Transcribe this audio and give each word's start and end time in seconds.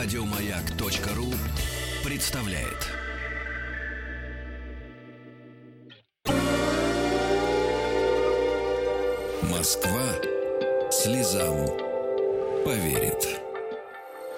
Радиомаяк.ру 0.00 1.26
представляет. 2.08 2.86
Москва 9.42 9.90
слезам 10.92 11.66
поверит. 12.64 13.40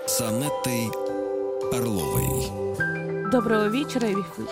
С 0.07 0.23
Анеттой 0.23 0.89
Орловой. 1.75 3.31
Доброго 3.31 3.67
вечера. 3.69 4.07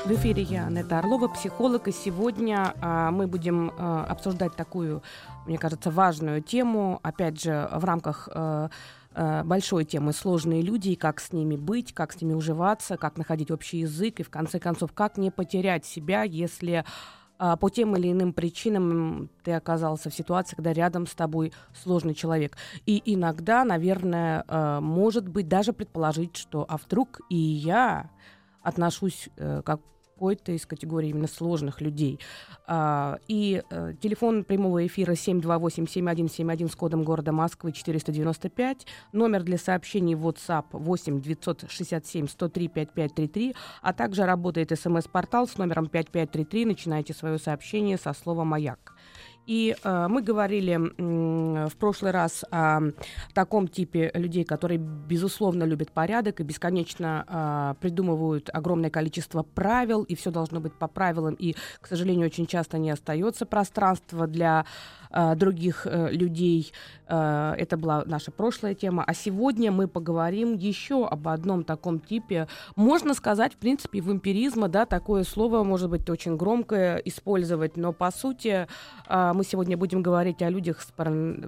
В 0.05 0.13
эфире 0.13 0.43
я, 0.43 0.67
Анетта 0.67 0.99
Орлова, 0.99 1.29
психолог. 1.29 1.89
И 1.89 1.93
сегодня 1.93 2.75
а, 2.83 3.11
мы 3.11 3.27
будем 3.27 3.73
а, 3.79 4.05
обсуждать 4.05 4.55
такую, 4.57 5.03
мне 5.47 5.57
кажется, 5.57 5.91
важную 5.91 6.43
тему. 6.43 7.01
Опять 7.03 7.43
же, 7.43 7.67
в 7.73 7.85
рамках 7.87 8.29
а, 8.31 8.69
большой 9.45 9.85
темы 9.85 10.13
сложные 10.13 10.63
люди, 10.63 10.91
и 10.91 10.97
как 10.97 11.21
с 11.21 11.33
ними 11.33 11.57
быть, 11.57 11.93
как 11.93 12.13
с 12.13 12.21
ними 12.21 12.35
уживаться, 12.35 12.97
как 12.97 13.17
находить 13.17 13.51
общий 13.51 13.79
язык, 13.79 14.21
и 14.21 14.23
в 14.23 14.31
конце 14.31 14.59
концов, 14.59 14.93
как 14.93 15.19
не 15.19 15.31
потерять 15.31 15.85
себя, 15.85 16.23
если 16.23 16.85
а, 17.39 17.57
по 17.57 17.71
тем 17.71 17.97
или 17.97 18.11
иным 18.11 18.33
причинам 18.33 19.31
ты 19.45 19.53
оказался 19.53 20.11
в 20.11 20.15
ситуации, 20.15 20.57
когда 20.57 20.73
рядом 20.73 21.07
с 21.07 21.15
тобой 21.15 21.53
сложный 21.73 22.15
человек. 22.15 22.57
И 22.85 23.01
иногда, 23.05 23.65
наверное, 23.65 24.45
а, 24.49 24.81
может 24.81 25.29
быть 25.29 25.49
даже 25.49 25.73
предположить, 25.73 26.37
что 26.37 26.67
а 26.69 26.77
вдруг 26.77 27.21
и 27.31 27.37
я 27.37 28.11
отношусь 28.63 29.29
э, 29.37 29.63
как 29.65 29.81
какой-то 30.19 30.51
из 30.51 30.67
категорий 30.67 31.11
именно 31.11 31.29
сложных 31.29 31.81
людей. 31.81 32.19
А, 32.67 33.19
и 33.29 33.63
э, 33.71 33.95
телефон 34.01 34.43
прямого 34.43 34.85
эфира 34.85 35.13
728-7171 35.13 36.69
с 36.69 36.75
кодом 36.75 37.05
города 37.05 37.31
Москвы 37.31 37.71
495, 37.71 38.87
номер 39.13 39.45
для 39.45 39.59
сообщений 39.59 40.15
WhatsApp 40.15 40.65
8 40.73 41.21
967 41.21 42.27
103 42.27 42.69
5533, 42.69 43.55
а 43.81 43.93
также 43.93 44.27
работает 44.27 44.77
смс-портал 44.77 45.47
с 45.47 45.57
номером 45.57 45.87
5533. 45.87 46.65
Начинайте 46.65 47.15
свое 47.15 47.39
сообщение 47.39 47.97
со 47.97 48.13
слова 48.13 48.43
«Маяк». 48.43 48.98
И 49.49 49.75
э, 49.83 50.07
мы 50.11 50.21
говорили 50.21 50.79
э, 50.79 51.69
в 51.69 51.77
прошлый 51.77 52.11
раз 52.11 52.45
о 52.51 52.81
таком 53.33 53.67
типе 53.67 54.11
людей, 54.13 54.45
которые, 54.45 54.77
безусловно, 54.79 55.65
любят 55.65 55.91
порядок 55.91 56.41
и 56.41 56.43
бесконечно 56.43 57.25
э, 57.27 57.81
придумывают 57.81 58.51
огромное 58.53 58.91
количество 58.91 59.43
правил, 59.43 60.03
и 60.03 60.15
все 60.17 60.31
должно 60.31 60.61
быть 60.61 60.75
по 60.75 60.87
правилам, 60.87 61.33
и, 61.33 61.55
к 61.81 61.87
сожалению, 61.87 62.27
очень 62.27 62.47
часто 62.47 62.77
не 62.77 62.91
остается 62.91 63.47
пространства 63.47 64.27
для 64.27 64.67
э, 65.11 65.35
других 65.35 65.87
э, 65.87 66.11
людей. 66.11 66.73
Э, 67.09 67.55
это 67.57 67.77
была 67.77 68.03
наша 68.07 68.31
прошлая 68.31 68.75
тема. 68.75 69.05
А 69.07 69.15
сегодня 69.15 69.73
мы 69.73 69.89
поговорим 69.89 70.55
еще 70.57 71.07
об 71.07 71.29
одном 71.29 71.65
таком 71.65 72.01
типе. 72.01 72.47
Можно 72.77 73.15
сказать, 73.15 73.55
в 73.55 73.57
принципе, 73.57 74.01
в 74.01 74.13
эмпиризма, 74.13 74.69
да, 74.69 74.87
такое 74.87 75.25
слово 75.25 75.65
может 75.65 75.91
быть 75.91 76.09
очень 76.11 76.37
громкое 76.37 76.97
использовать, 76.99 77.77
но 77.77 77.93
по 77.93 78.11
сути 78.11 78.67
э, 79.09 79.33
мы 79.35 79.45
сегодня 79.45 79.77
будем 79.77 80.03
говорить 80.03 80.43
о 80.43 80.51
людях 80.51 80.81
с 80.81 80.93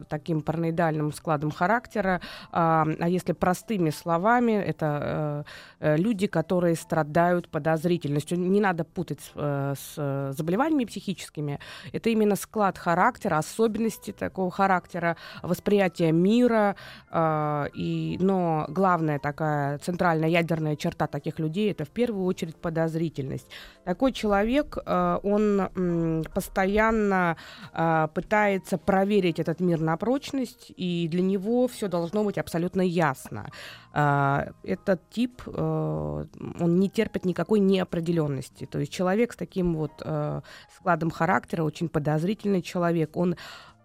таким 0.08 0.42
параноидальным 0.42 1.12
складом 1.12 1.50
характера. 1.50 2.20
А 2.52 2.86
если 3.06 3.32
простыми 3.32 3.90
словами, 3.90 4.52
это 4.52 5.44
э, 5.80 5.94
э, 5.94 5.96
люди, 5.96 6.26
которые 6.26 6.76
страдают 6.76 7.48
подозрительностью. 7.48 8.38
Не 8.38 8.60
надо 8.60 8.84
путать 8.84 9.32
с 9.34 10.34
заболеваниями 10.36 10.84
психическими. 10.84 11.58
Это 11.92 12.10
именно 12.10 12.36
склад 12.36 12.78
характера, 12.78 13.38
особенности 13.50 14.12
такого 14.12 14.50
характера, 14.50 15.16
восприятие 15.42 16.12
мира. 16.12 16.76
Э, 17.10 17.66
и, 17.74 18.16
но 18.20 18.66
главная 18.68 19.18
такая 19.18 19.78
центральная 19.78 20.28
ядерная 20.28 20.76
черта 20.76 21.06
таких 21.06 21.38
людей 21.38 21.70
это 21.70 21.84
в 21.84 21.90
первую 21.90 22.24
очередь 22.24 22.56
подозрительность. 22.56 23.46
Такой 23.84 24.12
человек, 24.12 24.78
э, 24.86 25.18
он 25.22 25.60
м, 25.60 26.24
постоянно 26.34 27.36
э, 27.72 28.08
пытается 28.14 28.78
проверить 28.78 29.40
этот 29.40 29.60
мир 29.60 29.80
на 29.80 29.96
прочность, 29.96 30.72
и 30.76 31.08
для 31.10 31.22
него 31.22 31.66
все 31.66 31.88
должно 31.88 32.24
быть 32.24 32.38
абсолютно 32.38 32.82
ясно. 32.82 33.50
Э, 33.92 34.52
этот 34.62 35.00
тип, 35.10 35.42
э, 35.46 36.26
он 36.60 36.78
не 36.78 36.88
терпит 36.88 37.24
никакой 37.24 37.60
неопределенности. 37.60 38.66
То 38.66 38.78
есть 38.78 38.92
человек 38.92 39.32
с 39.32 39.36
таким 39.36 39.74
вот 39.74 39.92
э, 40.04 40.40
складом 40.76 41.10
характера, 41.10 41.64
очень 41.64 41.88
подозрительный 41.88 42.62
человек, 42.62 43.16
он 43.16 43.36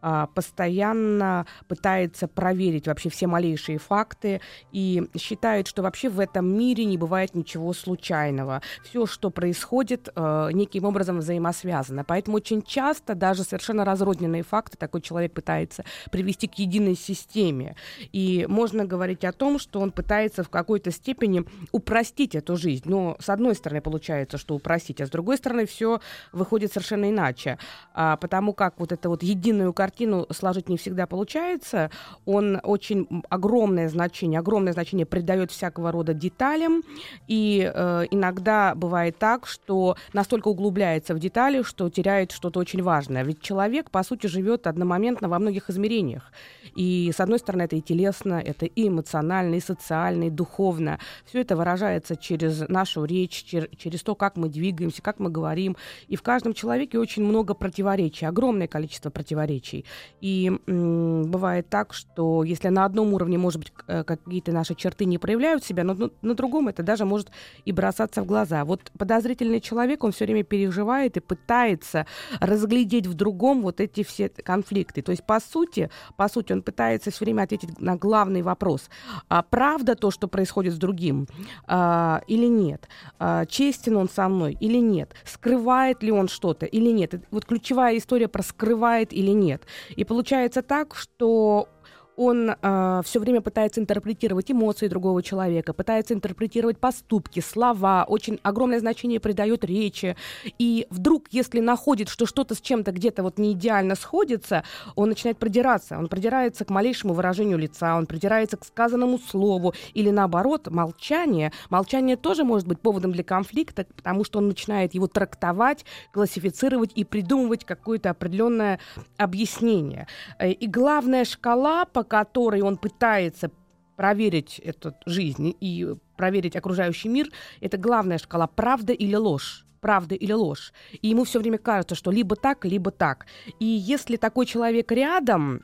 а, 0.08 0.28
постоянно 0.28 1.48
пытается 1.68 2.28
проверить 2.28 2.86
вообще 2.86 3.10
все 3.10 3.26
малейшие 3.26 3.80
факты 3.80 4.40
и 4.72 5.10
считает, 5.18 5.66
что 5.66 5.82
вообще 5.82 6.10
в 6.10 6.20
этом 6.20 6.46
мире 6.56 6.86
не 6.86 6.96
бывает 6.96 7.34
ничего 7.34 7.74
случайного. 7.74 8.62
Все, 8.84 9.08
что 9.08 9.32
происходит, 9.32 10.10
э, 10.16 10.50
неким 10.54 10.86
образом 10.86 11.18
взаимосвязано. 11.18 12.04
Поэтому 12.04 12.38
очень 12.38 12.62
часто 12.62 13.16
даже 13.16 13.44
совершенно 13.44 13.84
разрозненные 13.84 14.44
факты 14.44 14.78
такой 14.78 15.02
человек 15.02 15.34
пытается 15.34 15.84
привести 16.12 16.48
к 16.48 16.54
единой 16.60 16.96
системе. 16.96 17.76
И 18.12 18.46
можно 18.48 18.86
говорить 18.86 19.24
о 19.24 19.32
том, 19.32 19.58
что 19.58 19.80
он 19.80 19.92
пытается 19.92 20.44
в 20.44 20.50
какой-то 20.50 20.92
степени 20.92 21.46
упростить 21.72 22.36
эту 22.36 22.58
жизнь. 22.58 22.84
Но 22.86 23.18
с 23.20 23.28
одной 23.30 23.56
стороны 23.56 23.82
получается, 23.82 24.38
что 24.38 24.54
упростить, 24.54 25.02
а 25.02 25.08
с 25.08 25.10
другой 25.10 25.38
стороны 25.38 25.66
все 25.66 26.00
выходит 26.32 26.72
совершенно 26.72 27.10
иначе. 27.10 27.58
А, 27.96 28.18
потому 28.18 28.54
как 28.54 28.80
вот 28.80 28.92
это 28.92 29.10
вот 29.10 29.24
единую 29.24 29.74
картину 29.74 29.95
картину 29.96 30.28
сложить 30.30 30.68
не 30.68 30.76
всегда 30.76 31.08
получается. 31.08 31.90
Он 32.26 32.60
очень 32.64 33.08
огромное 33.30 33.88
значение, 33.88 34.40
огромное 34.40 34.74
значение 34.74 35.06
придает 35.06 35.52
всякого 35.52 35.90
рода 35.92 36.14
деталям. 36.14 36.84
И 37.30 37.72
э, 37.74 38.06
иногда 38.12 38.76
бывает 38.76 39.18
так, 39.18 39.48
что 39.48 39.96
настолько 40.12 40.50
углубляется 40.50 41.14
в 41.14 41.20
детали, 41.20 41.64
что 41.64 41.90
теряет 41.90 42.34
что-то 42.34 42.60
очень 42.60 42.84
важное. 42.84 43.24
Ведь 43.24 43.42
человек, 43.42 43.90
по 43.90 44.04
сути, 44.04 44.28
живет 44.28 44.68
одномоментно 44.68 45.30
во 45.30 45.40
многих 45.40 45.70
измерениях. 45.70 46.30
И, 46.76 47.12
с 47.16 47.22
одной 47.22 47.40
стороны, 47.40 47.64
это 47.64 47.78
и 47.78 47.82
телесно, 47.82 48.42
это 48.46 48.66
и 48.66 48.88
эмоционально, 48.90 49.56
и 49.56 49.62
социально, 49.62 50.26
и 50.26 50.30
духовно. 50.30 51.00
Все 51.26 51.40
это 51.40 51.56
выражается 51.56 52.18
через 52.18 52.68
нашу 52.68 53.06
речь, 53.06 53.46
чер- 53.50 53.74
через 53.78 54.04
то, 54.04 54.14
как 54.14 54.36
мы 54.36 54.50
двигаемся, 54.50 55.02
как 55.02 55.20
мы 55.20 55.30
говорим. 55.30 55.78
И 56.10 56.18
в 56.18 56.22
каждом 56.22 56.54
человеке 56.54 57.00
очень 57.00 57.24
много 57.24 57.54
противоречий, 57.54 58.26
огромное 58.26 58.68
количество 58.68 59.10
противоречий. 59.10 59.75
И 60.22 60.52
м, 60.68 61.24
бывает 61.24 61.70
так, 61.70 61.94
что 61.94 62.44
если 62.44 62.70
на 62.70 62.86
одном 62.86 63.14
уровне, 63.14 63.38
может 63.38 63.60
быть, 63.60 63.74
э, 63.88 64.04
какие-то 64.04 64.52
наши 64.52 64.76
черты 64.76 65.06
не 65.06 65.18
проявляют 65.18 65.64
себя, 65.64 65.84
но 65.84 66.12
на 66.22 66.34
другом 66.36 66.68
это 66.68 66.84
даже 66.84 67.06
может 67.06 67.32
и 67.66 67.72
бросаться 67.72 68.22
в 68.22 68.26
глаза. 68.26 68.64
Вот 68.64 68.92
подозрительный 68.98 69.60
человек, 69.62 70.04
он 70.04 70.12
все 70.12 70.26
время 70.26 70.44
переживает 70.44 71.18
и 71.18 71.20
пытается 71.20 72.06
разглядеть 72.40 73.08
в 73.08 73.14
другом 73.14 73.62
вот 73.62 73.82
эти 73.82 74.04
все 74.04 74.30
конфликты. 74.30 75.02
То 75.02 75.12
есть, 75.12 75.26
по 75.26 75.40
сути, 75.40 75.90
по 76.18 76.28
сути, 76.30 76.54
он 76.54 76.62
пытается 76.62 77.12
все 77.12 77.26
время 77.26 77.44
ответить 77.44 77.80
на 77.80 77.96
главный 77.96 78.42
вопрос. 78.42 78.90
А 79.30 79.42
правда 79.42 79.96
то, 79.96 80.12
что 80.12 80.28
происходит 80.28 80.74
с 80.74 80.78
другим, 80.78 81.28
а, 81.68 82.22
или 82.28 82.46
нет? 82.46 82.88
А, 83.20 83.46
честен 83.46 83.98
он 83.98 84.10
со 84.10 84.28
мной 84.30 84.58
или 84.60 84.78
нет? 84.78 85.14
Скрывает 85.24 86.04
ли 86.04 86.12
он 86.12 86.28
что-то 86.28 86.66
или 86.66 86.92
нет? 86.92 87.16
Вот 87.32 87.46
ключевая 87.46 87.98
история 87.98 88.28
про 88.28 88.44
скрывает 88.44 89.14
или 89.14 89.32
нет. 89.32 89.65
И 89.96 90.04
получается 90.04 90.62
так, 90.62 90.96
что 90.96 91.68
он 92.16 92.50
э, 92.50 93.02
все 93.04 93.20
время 93.20 93.42
пытается 93.42 93.82
интерпретировать 93.82 94.52
эмоции 94.52 94.88
другого 94.88 95.22
человека, 95.22 95.74
пытается 95.74 96.14
интерпретировать 96.14 96.78
поступки, 96.78 97.40
слова, 97.40 98.06
очень 98.08 98.40
огромное 98.44 98.80
значение 98.80 99.20
придает 99.20 99.66
речи. 99.66 100.16
И 100.58 100.88
вдруг, 100.90 101.26
если 101.32 101.60
находит, 101.60 102.10
что 102.10 102.26
что-то 102.26 102.56
с 102.56 102.62
чем-то 102.62 102.92
где-то 102.92 103.24
вот 103.24 103.38
не 103.38 103.54
идеально 103.54 103.96
сходится, 103.96 104.64
он 104.96 105.10
начинает 105.10 105.38
продираться. 105.38 105.98
Он 105.98 106.08
продирается 106.08 106.66
к 106.66 106.70
малейшему 106.70 107.14
выражению 107.14 107.58
лица, 107.58 107.98
он 107.98 108.06
придирается 108.06 108.58
к 108.58 108.66
сказанному 108.66 109.20
слову. 109.20 109.74
Или 109.94 110.10
наоборот, 110.10 110.70
молчание. 110.70 111.52
Молчание 111.70 112.16
тоже 112.16 112.44
может 112.44 112.68
быть 112.68 112.80
поводом 112.80 113.12
для 113.12 113.24
конфликта, 113.24 113.86
потому 113.96 114.24
что 114.24 114.40
он 114.40 114.48
начинает 114.48 114.94
его 114.94 115.08
трактовать, 115.08 115.86
классифицировать 116.12 116.92
и 116.96 117.04
придумывать 117.04 117.66
какое-то 117.66 118.10
определенное 118.10 118.80
объяснение. 119.18 120.08
Э, 120.40 120.52
и 120.52 120.68
главная 120.68 121.26
шкала, 121.26 121.86
по 121.86 122.05
которой 122.06 122.62
он 122.62 122.78
пытается 122.78 123.52
проверить 123.98 124.60
эту 124.60 124.94
жизнь 125.06 125.56
и 125.60 125.96
проверить 126.18 126.56
окружающий 126.56 127.10
мир, 127.10 127.30
это 127.62 127.78
главная 127.78 128.18
шкала 128.18 128.48
правда 128.48 128.94
или 128.94 129.16
ложь 129.16 129.66
правда 129.86 130.16
или 130.16 130.32
ложь. 130.32 130.74
И 131.04 131.10
ему 131.10 131.26
все 131.26 131.38
время 131.38 131.60
кажется, 131.60 131.94
что 131.94 132.10
либо 132.10 132.36
так, 132.36 132.66
либо 132.66 132.90
так. 132.90 133.28
И 133.60 133.66
если 133.66 134.16
такой 134.16 134.48
человек 134.48 134.92
рядом, 134.92 135.62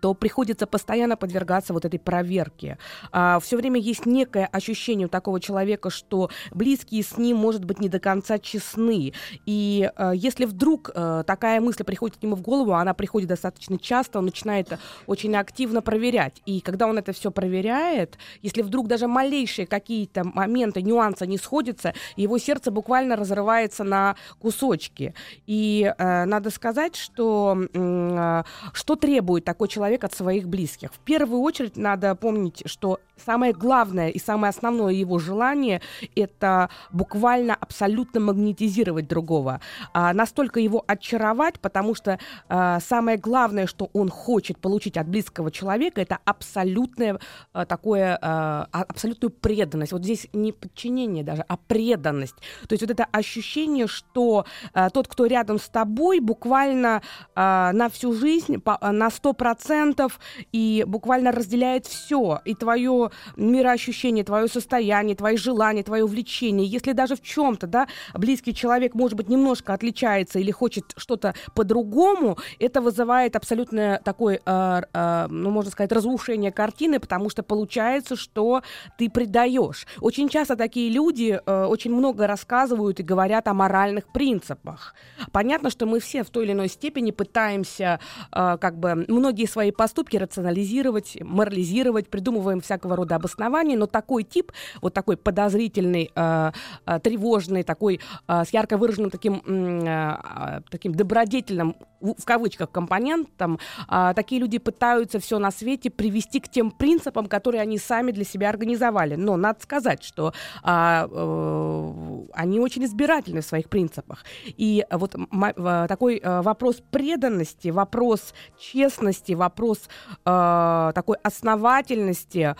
то 0.00 0.14
приходится 0.14 0.66
постоянно 0.66 1.16
подвергаться 1.16 1.72
вот 1.72 1.84
этой 1.84 1.98
проверке. 1.98 2.78
А, 3.12 3.40
все 3.40 3.56
время 3.56 3.80
есть 3.80 4.06
некое 4.06 4.46
ощущение 4.46 5.06
у 5.06 5.10
такого 5.10 5.40
человека, 5.40 5.90
что 5.90 6.30
близкие 6.52 7.02
с 7.02 7.16
ним, 7.16 7.38
может 7.38 7.64
быть, 7.64 7.80
не 7.80 7.88
до 7.88 7.98
конца 7.98 8.38
честны. 8.38 9.12
И 9.46 9.90
а, 9.96 10.12
если 10.12 10.44
вдруг 10.44 10.90
а, 10.94 11.22
такая 11.24 11.60
мысль 11.60 11.84
приходит 11.84 12.18
к 12.18 12.22
нему 12.22 12.36
в 12.36 12.42
голову, 12.42 12.74
она 12.74 12.94
приходит 12.94 13.28
достаточно 13.28 13.78
часто, 13.78 14.18
он 14.18 14.26
начинает 14.26 14.78
очень 15.06 15.34
активно 15.36 15.82
проверять. 15.82 16.42
И 16.46 16.60
когда 16.60 16.86
он 16.86 16.98
это 16.98 17.12
все 17.12 17.30
проверяет, 17.30 18.18
если 18.42 18.62
вдруг 18.62 18.88
даже 18.88 19.06
малейшие 19.06 19.66
какие-то 19.66 20.24
моменты, 20.24 20.82
нюансы 20.82 21.26
не 21.26 21.38
сходятся, 21.38 21.94
его 22.16 22.38
сердце 22.38 22.70
буквально 22.70 23.16
разрывается 23.16 23.84
на 23.84 24.16
кусочки. 24.38 25.14
И 25.46 25.92
э, 25.96 26.24
надо 26.24 26.50
сказать, 26.50 26.96
что 26.96 27.56
э, 27.72 28.42
что 28.72 28.96
требует 28.96 29.44
такой 29.44 29.68
человек 29.68 29.85
человек 29.86 30.04
от 30.04 30.14
своих 30.14 30.48
близких. 30.48 30.92
В 30.92 30.98
первую 30.98 31.40
очередь 31.42 31.76
надо 31.76 32.14
помнить, 32.16 32.62
что 32.66 32.98
самое 33.24 33.52
главное 33.52 34.10
и 34.10 34.18
самое 34.18 34.50
основное 34.50 34.92
его 34.92 35.18
желание— 35.18 35.80
это 36.16 36.68
буквально 36.92 37.54
абсолютно 37.54 38.20
магнетизировать 38.20 39.08
другого, 39.08 39.60
а, 39.92 40.12
настолько 40.12 40.60
его 40.60 40.84
очаровать, 40.86 41.58
потому 41.60 41.94
что 41.94 42.18
а, 42.48 42.80
самое 42.80 43.16
главное, 43.16 43.66
что 43.66 43.90
он 43.92 44.08
хочет 44.08 44.58
получить 44.58 44.96
от 44.96 45.08
близкого 45.08 45.50
человека, 45.50 46.00
это 46.00 46.18
абсолютное 46.24 47.18
а, 47.52 47.64
такое, 47.64 48.18
а, 48.20 48.68
а 48.72 48.82
абсолютную 48.82 49.30
преданность. 49.30 49.92
Вот 49.92 50.02
здесь 50.02 50.28
не 50.32 50.52
подчинение 50.52 51.24
даже, 51.24 51.44
а 51.48 51.56
преданность. 51.56 52.36
То 52.68 52.72
есть 52.72 52.82
вот 52.82 52.90
это 52.90 53.06
ощущение, 53.12 53.86
что 53.86 54.44
а, 54.72 54.90
тот, 54.90 55.08
кто 55.08 55.26
рядом 55.26 55.58
с 55.58 55.68
тобой, 55.68 56.20
буквально 56.20 57.02
а, 57.34 57.72
на 57.72 57.88
всю 57.88 58.12
жизнь, 58.12 58.60
по, 58.60 58.78
на 58.80 59.08
100% 59.08 60.12
и 60.52 60.84
буквально 60.86 61.32
разделяет 61.32 61.86
все, 61.86 62.40
и 62.44 62.54
твое 62.54 63.05
мироощущение, 63.36 64.24
твое 64.24 64.48
состояние, 64.48 65.16
твои 65.16 65.36
желания, 65.36 65.82
твое 65.82 66.04
увлечение. 66.04 66.66
Если 66.66 66.92
даже 66.92 67.16
в 67.16 67.22
чем-то, 67.22 67.66
да, 67.66 67.88
близкий 68.14 68.54
человек, 68.54 68.94
может 68.94 69.16
быть, 69.16 69.28
немножко 69.28 69.74
отличается 69.74 70.38
или 70.38 70.50
хочет 70.50 70.92
что-то 70.96 71.34
по-другому, 71.54 72.38
это 72.58 72.80
вызывает 72.80 73.36
абсолютно 73.36 74.00
такое, 74.04 74.40
э, 74.44 74.82
э, 74.92 75.26
ну, 75.28 75.50
можно 75.50 75.70
сказать, 75.70 75.92
разрушение 75.92 76.52
картины, 76.52 77.00
потому 77.00 77.30
что 77.30 77.42
получается, 77.42 78.16
что 78.16 78.62
ты 78.98 79.10
предаешь. 79.10 79.86
Очень 80.00 80.28
часто 80.28 80.56
такие 80.56 80.90
люди 80.90 81.40
э, 81.44 81.64
очень 81.64 81.94
много 81.94 82.26
рассказывают 82.26 83.00
и 83.00 83.02
говорят 83.02 83.48
о 83.48 83.54
моральных 83.54 84.12
принципах. 84.12 84.94
Понятно, 85.32 85.70
что 85.70 85.86
мы 85.86 86.00
все 86.00 86.22
в 86.22 86.30
той 86.30 86.44
или 86.44 86.52
иной 86.52 86.68
степени 86.68 87.10
пытаемся 87.10 88.00
э, 88.32 88.56
как 88.60 88.78
бы 88.78 89.06
многие 89.08 89.46
свои 89.46 89.70
поступки 89.70 90.16
рационализировать, 90.16 91.18
морализировать, 91.20 92.08
придумываем 92.08 92.60
всякого 92.60 92.95
рода 92.96 93.16
обоснований, 93.16 93.76
но 93.76 93.86
такой 93.86 94.24
тип, 94.24 94.52
вот 94.82 94.94
такой 94.94 95.16
подозрительный, 95.16 96.10
э, 96.14 96.52
э, 96.86 97.00
тревожный, 97.00 97.62
такой 97.62 98.00
э, 98.28 98.44
с 98.44 98.50
ярко 98.50 98.76
выраженным 98.76 99.10
таким, 99.10 99.42
э, 99.46 100.60
таким 100.70 100.94
добродетельным, 100.94 101.76
в 102.00 102.24
кавычках, 102.24 102.70
компонентом, 102.70 103.58
э, 103.88 104.12
такие 104.14 104.40
люди 104.40 104.58
пытаются 104.58 105.18
все 105.18 105.38
на 105.38 105.50
свете 105.50 105.90
привести 105.90 106.40
к 106.40 106.48
тем 106.48 106.70
принципам, 106.70 107.26
которые 107.26 107.62
они 107.62 107.78
сами 107.78 108.12
для 108.12 108.24
себя 108.24 108.50
организовали. 108.50 109.16
Но 109.16 109.36
надо 109.36 109.60
сказать, 109.62 110.02
что 110.02 110.32
э, 110.62 111.08
э, 111.10 112.24
они 112.32 112.60
очень 112.60 112.84
избирательны 112.84 113.40
в 113.40 113.46
своих 113.46 113.68
принципах. 113.68 114.24
И 114.46 114.84
вот 114.90 115.14
э, 115.14 115.86
такой 115.88 116.18
э, 116.22 116.42
вопрос 116.42 116.82
преданности, 116.90 117.68
вопрос 117.68 118.34
честности, 118.58 119.32
вопрос 119.32 119.78
э, 120.24 120.92
такой 120.94 121.16
основательности, 121.22 122.54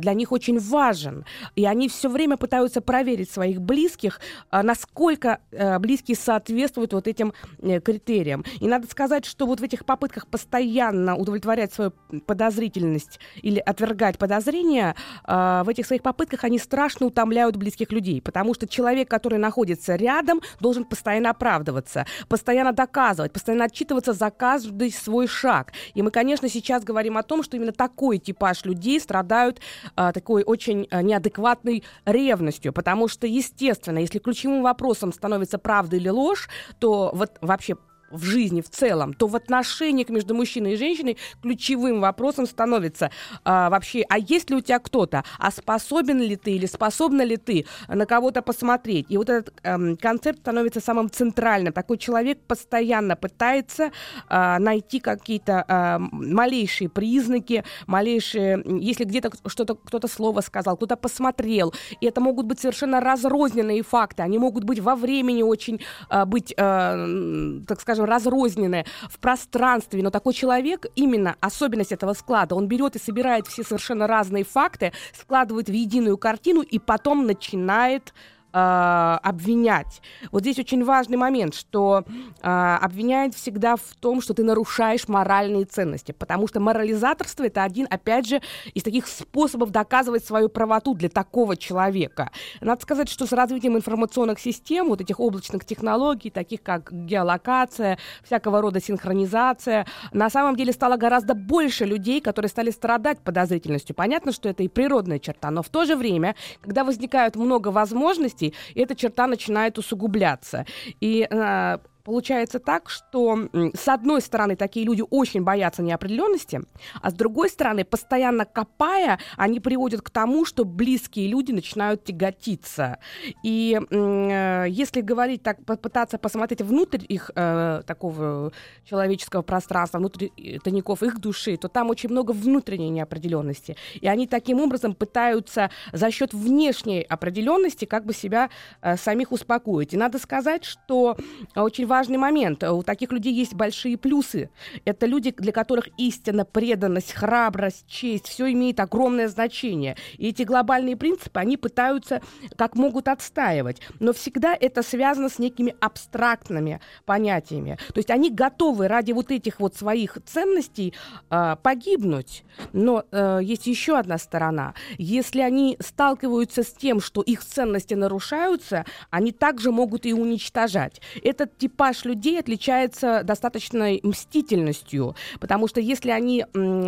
для 0.00 0.14
них 0.14 0.32
очень 0.32 0.58
важен. 0.58 1.24
И 1.54 1.64
они 1.64 1.88
все 1.88 2.08
время 2.08 2.36
пытаются 2.36 2.80
проверить 2.80 3.30
своих 3.30 3.60
близких, 3.60 4.20
а, 4.50 4.62
насколько 4.62 5.40
э, 5.50 5.78
близкие 5.78 6.16
соответствуют 6.16 6.92
вот 6.92 7.06
этим 7.06 7.32
э, 7.60 7.80
критериям. 7.80 8.44
И 8.60 8.66
надо 8.66 8.86
сказать, 8.86 9.24
что 9.24 9.46
вот 9.46 9.60
в 9.60 9.62
этих 9.62 9.84
попытках 9.84 10.26
постоянно 10.26 11.16
удовлетворять 11.16 11.72
свою 11.72 11.92
подозрительность 12.26 13.20
или 13.42 13.58
отвергать 13.58 14.18
подозрения, 14.18 14.94
а, 15.24 15.64
в 15.64 15.68
этих 15.68 15.86
своих 15.86 16.02
попытках 16.02 16.44
они 16.44 16.58
страшно 16.58 17.06
утомляют 17.06 17.56
близких 17.56 17.92
людей, 17.92 18.20
потому 18.20 18.54
что 18.54 18.66
человек, 18.66 19.08
который 19.08 19.38
находится 19.38 19.96
рядом, 19.96 20.40
должен 20.60 20.84
постоянно 20.84 21.30
оправдываться, 21.30 22.06
постоянно 22.28 22.72
доказывать, 22.72 23.32
постоянно 23.32 23.64
отчитываться 23.64 24.12
за 24.12 24.30
каждый 24.30 24.92
свой 24.92 25.26
шаг. 25.26 25.72
И 25.94 26.02
мы, 26.02 26.10
конечно, 26.10 26.48
сейчас 26.48 26.84
говорим 26.84 27.16
о 27.16 27.22
том, 27.22 27.42
что 27.42 27.56
именно 27.56 27.72
такой 27.72 28.18
типаж 28.18 28.64
людей 28.64 29.00
страдают 29.00 29.60
а, 29.94 30.12
такой 30.12 30.42
очень 30.42 30.86
а, 30.90 31.02
неадекватной 31.02 31.84
ревностью, 32.04 32.72
потому 32.72 33.08
что, 33.08 33.26
естественно, 33.26 33.98
если 33.98 34.18
ключевым 34.18 34.62
вопросом 34.62 35.12
становится 35.12 35.58
правда 35.58 35.96
или 35.96 36.08
ложь, 36.08 36.48
то 36.78 37.10
вот 37.14 37.32
вообще 37.40 37.76
в 38.10 38.24
жизни 38.24 38.60
в 38.60 38.70
целом, 38.70 39.14
то 39.14 39.26
в 39.26 39.36
отношениях 39.36 40.08
между 40.08 40.34
мужчиной 40.34 40.74
и 40.74 40.76
женщиной 40.76 41.16
ключевым 41.42 42.00
вопросом 42.00 42.46
становится 42.46 43.10
а, 43.44 43.70
вообще, 43.70 44.04
а 44.08 44.18
есть 44.18 44.50
ли 44.50 44.56
у 44.56 44.60
тебя 44.60 44.78
кто-то, 44.78 45.24
а 45.38 45.50
способен 45.50 46.20
ли 46.20 46.36
ты 46.36 46.52
или 46.52 46.66
способна 46.66 47.22
ли 47.22 47.36
ты 47.36 47.66
на 47.88 48.06
кого-то 48.06 48.42
посмотреть. 48.42 49.06
И 49.08 49.16
вот 49.16 49.28
этот 49.28 49.54
эм, 49.62 49.96
концепт 49.96 50.40
становится 50.40 50.80
самым 50.80 51.10
центральным. 51.10 51.72
Такой 51.72 51.98
человек 51.98 52.40
постоянно 52.46 53.16
пытается 53.16 53.90
э, 54.28 54.58
найти 54.58 55.00
какие-то 55.00 55.64
э, 55.66 55.98
малейшие 56.12 56.88
признаки, 56.88 57.64
малейшие, 57.86 58.62
если 58.80 59.04
где-то 59.04 59.30
что-то 59.46 59.74
кто-то 59.74 60.08
слово 60.08 60.40
сказал, 60.40 60.76
кто-то 60.76 60.96
посмотрел, 60.96 61.74
и 62.00 62.06
это 62.06 62.20
могут 62.20 62.46
быть 62.46 62.60
совершенно 62.60 63.00
разрозненные 63.00 63.82
факты, 63.82 64.22
они 64.22 64.38
могут 64.38 64.64
быть 64.64 64.80
во 64.80 64.94
времени 64.94 65.42
очень 65.42 65.80
э, 66.10 66.24
быть, 66.24 66.52
э, 66.56 67.60
так 67.66 67.80
скажем, 67.80 67.95
скажем, 67.96 68.04
разрозненное 68.04 68.84
в 69.08 69.18
пространстве, 69.18 70.02
но 70.02 70.10
такой 70.10 70.34
человек, 70.34 70.86
именно 70.94 71.36
особенность 71.40 71.92
этого 71.92 72.12
склада, 72.12 72.54
он 72.54 72.68
берет 72.68 72.96
и 72.96 72.98
собирает 72.98 73.46
все 73.46 73.62
совершенно 73.62 74.06
разные 74.06 74.44
факты, 74.44 74.92
складывает 75.18 75.68
в 75.68 75.72
единую 75.72 76.18
картину 76.18 76.62
и 76.62 76.78
потом 76.78 77.26
начинает 77.26 78.12
обвинять. 78.58 80.00
Вот 80.32 80.42
здесь 80.42 80.58
очень 80.58 80.84
важный 80.84 81.16
момент, 81.16 81.54
что 81.54 82.04
э, 82.42 82.48
обвиняют 82.48 83.34
всегда 83.34 83.76
в 83.76 83.94
том, 84.00 84.20
что 84.22 84.32
ты 84.32 84.44
нарушаешь 84.44 85.08
моральные 85.08 85.66
ценности, 85.66 86.12
потому 86.12 86.48
что 86.48 86.60
морализаторство 86.60 87.44
это 87.44 87.62
один, 87.62 87.86
опять 87.90 88.26
же, 88.26 88.40
из 88.72 88.82
таких 88.82 89.08
способов 89.08 89.70
доказывать 89.70 90.24
свою 90.24 90.48
правоту 90.48 90.94
для 90.94 91.08
такого 91.08 91.56
человека. 91.56 92.30
Надо 92.60 92.80
сказать, 92.80 93.08
что 93.08 93.26
с 93.26 93.32
развитием 93.32 93.76
информационных 93.76 94.40
систем, 94.40 94.88
вот 94.88 95.00
этих 95.00 95.20
облачных 95.20 95.64
технологий, 95.64 96.30
таких 96.30 96.62
как 96.62 96.90
геолокация, 96.92 97.98
всякого 98.24 98.62
рода 98.62 98.80
синхронизация, 98.80 99.86
на 100.12 100.30
самом 100.30 100.56
деле 100.56 100.72
стало 100.72 100.96
гораздо 100.96 101.34
больше 101.34 101.84
людей, 101.84 102.20
которые 102.20 102.48
стали 102.48 102.70
страдать 102.70 103.20
подозрительностью. 103.20 103.94
Понятно, 103.94 104.32
что 104.32 104.48
это 104.48 104.62
и 104.62 104.68
природная 104.68 105.18
черта, 105.18 105.50
но 105.50 105.62
в 105.62 105.68
то 105.68 105.84
же 105.84 105.96
время, 105.96 106.34
когда 106.62 106.84
возникают 106.84 107.36
много 107.36 107.68
возможностей, 107.68 108.45
и 108.74 108.80
эта 108.80 108.94
черта 108.94 109.26
начинает 109.26 109.78
усугубляться. 109.78 110.66
И 111.00 111.26
э, 111.28 111.78
Получается 112.06 112.60
так, 112.60 112.88
что 112.88 113.48
с 113.74 113.88
одной 113.88 114.20
стороны 114.20 114.54
такие 114.54 114.86
люди 114.86 115.02
очень 115.10 115.42
боятся 115.42 115.82
неопределенности, 115.82 116.60
а 117.02 117.10
с 117.10 117.14
другой 117.14 117.50
стороны, 117.50 117.84
постоянно 117.84 118.44
копая, 118.44 119.18
они 119.36 119.58
приводят 119.58 120.02
к 120.02 120.10
тому, 120.10 120.44
что 120.44 120.64
близкие 120.64 121.26
люди 121.26 121.50
начинают 121.50 122.04
тяготиться. 122.04 122.98
И 123.42 123.80
э, 123.90 124.66
если 124.68 125.00
говорить 125.00 125.42
так, 125.42 125.64
попытаться 125.64 126.16
посмотреть 126.16 126.62
внутрь 126.62 127.04
их 127.08 127.32
э, 127.34 127.82
такого 127.84 128.52
человеческого 128.84 129.42
пространства, 129.42 129.98
внутрь 129.98 130.28
э, 130.36 130.60
тайников 130.60 131.02
их 131.02 131.18
души, 131.18 131.56
то 131.56 131.66
там 131.66 131.90
очень 131.90 132.10
много 132.10 132.30
внутренней 132.30 132.90
неопределенности. 132.90 133.76
И 134.00 134.06
они 134.06 134.28
таким 134.28 134.60
образом 134.60 134.94
пытаются 134.94 135.70
за 135.92 136.12
счет 136.12 136.32
внешней 136.32 137.02
определенности 137.02 137.84
как 137.84 138.06
бы 138.06 138.12
себя 138.12 138.48
э, 138.80 138.96
самих 138.96 139.32
успокоить. 139.32 139.92
И 139.92 139.96
надо 139.96 140.20
сказать, 140.20 140.64
что 140.64 141.16
очень 141.56 141.84
важно 141.84 141.95
важный 141.96 142.18
момент. 142.18 142.62
У 142.62 142.82
таких 142.82 143.10
людей 143.10 143.32
есть 143.32 143.54
большие 143.54 143.96
плюсы. 143.96 144.50
Это 144.84 145.06
люди, 145.06 145.30
для 145.30 145.50
которых 145.50 145.88
истина, 145.96 146.44
преданность, 146.44 147.14
храбрость, 147.14 147.86
честь, 147.88 148.28
все 148.28 148.52
имеет 148.52 148.80
огромное 148.80 149.28
значение. 149.28 149.96
И 150.18 150.28
эти 150.28 150.42
глобальные 150.42 150.96
принципы 150.98 151.40
они 151.40 151.56
пытаются 151.56 152.20
как 152.56 152.76
могут 152.76 153.08
отстаивать. 153.08 153.80
Но 153.98 154.12
всегда 154.12 154.54
это 154.60 154.82
связано 154.82 155.30
с 155.30 155.38
некими 155.38 155.74
абстрактными 155.80 156.80
понятиями. 157.06 157.78
То 157.94 157.98
есть 157.98 158.10
они 158.10 158.30
готовы 158.30 158.88
ради 158.88 159.12
вот 159.12 159.30
этих 159.30 159.58
вот 159.58 159.74
своих 159.74 160.18
ценностей 160.26 160.92
э, 161.30 161.56
погибнуть. 161.62 162.44
Но 162.74 163.04
э, 163.10 163.40
есть 163.42 163.66
еще 163.66 163.96
одна 163.96 164.18
сторона. 164.18 164.74
Если 164.98 165.40
они 165.40 165.78
сталкиваются 165.80 166.62
с 166.62 166.72
тем, 166.72 167.00
что 167.00 167.22
их 167.22 167.42
ценности 167.42 167.94
нарушаются, 167.94 168.84
они 169.08 169.32
также 169.32 169.72
могут 169.72 170.04
и 170.04 170.12
уничтожать. 170.12 171.00
Этот 171.24 171.56
типаж 171.56 171.85
типаж 171.86 172.04
людей 172.04 172.40
отличается 172.40 173.22
достаточной 173.22 174.00
мстительностью, 174.02 175.14
потому 175.40 175.68
что 175.68 175.80
если 175.80 176.10
они 176.10 176.44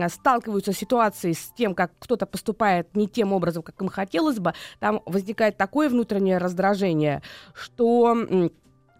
сталкиваются 0.08 0.72
с 0.72 0.78
ситуацией 0.78 1.34
с 1.34 1.52
тем, 1.56 1.74
как 1.74 1.92
кто-то 1.98 2.26
поступает 2.26 2.96
не 2.96 3.06
тем 3.06 3.32
образом, 3.32 3.62
как 3.62 3.80
им 3.80 3.88
хотелось 3.88 4.38
бы, 4.38 4.54
там 4.80 5.00
возникает 5.06 5.56
такое 5.56 5.88
внутреннее 5.88 6.38
раздражение, 6.38 7.22
что 7.54 8.50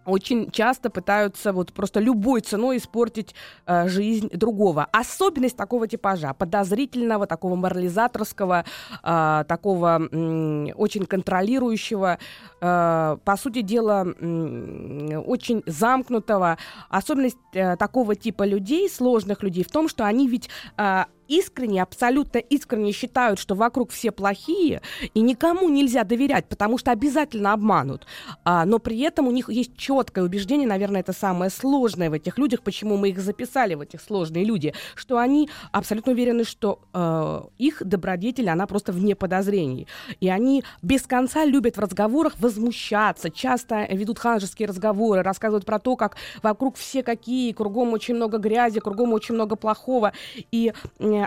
очень 0.09 0.51
часто 0.51 0.89
пытаются 0.89 1.53
вот 1.53 1.73
просто 1.73 1.99
любой 1.99 2.41
ценой 2.41 2.77
испортить 2.77 3.35
э, 3.65 3.87
жизнь 3.87 4.29
другого. 4.29 4.87
Особенность 4.91 5.57
такого 5.57 5.87
типажа, 5.87 6.33
подозрительного, 6.33 7.27
такого 7.27 7.55
морализаторского, 7.55 8.65
э, 9.03 9.43
такого 9.47 10.01
э, 10.01 10.73
очень 10.73 11.05
контролирующего, 11.05 12.17
э, 12.61 13.17
по 13.23 13.37
сути 13.37 13.61
дела, 13.61 14.05
э, 14.07 15.17
очень 15.17 15.63
замкнутого. 15.65 16.57
Особенность 16.89 17.37
э, 17.53 17.75
такого 17.77 18.15
типа 18.15 18.43
людей, 18.43 18.89
сложных 18.89 19.43
людей, 19.43 19.63
в 19.63 19.71
том, 19.71 19.87
что 19.87 20.05
они 20.05 20.27
ведь 20.27 20.49
э, 20.77 21.05
искренне, 21.29 21.81
абсолютно 21.81 22.39
искренне 22.39 22.91
считают, 22.91 23.39
что 23.39 23.55
вокруг 23.55 23.91
все 23.91 24.11
плохие, 24.11 24.81
и 25.13 25.21
никому 25.21 25.69
нельзя 25.69 26.03
доверять, 26.03 26.47
потому 26.49 26.77
что 26.77 26.91
обязательно 26.91 27.53
обманут. 27.53 28.05
А, 28.43 28.65
но 28.65 28.79
при 28.79 28.99
этом 28.99 29.27
у 29.27 29.31
них 29.31 29.49
есть 29.49 29.77
четкое 29.77 30.25
убеждение, 30.25 30.67
наверное, 30.67 31.01
это 31.01 31.13
самое 31.13 31.51
сложное 31.51 32.09
в 32.09 32.13
этих 32.13 32.37
людях, 32.37 32.61
почему 32.63 32.97
мы 32.97 33.09
их 33.09 33.19
записали 33.19 33.75
в 33.75 33.81
этих 33.81 34.01
сложные 34.01 34.43
люди, 34.43 34.73
что 34.95 35.17
они 35.17 35.49
абсолютно 35.71 36.11
уверены, 36.11 36.43
что 36.43 36.79
э, 36.93 37.41
их 37.57 37.83
добродетель, 37.85 38.49
она 38.49 38.65
просто 38.65 38.91
вне 38.91 39.15
подозрений. 39.15 39.87
И 40.19 40.29
они 40.29 40.63
без 40.81 41.03
конца 41.03 41.45
любят 41.45 41.77
в 41.77 41.79
разговорах 41.79 42.33
возмущаться, 42.39 43.29
часто 43.29 43.85
ведут 43.91 44.17
ханжеские 44.19 44.67
разговоры, 44.67 45.21
рассказывают 45.21 45.65
про 45.65 45.79
то, 45.79 45.95
как 45.95 46.17
вокруг 46.41 46.75
все 46.75 47.03
какие, 47.03 47.51
кругом 47.51 47.93
очень 47.93 48.15
много 48.15 48.39
грязи, 48.39 48.79
кругом 48.79 49.13
очень 49.13 49.35
много 49.35 49.55
плохого. 49.55 50.13
И 50.51 50.73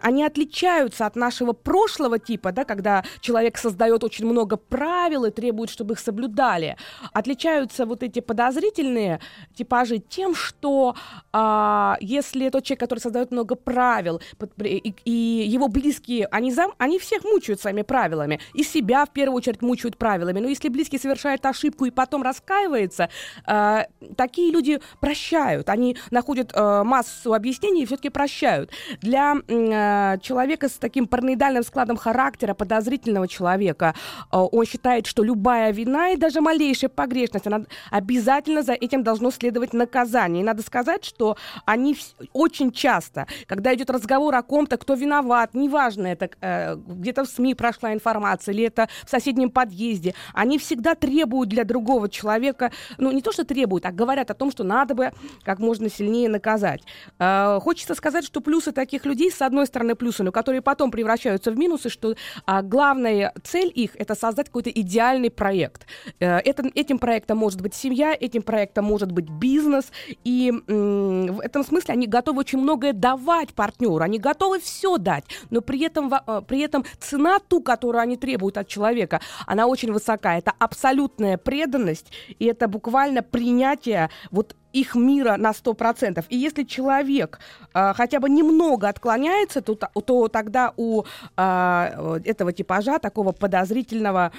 они 0.03 0.25
отличаются 0.25 1.07
от 1.07 1.17
нашего 1.17 1.53
прошлого 1.53 2.19
типа, 2.19 2.53
да, 2.53 2.65
когда 2.65 3.05
человек 3.21 3.59
создает 3.59 4.05
очень 4.05 4.27
много 4.27 4.57
правил 4.57 5.25
и 5.25 5.31
требует, 5.31 5.71
чтобы 5.71 5.95
их 5.95 6.01
соблюдали. 6.01 6.77
Отличаются 7.13 7.87
вот 7.87 8.03
эти 8.03 8.21
подозрительные 8.21 9.21
типажи 9.55 9.99
тем, 9.99 10.35
что 10.35 10.95
а, 11.33 11.97
если 12.01 12.49
тот 12.49 12.65
человек, 12.65 12.81
который 12.81 12.99
создает 13.01 13.31
много 13.31 13.55
правил, 13.55 14.21
и, 14.59 14.95
и 15.05 15.11
его 15.11 15.69
близкие, 15.69 16.27
они, 16.31 16.53
зам, 16.53 16.73
они 16.79 16.99
всех 16.99 17.25
мучают 17.25 17.61
своими 17.61 17.83
правилами, 17.83 18.41
и 18.55 18.63
себя 18.63 19.05
в 19.05 19.11
первую 19.11 19.37
очередь 19.37 19.63
мучают 19.63 19.97
правилами. 19.97 20.41
Но 20.41 20.49
если 20.49 20.69
близкий 20.69 20.99
совершает 20.99 21.45
ошибку 21.47 21.85
и 21.85 21.91
потом 21.91 22.23
раскаивается, 22.23 23.09
а, 23.47 23.87
такие 24.17 24.53
люди 24.53 24.81
прощают, 25.01 25.69
они 25.69 25.97
находят 26.11 26.53
а, 26.55 26.85
массу 26.85 27.35
объяснений 27.35 27.83
и 27.83 27.87
все-таки 27.87 28.11
прощают. 28.11 28.71
Для 29.01 29.37
Э, 29.83 30.19
человека 30.21 30.69
с 30.69 30.73
таким 30.73 31.07
параноидальным 31.07 31.62
складом 31.65 31.97
характера, 31.97 32.55
подозрительного 32.55 33.29
человека, 33.29 33.95
э, 34.31 34.37
он 34.37 34.65
считает, 34.65 35.07
что 35.07 35.23
любая 35.23 35.73
вина 35.73 36.11
и 36.11 36.17
даже 36.17 36.41
малейшая 36.41 36.91
погрешность, 36.91 37.47
она 37.47 37.65
обязательно 37.91 38.62
за 38.62 38.73
этим 38.73 39.03
должно 39.03 39.31
следовать 39.31 39.73
наказание. 39.73 40.43
И 40.43 40.45
надо 40.45 40.62
сказать, 40.62 41.05
что 41.05 41.37
они 41.65 41.97
очень 42.33 42.73
часто, 42.73 43.27
когда 43.47 43.75
идет 43.75 43.91
разговор 43.91 44.35
о 44.35 44.43
ком-то, 44.43 44.77
кто 44.77 44.95
виноват, 44.95 45.55
неважно, 45.55 46.07
это 46.07 46.31
э, 46.41 46.77
где-то 46.77 47.25
в 47.25 47.29
СМИ 47.29 47.55
прошла 47.55 47.93
информация 47.93 48.55
или 48.55 48.65
это 48.65 48.89
в 49.05 49.11
соседнем 49.11 49.51
подъезде, 49.51 50.15
они 50.35 50.59
всегда 50.59 50.95
требуют 50.95 51.49
для 51.49 51.65
другого 51.65 52.09
человека, 52.09 52.71
ну 52.99 53.11
не 53.11 53.23
то, 53.23 53.33
что 53.33 53.45
требуют, 53.45 53.87
а 53.87 53.93
говорят 53.93 54.31
о 54.31 54.35
том, 54.35 54.51
что 54.51 54.65
надо 54.65 54.95
бы 54.95 55.12
как 55.45 55.59
можно 55.59 55.89
сильнее 55.89 56.29
наказать. 56.29 56.83
Хочется 57.19 57.95
сказать, 57.95 58.25
что 58.25 58.41
плюсы 58.41 58.73
таких 58.73 59.05
людей, 59.05 59.31
с 59.31 59.43
одной 59.43 59.67
стороны, 59.67 59.72
плюсы, 59.73 60.23
но 60.23 60.33
которые 60.33 60.62
потом 60.62 60.91
превращаются 60.91 61.50
в 61.50 61.59
минусы, 61.59 61.88
что 61.88 62.14
а, 62.47 62.62
главная 62.62 63.33
цель 63.43 63.73
их— 63.75 63.97
это 63.99 64.14
создать 64.14 64.47
какой-то 64.47 64.71
идеальный 64.71 65.31
проект. 65.31 65.87
Э, 66.21 66.38
это, 66.38 66.71
этим 66.75 66.99
проектом 66.99 67.38
может 67.38 67.61
быть 67.61 67.75
семья, 67.75 68.17
этим 68.19 68.43
проектом 68.43 68.85
может 68.85 69.12
быть 69.12 69.29
бизнес, 69.29 69.91
и 70.25 70.52
м, 70.69 71.26
в 71.26 71.41
этом 71.41 71.64
смысле 71.64 71.95
они 71.95 72.07
готовы 72.07 72.41
очень 72.41 72.59
многое 72.59 72.93
давать 72.93 73.55
партнеру, 73.55 74.02
они 74.02 74.19
готовы 74.19 74.61
все 74.61 74.99
дать, 74.99 75.25
но 75.50 75.61
при 75.61 75.81
этом, 75.85 76.12
э, 76.12 76.43
при 76.47 76.61
этом 76.61 76.85
цена 77.00 77.38
ту, 77.38 77.62
которую 77.62 78.02
они 78.02 78.17
требуют 78.17 78.59
от 78.59 78.69
человека, 78.69 79.21
она 79.47 79.67
очень 79.67 79.93
высока. 79.93 80.38
Это 80.38 80.52
абсолютная 80.59 81.38
преданность, 81.38 82.12
и 82.38 82.47
это 82.47 82.69
буквально 82.69 83.23
принятие 83.23 84.11
вот 84.31 84.57
их 84.73 84.95
мира 84.95 85.37
на 85.37 85.50
100%. 85.50 86.25
И 86.29 86.37
если 86.37 86.64
человек 86.64 87.38
э, 87.75 87.93
хотя 87.95 88.21
бы 88.21 88.29
немного 88.29 88.88
отклоняется, 88.88 89.61
то, 89.61 89.75
то 89.75 90.29
тогда 90.29 90.73
у 90.76 91.05
э, 91.37 92.21
этого 92.25 92.52
типажа, 92.52 92.99
такого 92.99 93.33
подозрительного, 93.33 94.33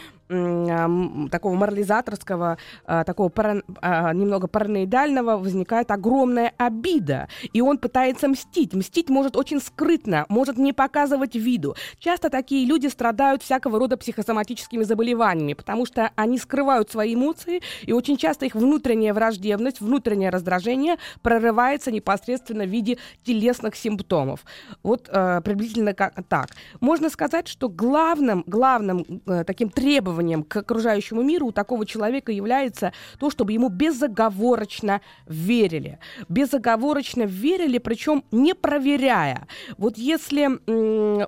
такого 1.29 1.55
морализаторского, 1.55 2.57
а, 2.85 3.03
такого 3.03 3.29
пара, 3.29 3.63
а, 3.81 4.13
немного 4.13 4.47
параноидального 4.47 5.37
возникает 5.37 5.91
огромная 5.91 6.53
обида. 6.57 7.27
И 7.53 7.61
он 7.61 7.77
пытается 7.77 8.27
мстить. 8.27 8.73
Мстить 8.73 9.09
может 9.09 9.35
очень 9.35 9.61
скрытно, 9.61 10.25
может 10.29 10.57
не 10.57 10.73
показывать 10.73 11.35
виду. 11.35 11.75
Часто 11.99 12.29
такие 12.29 12.65
люди 12.65 12.87
страдают 12.87 13.43
всякого 13.43 13.79
рода 13.79 13.97
психосоматическими 13.97 14.83
заболеваниями, 14.83 15.53
потому 15.53 15.85
что 15.85 16.11
они 16.15 16.37
скрывают 16.37 16.89
свои 16.89 17.15
эмоции, 17.15 17.61
и 17.83 17.93
очень 17.93 18.17
часто 18.17 18.45
их 18.45 18.55
внутренняя 18.55 19.13
враждебность, 19.13 19.81
внутреннее 19.81 20.29
раздражение 20.29 20.97
прорывается 21.21 21.91
непосредственно 21.91 22.65
в 22.65 22.69
виде 22.69 22.97
телесных 23.23 23.75
симптомов. 23.75 24.45
Вот 24.81 25.09
э, 25.11 25.41
приблизительно 25.43 25.93
как 25.93 26.13
так. 26.27 26.49
Можно 26.79 27.09
сказать, 27.09 27.47
что 27.47 27.69
главным, 27.69 28.43
главным 28.47 29.05
э, 29.25 29.43
таким 29.45 29.69
требованием 29.69 30.22
требованием 30.23 30.43
к 30.43 30.57
окружающему 30.57 31.21
миру 31.21 31.47
у 31.47 31.51
такого 31.51 31.85
человека 31.85 32.31
является 32.31 32.93
то, 33.19 33.29
чтобы 33.29 33.51
ему 33.51 33.69
безоговорочно 33.69 35.01
верили. 35.27 35.99
Безоговорочно 36.29 37.23
верили, 37.23 37.77
причем 37.77 38.23
не 38.31 38.53
проверяя. 38.53 39.47
Вот 39.77 39.97
если 39.97 40.49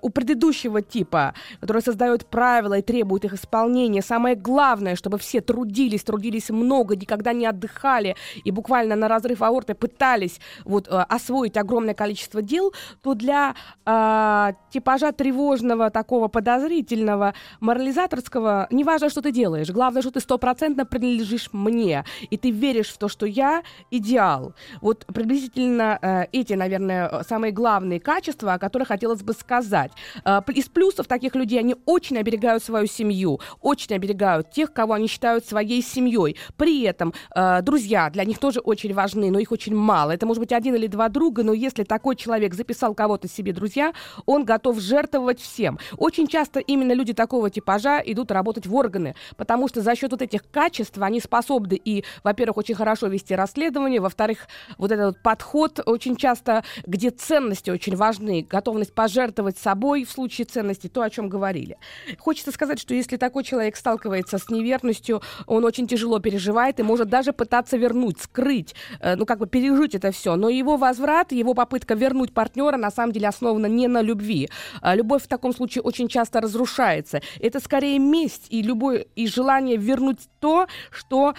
у 0.01 0.09
предыдущего 0.09 0.81
типа, 0.81 1.33
который 1.59 1.81
создает 1.81 2.25
правила 2.25 2.77
и 2.77 2.81
требует 2.81 3.25
их 3.25 3.33
исполнения, 3.33 4.01
самое 4.01 4.35
главное, 4.35 4.95
чтобы 4.95 5.17
все 5.17 5.41
трудились, 5.41 6.03
трудились 6.03 6.49
много, 6.49 6.95
никогда 6.95 7.33
не 7.33 7.45
отдыхали 7.45 8.15
и 8.45 8.51
буквально 8.51 8.95
на 8.95 9.07
разрыв 9.07 9.41
аорты 9.41 9.73
пытались 9.73 10.39
вот, 10.65 10.87
э, 10.87 10.91
освоить 10.91 11.57
огромное 11.57 11.93
количество 11.93 12.41
дел, 12.41 12.73
то 13.01 13.13
для 13.13 13.55
э, 13.85 14.53
типажа 14.71 15.11
тревожного, 15.11 15.89
такого 15.89 16.27
подозрительного, 16.27 17.33
морализаторского 17.59 18.67
не 18.75 18.83
важно, 18.83 19.09
что 19.09 19.21
ты 19.21 19.31
делаешь. 19.31 19.69
Главное, 19.69 20.01
что 20.01 20.11
ты 20.11 20.19
стопроцентно 20.19 20.85
принадлежишь 20.85 21.49
мне. 21.53 22.03
И 22.29 22.37
ты 22.37 22.51
веришь 22.51 22.89
в 22.89 22.97
то, 22.97 23.07
что 23.07 23.25
я 23.25 23.63
идеал. 23.91 24.53
Вот 24.81 25.05
приблизительно 25.05 25.97
э, 26.01 26.25
эти, 26.31 26.53
наверное, 26.53 27.23
самые 27.23 27.51
главные 27.51 27.99
качества, 27.99 28.53
о 28.53 28.59
которых 28.59 28.89
хотелось 28.89 29.23
бы 29.23 29.33
сказать. 29.33 29.91
Э, 30.25 30.41
из 30.53 30.65
плюсов 30.65 31.07
таких 31.07 31.35
людей 31.35 31.59
они 31.59 31.75
очень 31.85 32.17
оберегают 32.17 32.63
свою 32.63 32.87
семью, 32.87 33.39
очень 33.61 33.95
оберегают 33.95 34.51
тех, 34.51 34.73
кого 34.73 34.93
они 34.93 35.07
считают 35.07 35.45
своей 35.45 35.81
семьей. 35.81 36.35
При 36.57 36.83
этом 36.83 37.13
э, 37.35 37.61
друзья 37.61 38.09
для 38.09 38.25
них 38.25 38.39
тоже 38.39 38.59
очень 38.59 38.93
важны, 38.93 39.31
но 39.31 39.39
их 39.39 39.51
очень 39.51 39.75
мало. 39.75 40.11
Это 40.11 40.25
может 40.25 40.41
быть 40.41 40.51
один 40.51 40.75
или 40.75 40.87
два 40.87 41.09
друга, 41.09 41.43
но 41.43 41.53
если 41.53 41.83
такой 41.83 42.15
человек 42.15 42.53
записал 42.53 42.93
кого-то 42.93 43.27
себе 43.27 43.53
друзья, 43.53 43.93
он 44.25 44.43
готов 44.43 44.79
жертвовать 44.79 45.39
всем. 45.39 45.79
Очень 45.97 46.27
часто 46.27 46.59
именно 46.59 46.93
люди 46.93 47.13
такого 47.13 47.49
типажа 47.49 48.01
идут 48.05 48.31
работать 48.31 48.64
в 48.65 48.75
органы, 48.75 49.15
потому 49.37 49.67
что 49.67 49.81
за 49.81 49.95
счет 49.95 50.11
вот 50.11 50.21
этих 50.21 50.49
качеств 50.49 50.97
они 50.99 51.19
способны 51.19 51.79
и, 51.83 52.03
во-первых, 52.23 52.57
очень 52.57 52.75
хорошо 52.75 53.07
вести 53.07 53.35
расследование, 53.35 53.99
во-вторых, 53.99 54.47
вот 54.77 54.91
этот 54.91 55.21
подход 55.21 55.79
очень 55.85 56.15
часто, 56.15 56.63
где 56.85 57.09
ценности 57.09 57.69
очень 57.69 57.95
важны, 57.95 58.45
готовность 58.49 58.93
пожертвовать 58.93 59.57
собой 59.57 60.05
в 60.05 60.11
случае 60.11 60.45
ценности, 60.45 60.87
то, 60.87 61.01
о 61.01 61.09
чем 61.09 61.29
говорили. 61.29 61.77
Хочется 62.19 62.51
сказать, 62.51 62.79
что 62.79 62.93
если 62.93 63.17
такой 63.17 63.43
человек 63.43 63.75
сталкивается 63.75 64.37
с 64.37 64.49
неверностью, 64.49 65.21
он 65.47 65.65
очень 65.65 65.87
тяжело 65.87 66.19
переживает 66.19 66.79
и 66.79 66.83
может 66.83 67.09
даже 67.09 67.33
пытаться 67.33 67.77
вернуть, 67.77 68.19
скрыть, 68.21 68.75
э, 68.99 69.15
ну, 69.15 69.25
как 69.25 69.39
бы 69.39 69.47
пережить 69.47 69.95
это 69.95 70.11
все. 70.11 70.35
Но 70.35 70.49
его 70.49 70.77
возврат, 70.77 71.31
его 71.31 71.53
попытка 71.53 71.93
вернуть 71.93 72.33
партнера 72.33 72.77
на 72.77 72.91
самом 72.91 73.13
деле 73.13 73.27
основана 73.27 73.67
не 73.67 73.87
на 73.87 74.01
любви. 74.01 74.49
А 74.81 74.95
любовь 74.95 75.23
в 75.23 75.27
таком 75.27 75.53
случае 75.53 75.81
очень 75.81 76.07
часто 76.07 76.41
разрушается. 76.41 77.21
Это 77.39 77.59
скорее 77.59 77.99
месть 77.99 78.47
и 78.59 78.61
любое 78.61 79.05
и 79.15 79.27
желание 79.27 79.77
вернуть 79.77 80.19
то, 80.39 80.67
что, 80.91 81.33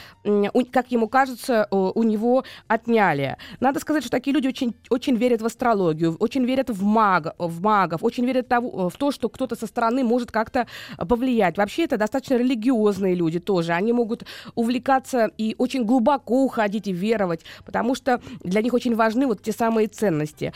как 0.72 0.90
ему 0.90 1.08
кажется, 1.08 1.66
у 1.70 2.02
него 2.02 2.44
отняли. 2.66 3.36
Надо 3.60 3.80
сказать, 3.80 4.02
что 4.02 4.10
такие 4.10 4.34
люди 4.34 4.48
очень, 4.48 4.74
очень 4.90 5.16
верят 5.16 5.42
в 5.42 5.46
астрологию, 5.46 6.16
очень 6.18 6.44
верят 6.44 6.70
в, 6.70 6.82
маг, 6.82 7.34
в 7.38 7.62
магов, 7.62 8.02
очень 8.02 8.26
верят 8.26 8.46
в 8.50 8.92
то, 8.98 9.10
что 9.10 9.28
кто-то 9.28 9.56
со 9.56 9.66
стороны 9.66 10.04
может 10.04 10.30
как-то 10.30 10.66
повлиять. 10.96 11.56
Вообще 11.56 11.84
это 11.84 11.96
достаточно 11.96 12.34
религиозные 12.34 13.14
люди 13.14 13.38
тоже. 13.38 13.72
Они 13.72 13.92
могут 13.92 14.24
увлекаться 14.54 15.30
и 15.38 15.54
очень 15.58 15.84
глубоко 15.84 16.44
уходить 16.44 16.86
и 16.86 16.92
веровать, 16.92 17.44
потому 17.64 17.94
что 17.94 18.20
для 18.40 18.62
них 18.62 18.74
очень 18.74 18.94
важны 18.94 19.26
вот 19.26 19.42
те 19.42 19.52
самые 19.52 19.88
ценности. 19.88 20.52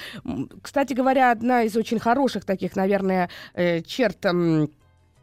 Кстати 0.63 0.93
говоря, 0.93 1.31
одна 1.31 1.63
из 1.63 1.77
очень 1.77 1.99
хороших 1.99 2.45
таких, 2.45 2.77
наверное, 2.77 3.31
э, 3.55 3.83
черт 3.83 4.25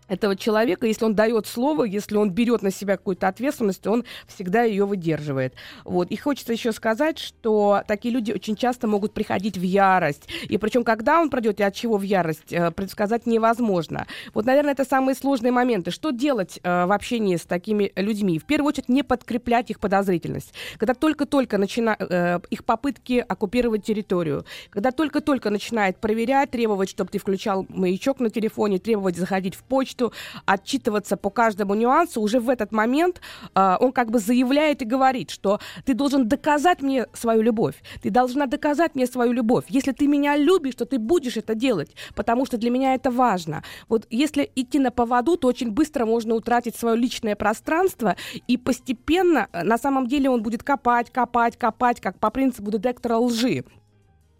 этого 0.07 0.35
человека, 0.35 0.87
если 0.87 1.05
он 1.05 1.15
дает 1.15 1.47
слово, 1.47 1.83
если 1.83 2.17
он 2.17 2.31
берет 2.31 2.61
на 2.61 2.71
себя 2.71 2.97
какую-то 2.97 3.27
ответственность, 3.27 3.85
он 3.87 4.05
всегда 4.27 4.63
ее 4.63 4.85
выдерживает. 4.85 5.53
Вот. 5.83 6.09
И 6.11 6.15
хочется 6.15 6.53
еще 6.53 6.71
сказать, 6.71 7.19
что 7.19 7.81
такие 7.87 8.13
люди 8.13 8.31
очень 8.31 8.55
часто 8.55 8.87
могут 8.87 9.13
приходить 9.13 9.57
в 9.57 9.61
ярость. 9.61 10.27
И 10.47 10.57
причем, 10.57 10.83
когда 10.83 11.19
он 11.19 11.29
пройдет 11.29 11.59
и 11.59 11.63
от 11.63 11.73
чего 11.73 11.97
в 11.97 12.03
ярость, 12.03 12.51
э, 12.51 12.71
предсказать 12.71 13.25
невозможно. 13.25 14.07
Вот, 14.33 14.45
наверное, 14.45 14.73
это 14.73 14.85
самые 14.85 15.15
сложные 15.15 15.51
моменты. 15.51 15.91
Что 15.91 16.11
делать 16.11 16.59
э, 16.63 16.85
в 16.85 16.91
общении 16.91 17.35
с 17.35 17.43
такими 17.43 17.91
людьми? 17.95 18.39
В 18.39 18.45
первую 18.45 18.69
очередь, 18.69 18.89
не 18.89 19.03
подкреплять 19.03 19.69
их 19.71 19.79
подозрительность. 19.79 20.53
Когда 20.77 20.93
только-только 20.93 21.57
начинают 21.57 22.01
э, 22.01 22.39
их 22.49 22.63
попытки 22.63 23.23
оккупировать 23.27 23.83
территорию, 23.83 24.45
когда 24.69 24.91
только-только 24.91 25.49
начинает 25.49 25.97
проверять, 25.97 26.51
требовать, 26.51 26.89
чтобы 26.89 27.09
ты 27.09 27.19
включал 27.19 27.65
маячок 27.69 28.19
на 28.19 28.29
телефоне, 28.29 28.79
требовать 28.79 29.17
заходить 29.17 29.55
в 29.55 29.63
почту, 29.63 29.96
почту, 29.97 30.13
отчитываться 30.45 31.17
по 31.17 31.29
каждому 31.29 31.75
нюансу, 31.75 32.21
уже 32.21 32.39
в 32.39 32.49
этот 32.49 32.71
момент 32.71 33.21
э, 33.55 33.77
он 33.79 33.91
как 33.91 34.11
бы 34.11 34.19
заявляет 34.19 34.81
и 34.81 34.85
говорит, 34.85 35.29
что 35.31 35.59
ты 35.85 35.93
должен 35.93 36.27
доказать 36.27 36.81
мне 36.81 37.05
свою 37.13 37.41
любовь, 37.41 37.75
ты 38.01 38.09
должна 38.09 38.45
доказать 38.45 38.95
мне 38.95 39.07
свою 39.07 39.33
любовь. 39.33 39.65
Если 39.69 39.91
ты 39.91 40.07
меня 40.07 40.37
любишь, 40.37 40.75
то 40.75 40.85
ты 40.85 40.99
будешь 40.99 41.37
это 41.37 41.55
делать, 41.55 41.95
потому 42.15 42.45
что 42.45 42.57
для 42.57 42.69
меня 42.69 42.95
это 42.95 43.11
важно. 43.11 43.63
Вот 43.89 44.07
если 44.09 44.49
идти 44.55 44.79
на 44.79 44.91
поводу, 44.91 45.37
то 45.37 45.47
очень 45.47 45.71
быстро 45.71 46.05
можно 46.05 46.35
утратить 46.35 46.75
свое 46.75 46.95
личное 46.95 47.35
пространство, 47.35 48.15
и 48.47 48.57
постепенно, 48.57 49.47
э, 49.51 49.63
на 49.63 49.77
самом 49.77 50.07
деле, 50.07 50.29
он 50.29 50.43
будет 50.43 50.63
копать, 50.63 51.11
копать, 51.11 51.57
копать, 51.57 52.01
как 52.01 52.19
по 52.19 52.29
принципу 52.29 52.71
детектора 52.71 53.17
лжи. 53.17 53.63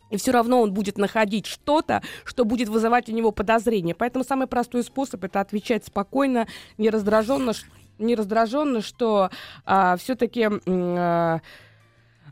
И 0.09 0.17
все 0.17 0.31
равно 0.31 0.61
он 0.61 0.73
будет 0.73 0.97
находить 0.97 1.45
что-то, 1.45 2.01
что 2.23 2.45
будет 2.45 2.69
вызывать 2.69 3.09
у 3.09 3.11
него 3.11 3.31
подозрения. 3.31 3.95
Поэтому 3.95 4.23
самый 4.23 4.47
простой 4.47 4.83
способ 4.83 5.23
это 5.23 5.41
отвечать 5.41 5.85
спокойно, 5.85 6.47
не 6.77 6.89
раздраженно, 6.89 7.53
не 7.99 8.15
раздраженно, 8.15 8.81
что 8.81 9.29
а, 9.65 9.97
все-таки 9.97 10.47
а, 10.47 11.41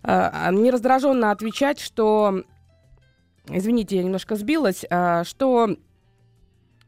а, 0.03 0.51
не 0.51 0.72
раздраженно 0.72 1.32
отвечать, 1.32 1.79
что 1.79 2.44
извините, 3.50 3.98
я 3.98 4.03
немножко 4.03 4.36
сбилась, 4.36 4.86
а, 4.89 5.24
что 5.24 5.75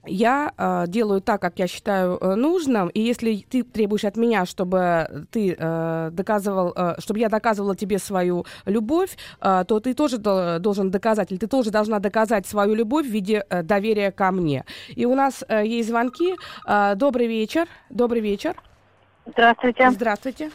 я 0.08 0.52
э, 0.58 0.86
делаю 0.88 1.22
так, 1.22 1.42
как 1.42 1.60
я 1.60 1.68
считаю 1.68 2.18
э, 2.18 2.36
нужным, 2.36 2.90
и 2.90 3.02
если 3.02 3.46
ты 3.50 3.64
требуешь 3.64 4.06
от 4.06 4.18
меня, 4.18 4.46
чтобы 4.46 5.28
ты 5.32 5.56
э, 5.58 6.10
доказывал, 6.12 6.74
э, 6.76 6.96
чтобы 7.00 7.20
я 7.20 7.30
доказывала 7.30 7.76
тебе 7.76 8.00
свою 8.00 8.46
любовь, 8.66 9.18
э, 9.42 9.64
то 9.68 9.80
ты 9.80 9.94
тоже 9.94 10.18
до, 10.18 10.60
должен 10.60 10.92
доказать, 10.92 11.32
или 11.32 11.40
ты 11.40 11.48
тоже 11.48 11.72
должна 11.72 12.00
доказать 12.00 12.48
свою 12.48 12.74
любовь 12.74 13.06
в 13.06 13.12
виде 13.12 13.46
э, 13.50 13.64
доверия 13.64 14.12
ко 14.12 14.32
мне. 14.32 14.66
И 14.90 15.06
у 15.06 15.16
нас 15.16 15.44
э, 15.48 15.66
есть 15.66 15.90
звонки. 15.90 16.36
Э, 16.68 16.96
добрый 16.96 17.28
вечер. 17.28 17.68
Добрый 17.90 18.22
вечер. 18.22 18.56
Здравствуйте. 19.26 19.92
Здравствуйте. 19.92 20.52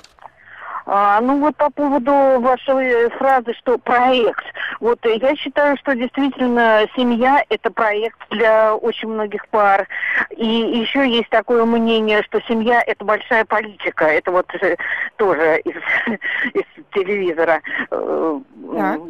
А, 0.87 1.21
ну 1.21 1.39
вот 1.41 1.57
по 1.57 1.71
поводу 1.71 2.12
вашей 2.41 3.09
фразы, 3.11 3.55
что 3.55 3.79
проект. 3.79 4.45
Вот 4.81 4.99
я 5.05 5.37
считаю, 5.37 5.77
что 5.77 5.95
действительно 5.95 6.87
семья 6.97 7.43
это 7.49 7.71
проект 7.71 8.19
для 8.31 8.75
очень 8.75 9.09
многих 9.09 9.47
пар. 9.49 9.87
И 10.31 10.47
еще 10.47 11.09
есть 11.09 11.31
такое 11.31 11.65
мнение, 11.65 12.23
что 12.25 12.41
семья 12.43 12.83
это 12.87 13.05
большая 13.05 13.45
политика. 13.45 14.07
Это 14.07 14.33
вот 14.33 14.53
э, 14.61 14.77
тоже 15.17 15.61
из, 15.61 15.77
из 16.55 16.65
телевизора 16.93 17.61
э, 17.91 18.41
так. 18.77 19.01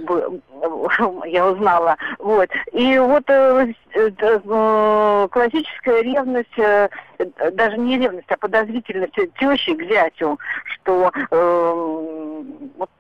я 1.27 1.49
узнала. 1.49 1.97
Вот. 2.19 2.51
И 2.73 2.99
вот 2.99 3.25
э, 3.29 3.73
классическая 5.31 6.03
ревность 6.03 6.59
даже 7.53 7.79
не 7.79 7.99
ревность, 7.99 8.31
а 8.31 8.37
подозрительность 8.37 9.15
тещи 9.39 9.75
к 9.75 9.83
зятю, 9.85 10.39
что 10.65 11.13
э, 11.31 11.62
вот 11.63 12.91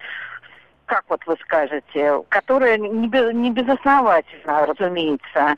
как 0.87 1.05
вот 1.09 1.21
вы 1.27 1.37
скажете, 1.43 2.23
которая 2.29 2.79
не, 2.79 3.09
без, 3.09 3.33
не 3.35 3.51
безосновательно, 3.51 4.67
разумеется, 4.67 5.57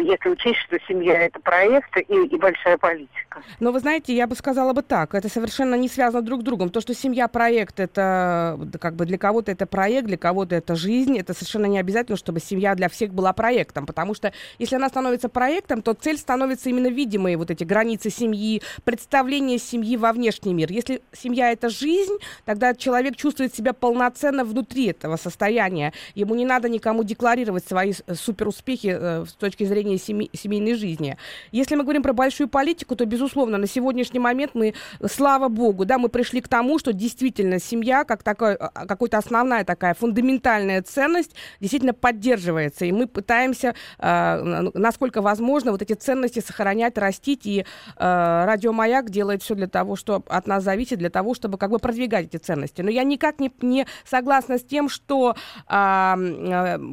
если 0.00 0.28
учесть, 0.30 0.60
что 0.60 0.78
семья 0.86 1.22
это 1.22 1.40
проект 1.40 1.96
и, 1.96 2.02
и 2.02 2.36
большая 2.36 2.78
политика. 2.78 3.42
Но 3.60 3.72
вы 3.72 3.80
знаете, 3.80 4.14
я 4.14 4.26
бы 4.26 4.34
сказала 4.34 4.72
бы 4.72 4.82
так, 4.82 5.14
это 5.14 5.28
совершенно 5.28 5.74
не 5.74 5.88
связано 5.88 6.22
друг 6.22 6.42
с 6.42 6.44
другом. 6.44 6.70
То, 6.70 6.80
что 6.80 6.94
семья 6.94 7.28
проект, 7.28 7.80
это 7.80 8.58
как 8.80 8.94
бы 8.94 9.04
для 9.04 9.18
кого-то 9.18 9.50
это 9.52 9.66
проект, 9.66 10.06
для 10.06 10.16
кого-то 10.16 10.54
это 10.54 10.74
жизнь, 10.76 11.18
это 11.18 11.34
совершенно 11.34 11.66
не 11.66 11.78
обязательно, 11.78 12.16
чтобы 12.16 12.40
семья 12.40 12.74
для 12.74 12.88
всех 12.88 13.12
была 13.12 13.32
проектом, 13.32 13.86
потому 13.86 14.14
что 14.14 14.32
если 14.58 14.76
она 14.76 14.88
становится 14.88 15.28
проектом, 15.28 15.82
то 15.82 15.94
цель 15.94 16.18
становится 16.18 16.68
именно 16.68 16.88
видимые 16.88 17.36
вот 17.36 17.50
эти 17.50 17.64
границы 17.64 18.10
семьи, 18.10 18.62
представление 18.84 19.58
семьи 19.58 19.96
во 19.96 20.12
внешний 20.12 20.54
мир. 20.54 20.70
Если 20.70 21.02
семья 21.12 21.52
это 21.52 21.68
жизнь, 21.68 22.16
тогда 22.44 22.74
человек 22.74 23.16
чувствует 23.16 23.54
себя 23.54 23.72
полноценно 23.72 24.44
внутри 24.44 24.67
внутри 24.68 24.86
этого 24.86 25.16
состояния. 25.16 25.92
Ему 26.14 26.34
не 26.34 26.44
надо 26.44 26.68
никому 26.68 27.04
декларировать 27.04 27.66
свои 27.66 27.92
суперуспехи 28.12 28.96
э, 28.98 29.24
с 29.26 29.32
точки 29.32 29.64
зрения 29.64 29.98
семей, 29.98 30.30
семейной 30.34 30.74
жизни. 30.74 31.16
Если 31.52 31.74
мы 31.74 31.84
говорим 31.84 32.02
про 32.02 32.12
большую 32.12 32.48
политику, 32.48 32.94
то, 32.96 33.06
безусловно, 33.06 33.58
на 33.58 33.66
сегодняшний 33.66 34.20
момент 34.20 34.52
мы, 34.54 34.74
слава 35.10 35.48
богу, 35.48 35.84
да, 35.84 35.98
мы 35.98 36.08
пришли 36.08 36.40
к 36.40 36.48
тому, 36.48 36.78
что 36.78 36.92
действительно 36.92 37.58
семья, 37.58 38.04
как 38.04 38.22
такая, 38.22 38.56
а, 38.56 38.86
какая-то 38.86 39.18
основная 39.18 39.64
такая 39.64 39.94
фундаментальная 39.94 40.82
ценность, 40.82 41.34
действительно 41.60 41.94
поддерживается. 41.94 42.84
И 42.84 42.92
мы 42.92 43.06
пытаемся, 43.06 43.74
э, 43.98 44.70
насколько 44.74 45.22
возможно, 45.22 45.72
вот 45.72 45.82
эти 45.82 45.94
ценности 45.94 46.40
сохранять, 46.40 46.98
растить. 46.98 47.46
И 47.46 47.60
э, 47.60 47.64
Радио 47.96 48.72
Маяк 48.72 49.10
делает 49.10 49.42
все 49.42 49.54
для 49.54 49.66
того, 49.66 49.96
что 49.96 50.22
от 50.28 50.46
нас 50.46 50.62
зависит, 50.62 50.98
для 50.98 51.10
того, 51.10 51.34
чтобы 51.34 51.56
как 51.56 51.70
бы 51.70 51.78
продвигать 51.78 52.26
эти 52.26 52.36
ценности. 52.36 52.82
Но 52.82 52.90
я 52.90 53.04
никак 53.04 53.40
не, 53.40 53.50
не 53.62 53.86
согласна 54.04 54.47
с 54.56 54.64
тем, 54.64 54.88
что 54.88 55.34
а, 55.66 56.16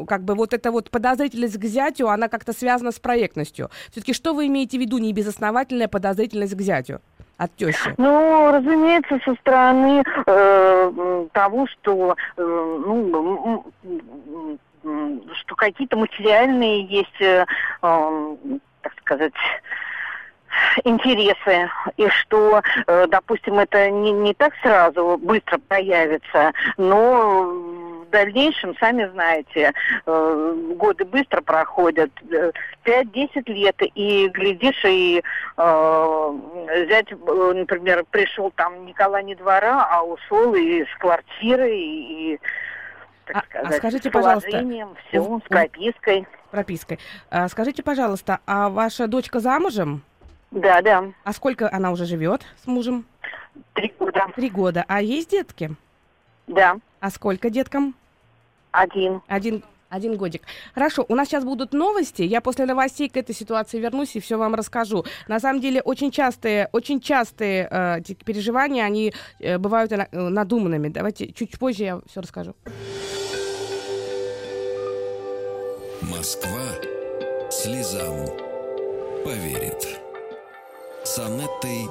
как 0.08 0.24
бы 0.26 0.36
вот 0.36 0.54
эта 0.54 0.72
вот 0.72 0.90
подозрительность 0.90 1.58
к 1.58 1.64
зятю, 1.66 2.10
она 2.10 2.28
как-то 2.28 2.52
связана 2.52 2.92
с 2.92 3.00
проектностью. 3.00 3.70
Все-таки 3.92 4.14
что 4.14 4.34
вы 4.34 4.48
имеете 4.48 4.78
в 4.78 4.82
виду 4.82 4.98
небезосновательная 4.98 5.88
подозрительность 5.88 6.56
к 6.56 6.62
зятю? 6.62 7.00
от 7.38 7.56
тещи? 7.56 7.94
Ну, 7.98 8.52
разумеется, 8.52 9.20
со 9.26 9.36
стороны 9.36 10.04
э, 10.26 11.26
того, 11.34 11.68
что, 11.68 12.16
э, 12.38 12.42
ну, 12.42 13.66
что 15.34 15.56
какие-то 15.56 15.98
материальные 15.98 16.86
есть, 16.86 17.22
э, 17.22 17.46
э, 17.82 18.36
так 18.82 18.94
сказать, 19.02 19.34
интересы, 20.84 21.70
и 21.98 22.08
что, 22.10 22.62
э, 22.88 23.08
допустим, 23.08 23.60
это 23.60 23.90
не, 23.90 24.12
не 24.12 24.34
так 24.34 24.54
сразу 24.62 25.18
быстро 25.22 25.58
появится, 25.58 26.54
но 26.78 27.44
в 28.06 28.10
дальнейшем, 28.12 28.76
сами 28.80 29.08
знаете, 29.08 29.74
э, 30.06 30.56
годы 30.76 31.06
быстро 31.06 31.42
проходят, 31.42 32.12
5-10 32.84 33.52
лет, 33.52 33.76
и 33.96 34.28
глядишь, 34.30 34.84
и 34.86 35.24
э, 35.58 36.32
взять, 36.86 37.12
например, 37.12 38.06
пришел 38.10 38.52
там 38.52 38.86
Николай 38.86 39.24
не 39.24 39.36
двора, 39.36 39.88
а 39.90 40.04
ушел 40.04 40.54
и 40.56 40.84
с 40.84 40.98
квартиры, 41.00 41.76
и, 41.76 42.40
так 43.26 43.38
а, 43.38 43.40
а 43.40 43.44
сказать, 43.44 43.74
а 43.74 43.78
скажите, 43.78 44.10
с 44.10 44.14
пожалуйста, 44.14 44.66
все, 45.10 45.40
с 45.40 45.50
пропиской. 45.50 46.28
Пропиской. 46.52 47.00
А, 47.32 47.48
скажите, 47.50 47.84
пожалуйста, 47.84 48.40
а 48.46 48.70
ваша 48.70 49.08
дочка 49.08 49.40
замужем? 49.40 50.04
Да, 50.56 50.82
да. 50.82 51.12
А 51.26 51.34
сколько 51.34 51.72
она 51.72 51.92
уже 51.92 52.06
живет 52.06 52.44
с 52.64 52.66
мужем? 52.66 53.06
Три 53.74 53.94
года. 54.00 54.28
Три 54.36 54.50
года. 54.50 54.86
А 54.88 55.02
есть 55.02 55.30
детки? 55.30 55.76
Да. 56.48 56.78
А 57.02 57.10
сколько 57.10 57.50
деткам? 57.50 57.94
Один. 58.72 59.22
Один 59.28 59.64
один 59.90 60.18
годик. 60.18 60.42
Хорошо, 60.74 61.06
у 61.08 61.16
нас 61.16 61.28
сейчас 61.28 61.46
будут 61.46 61.74
новости. 61.74 62.22
Я 62.24 62.42
после 62.42 62.66
новостей 62.66 63.08
к 63.08 63.16
этой 63.16 63.34
ситуации 63.34 63.80
вернусь 63.80 64.16
и 64.16 64.20
все 64.20 64.36
вам 64.38 64.56
расскажу. 64.56 65.06
На 65.28 65.40
самом 65.40 65.62
деле, 65.62 65.82
очень 65.82 66.12
частые, 66.12 66.70
очень 66.74 67.00
частые 67.00 67.68
э, 67.70 68.02
переживания, 68.26 68.84
они 68.84 69.14
э, 69.40 69.58
бывают 69.58 69.92
э, 69.94 70.08
надуманными. 70.12 70.90
Давайте 70.90 71.32
чуть 71.32 71.58
позже 71.58 71.84
я 71.84 72.02
все 72.10 72.22
расскажу. 72.22 72.56
Москва 76.02 76.60
слезам 77.50 78.26
поверит. 79.24 80.05
С 81.06 81.20
Анеттой 81.20 81.88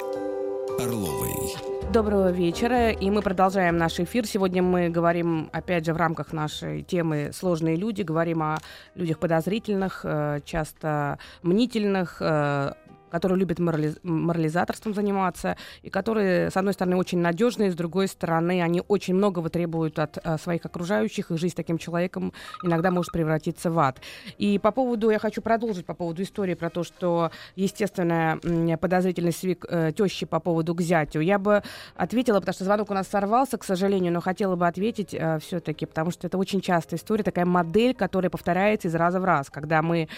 Орловой. 0.81 1.55
Доброго 1.93 2.33
вечера, 2.33 2.91
и 2.91 3.11
мы 3.11 3.23
продолжаем 3.23 3.77
наш 3.77 4.01
эфир. 4.01 4.27
Сегодня 4.27 4.61
мы 4.61 4.89
говорим, 4.89 5.51
опять 5.53 5.87
же, 5.87 5.95
в 5.95 5.97
рамках 5.97 6.33
нашей 6.33 6.83
темы 6.83 7.31
«Сложные 7.33 7.77
люди», 7.77 8.03
говорим 8.03 8.43
о 8.43 8.59
людях 8.97 9.21
подозрительных, 9.21 10.01
э, 10.03 10.41
часто 10.45 11.21
мнительных, 11.43 12.17
э, 12.19 12.73
которые 13.15 13.39
любят 13.39 13.61
морали... 13.61 13.95
морализаторством 14.03 14.93
заниматься, 14.93 15.57
и 15.83 15.89
которые, 15.89 16.51
с 16.51 16.57
одной 16.57 16.75
стороны, 16.75 16.97
очень 16.97 17.19
надежные, 17.19 17.71
с 17.71 17.77
другой 17.77 18.09
стороны, 18.09 18.61
они 18.61 18.83
очень 18.89 19.15
многого 19.15 19.51
требуют 19.51 20.01
от 20.01 20.19
а, 20.25 20.37
своих 20.37 20.65
окружающих, 20.65 21.31
и 21.31 21.37
жизнь 21.37 21.53
с 21.53 21.55
таким 21.55 21.79
человеком 21.79 22.33
иногда 22.65 22.91
может 22.91 23.13
превратиться 23.13 23.71
в 23.71 23.79
ад. 23.79 24.01
И 24.37 24.59
по 24.59 24.73
поводу, 24.73 25.11
я 25.11 25.21
хочу 25.21 25.43
продолжить 25.43 25.87
по 25.87 25.95
поводу 25.95 26.25
истории 26.25 26.55
про 26.55 26.71
то, 26.71 26.83
что 26.83 27.31
естественная 27.55 28.77
подозрительность 28.79 29.39
свик, 29.39 29.65
э, 29.69 29.93
тещи 29.97 30.27
по 30.27 30.41
поводу 30.41 30.75
к 30.75 30.81
зятю. 30.81 31.21
Я 31.21 31.39
бы 31.39 31.63
ответила, 31.95 32.41
потому 32.41 32.55
что 32.55 32.65
звонок 32.65 32.91
у 32.91 32.95
нас 32.95 33.07
сорвался, 33.07 33.59
к 33.59 33.65
сожалению, 33.65 34.13
но 34.13 34.21
хотела 34.21 34.57
бы 34.57 34.67
ответить 34.67 35.15
э, 35.15 35.39
все-таки, 35.39 35.87
потому 35.87 36.11
что 36.11 36.27
это 36.27 36.37
очень 36.37 36.61
частая 36.61 36.99
история, 36.99 37.23
такая 37.23 37.45
модель, 37.45 37.95
которая 37.95 38.31
повторяется 38.31 38.89
из 38.89 38.95
раза 38.97 39.21
в 39.21 39.25
раз, 39.25 39.51
когда 39.51 39.83
мы 39.83 40.09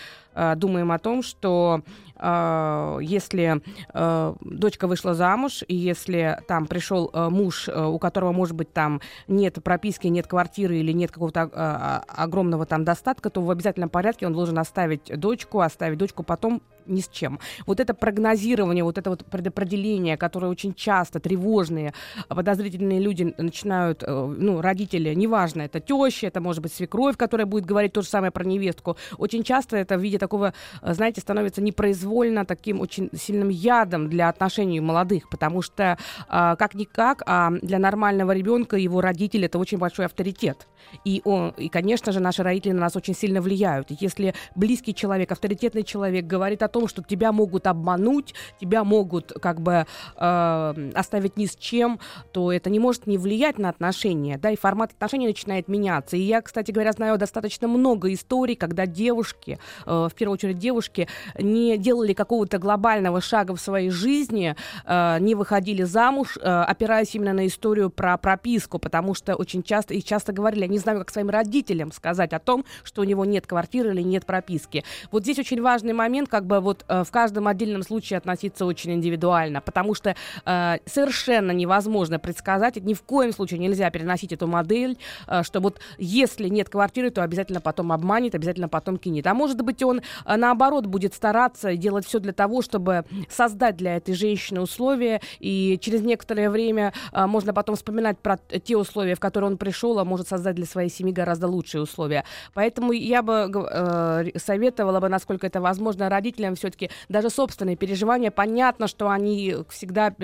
думаем 0.57 0.93
о 0.93 0.99
том, 0.99 1.23
что 1.23 1.83
э, 2.17 2.99
если 3.03 3.63
э, 3.93 4.35
дочка 4.41 4.87
вышла 4.87 5.15
замуж, 5.15 5.65
и 5.67 5.75
если 5.75 6.39
там 6.49 6.67
пришел 6.67 7.11
э, 7.13 7.29
муж, 7.29 7.69
э, 7.69 7.85
у 7.85 7.99
которого, 7.99 8.33
может 8.33 8.55
быть, 8.55 8.73
там 8.73 9.01
нет 9.29 9.63
прописки, 9.63 10.07
нет 10.09 10.27
квартиры 10.27 10.77
или 10.77 10.93
нет 10.93 11.11
какого-то 11.11 11.51
э, 11.53 12.13
огромного 12.23 12.67
там 12.67 12.85
достатка, 12.85 13.31
то 13.31 13.41
в 13.41 13.51
обязательном 13.51 13.89
порядке 13.89 14.27
он 14.27 14.33
должен 14.33 14.59
оставить 14.59 15.19
дочку, 15.19 15.61
оставить 15.61 15.99
дочку 15.99 16.23
потом 16.23 16.63
ни 16.87 17.01
с 17.01 17.09
чем. 17.09 17.39
Вот 17.67 17.81
это 17.81 17.95
прогнозирование, 17.95 18.85
вот 18.85 18.99
это 18.99 19.11
вот 19.11 19.25
предопределение, 19.25 20.17
которое 20.17 20.49
очень 20.49 20.75
часто 20.75 21.21
тревожные, 21.21 21.93
подозрительные 22.29 23.01
люди 23.01 23.35
начинают, 23.39 24.03
э, 24.03 24.35
ну, 24.39 24.61
родители, 24.61 25.15
неважно, 25.15 25.63
это 25.63 25.81
теща, 25.81 26.27
это 26.27 26.41
может 26.41 26.63
быть 26.63 26.73
свекровь, 26.73 27.17
которая 27.17 27.47
будет 27.47 27.67
говорить 27.67 27.93
то 27.93 28.03
же 28.03 28.09
самое 28.09 28.31
про 28.31 28.45
невестку. 28.45 28.97
Очень 29.19 29.43
часто 29.43 29.77
это 29.77 29.97
в 29.97 30.01
виде 30.01 30.19
такого, 30.19 30.55
э, 30.83 30.95
знаете, 30.95 31.21
становится 31.21 31.63
непроизвольно 31.63 32.45
таким 32.45 32.81
очень 32.81 33.11
сильным 33.17 33.49
ядом 33.49 34.09
для 34.09 34.29
отношений 34.29 34.81
молодых, 34.81 35.29
потому 35.29 35.63
что 35.63 35.99
э, 36.29 36.57
как-никак, 36.59 37.23
а 37.27 37.51
для 37.51 37.79
нормального 37.79 38.33
ребенка 38.33 38.77
его 38.77 39.01
родители 39.01 39.47
это 39.47 39.59
очень 39.59 39.79
большой 39.79 40.07
авторитет. 40.07 40.67
И, 41.05 41.21
он, 41.25 41.51
и, 41.57 41.69
конечно 41.69 42.13
же, 42.13 42.21
наши 42.21 42.43
родители 42.43 42.73
на 42.73 42.81
нас 42.81 42.97
очень 42.97 43.15
сильно 43.15 43.41
влияют. 43.41 43.89
Если 43.91 44.35
близкий 44.55 44.95
человек, 44.95 45.33
авторитетный 45.33 45.83
человек 45.83 46.27
говорит 46.27 46.63
о 46.63 46.69
том, 46.77 46.89
что 46.89 47.03
тебя 47.03 47.33
могут 47.33 47.67
обмануть, 47.67 48.35
тебя 48.61 48.85
могут 48.85 49.33
как 49.41 49.63
бы 49.63 49.87
э, 50.17 50.91
оставить 50.95 51.39
ни 51.39 51.47
с 51.47 51.57
чем, 51.57 51.99
то 52.33 52.53
это 52.53 52.69
не 52.69 52.79
может 52.79 53.07
не 53.07 53.17
влиять 53.17 53.57
на 53.57 53.71
отношения, 53.71 54.37
да, 54.37 54.51
и 54.51 54.57
формат 54.57 54.93
отношений 54.93 55.27
начинает 55.27 55.69
меняться. 55.69 56.19
И 56.19 56.21
я, 56.21 56.43
кстати 56.43 56.73
говоря, 56.73 56.93
знаю 56.93 57.17
достаточно 57.17 57.67
много 57.67 58.13
историй, 58.13 58.57
когда 58.57 58.85
девушки, 58.85 59.59
э, 59.87 60.09
в 60.11 60.15
первую 60.15 60.35
очередь 60.35 60.59
девушки, 60.59 61.09
не 61.39 61.79
делали 61.79 62.13
какого-то 62.13 62.59
глобального 62.59 63.23
шага 63.23 63.57
в 63.57 63.61
своей 63.61 63.89
жизни, 63.89 64.55
э, 64.85 65.19
не 65.21 65.35
выходили 65.35 65.83
замуж, 65.83 66.37
э, 66.37 66.41
опираясь 66.43 67.15
именно 67.15 67.33
на 67.33 67.47
историю 67.47 67.89
про 67.89 68.19
прописку, 68.19 68.79
потому 68.79 69.15
что 69.15 69.35
очень 69.35 69.63
часто, 69.63 69.95
и 69.95 70.03
часто 70.03 70.35
говорили, 70.35 70.65
я 70.65 70.69
не 70.69 70.79
знаю, 70.79 70.99
как 70.99 71.11
своим 71.11 71.31
родителям 71.31 71.91
сказать 71.91 72.35
о 72.35 72.39
том, 72.39 72.67
что 72.85 73.01
у 73.01 73.05
него 73.05 73.25
нет 73.25 73.47
квартиры 73.47 73.95
или 73.95 74.03
нет 74.03 74.27
прописки. 74.27 74.85
Вот 75.11 75.23
здесь 75.23 75.39
очень 75.39 75.63
важный 75.63 75.95
момент, 75.95 76.29
как 76.29 76.45
бы 76.45 76.66
вот 76.67 76.85
э, 76.89 77.05
в 77.05 77.11
каждом 77.11 77.47
отдельном 77.47 77.83
случае 77.83 78.19
относиться 78.19 78.67
очень 78.67 78.93
индивидуально, 78.93 79.61
потому 79.61 79.95
что 79.95 80.15
э, 80.45 80.77
совершенно 80.85 81.53
невозможно 81.53 82.19
предсказать, 82.19 82.77
ни 82.77 82.93
в 82.93 83.03
коем 83.03 83.33
случае 83.33 83.61
нельзя 83.61 83.89
переносить 83.91 84.33
эту 84.33 84.47
модель, 84.47 84.99
э, 85.29 85.43
что 85.45 85.61
вот 85.61 85.81
если 85.97 86.49
нет 86.49 86.69
квартиры, 86.69 87.11
то 87.11 87.23
обязательно 87.23 87.61
потом 87.61 87.93
обманет, 87.93 88.35
обязательно 88.35 88.69
потом 88.69 88.99
кинет. 88.99 89.27
А 89.27 89.35
может 89.35 89.63
быть, 89.63 89.83
он 89.83 90.03
наоборот 90.27 90.87
будет 90.87 91.15
стараться 91.15 91.77
делать 91.77 92.05
все 92.05 92.19
для 92.19 92.33
того, 92.33 92.63
чтобы 92.63 93.05
создать 93.31 93.77
для 93.77 93.97
этой 93.97 94.15
женщины 94.15 94.61
условия, 94.61 95.21
и 95.39 95.79
через 95.81 96.03
некоторое 96.03 96.51
время 96.51 96.93
можно 97.13 97.55
потом 97.55 97.77
вспоминать 97.77 98.19
про 98.19 98.39
те 98.39 98.77
условия, 98.77 99.15
в 99.15 99.21
которые 99.21 99.51
он 99.51 99.57
пришел, 99.57 99.99
а 99.99 100.05
может 100.05 100.29
создать 100.29 100.57
для 100.57 100.67
своей 100.67 100.91
семьи 100.91 101.13
гораздо 101.13 101.47
лучшие 101.47 101.83
условия. 101.83 102.25
Поэтому 102.55 102.93
я 102.93 103.23
бы 103.23 104.33
советовала 104.37 104.99
бы, 105.01 105.09
насколько 105.09 105.47
это 105.47 105.61
возможно, 105.61 106.09
родителям 106.09 106.56
все-таки 106.57 106.91
даже 107.09 107.31
собственные 107.31 107.77
переживания. 107.77 108.31
Понятно, 108.31 108.89
что 108.89 109.09
они 109.09 109.57
всегда 109.69 110.15
э, 110.19 110.23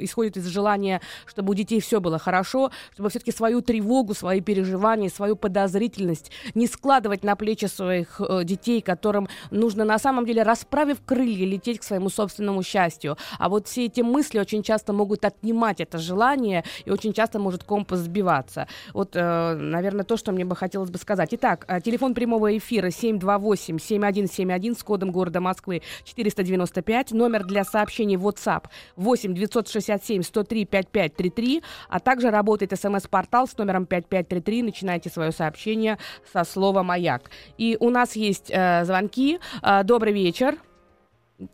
исходят 0.00 0.36
из 0.36 0.46
желания, 0.46 1.00
чтобы 1.26 1.52
у 1.52 1.54
детей 1.54 1.80
все 1.80 2.00
было 2.00 2.18
хорошо, 2.18 2.70
чтобы 2.92 3.10
все-таки 3.10 3.32
свою 3.32 3.60
тревогу, 3.60 4.14
свои 4.14 4.40
переживания, 4.40 5.08
свою 5.08 5.36
подозрительность 5.36 6.30
не 6.54 6.66
складывать 6.66 7.24
на 7.24 7.36
плечи 7.36 7.66
своих 7.66 8.20
э, 8.20 8.44
детей, 8.44 8.80
которым 8.80 9.28
нужно 9.50 9.84
на 9.84 9.98
самом 9.98 10.26
деле, 10.26 10.42
расправив 10.42 10.98
крылья, 11.04 11.46
лететь 11.46 11.80
к 11.80 11.82
своему 11.82 12.08
собственному 12.08 12.62
счастью. 12.62 13.16
А 13.38 13.48
вот 13.48 13.68
все 13.68 13.86
эти 13.86 14.00
мысли 14.00 14.38
очень 14.38 14.62
часто 14.62 14.92
могут 14.92 15.24
отнимать 15.24 15.80
это 15.80 15.98
желание, 15.98 16.64
и 16.84 16.90
очень 16.90 17.12
часто 17.12 17.38
может 17.38 17.64
компас 17.64 18.00
сбиваться. 18.00 18.68
Вот, 18.92 19.14
э, 19.14 19.54
наверное, 19.54 20.04
то, 20.04 20.16
что 20.16 20.32
мне 20.32 20.44
бы 20.44 20.56
хотелось 20.56 20.90
бы 20.90 20.98
сказать. 20.98 21.28
Итак, 21.32 21.64
э, 21.68 21.80
телефон 21.80 22.14
прямого 22.14 22.56
эфира 22.56 22.88
728-7171 22.88 24.78
с 24.78 24.82
кодом 24.82 25.12
города 25.12 25.40
Москвы 25.46 25.82
495, 26.04 27.12
номер 27.12 27.44
для 27.44 27.64
сообщений 27.64 28.16
WhatsApp 28.16 28.64
8 28.96 29.34
967 29.34 30.22
103 30.22 30.64
5533, 30.64 31.62
а 31.88 32.00
также 32.00 32.30
работает 32.30 32.78
смс-портал 32.78 33.46
с 33.46 33.56
номером 33.56 33.86
5533. 33.86 34.62
Начинайте 34.62 35.10
свое 35.10 35.32
сообщение 35.32 35.98
со 36.32 36.44
слова 36.44 36.82
«Маяк». 36.82 37.30
И 37.58 37.76
у 37.80 37.90
нас 37.90 38.16
есть 38.16 38.50
э, 38.50 38.84
звонки. 38.84 39.38
Э, 39.62 39.82
добрый 39.84 40.12
вечер. 40.12 40.56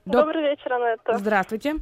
Добрый 0.04 0.42
вечер, 0.42 0.72
Анетта. 0.72 1.18
Здравствуйте. 1.18 1.76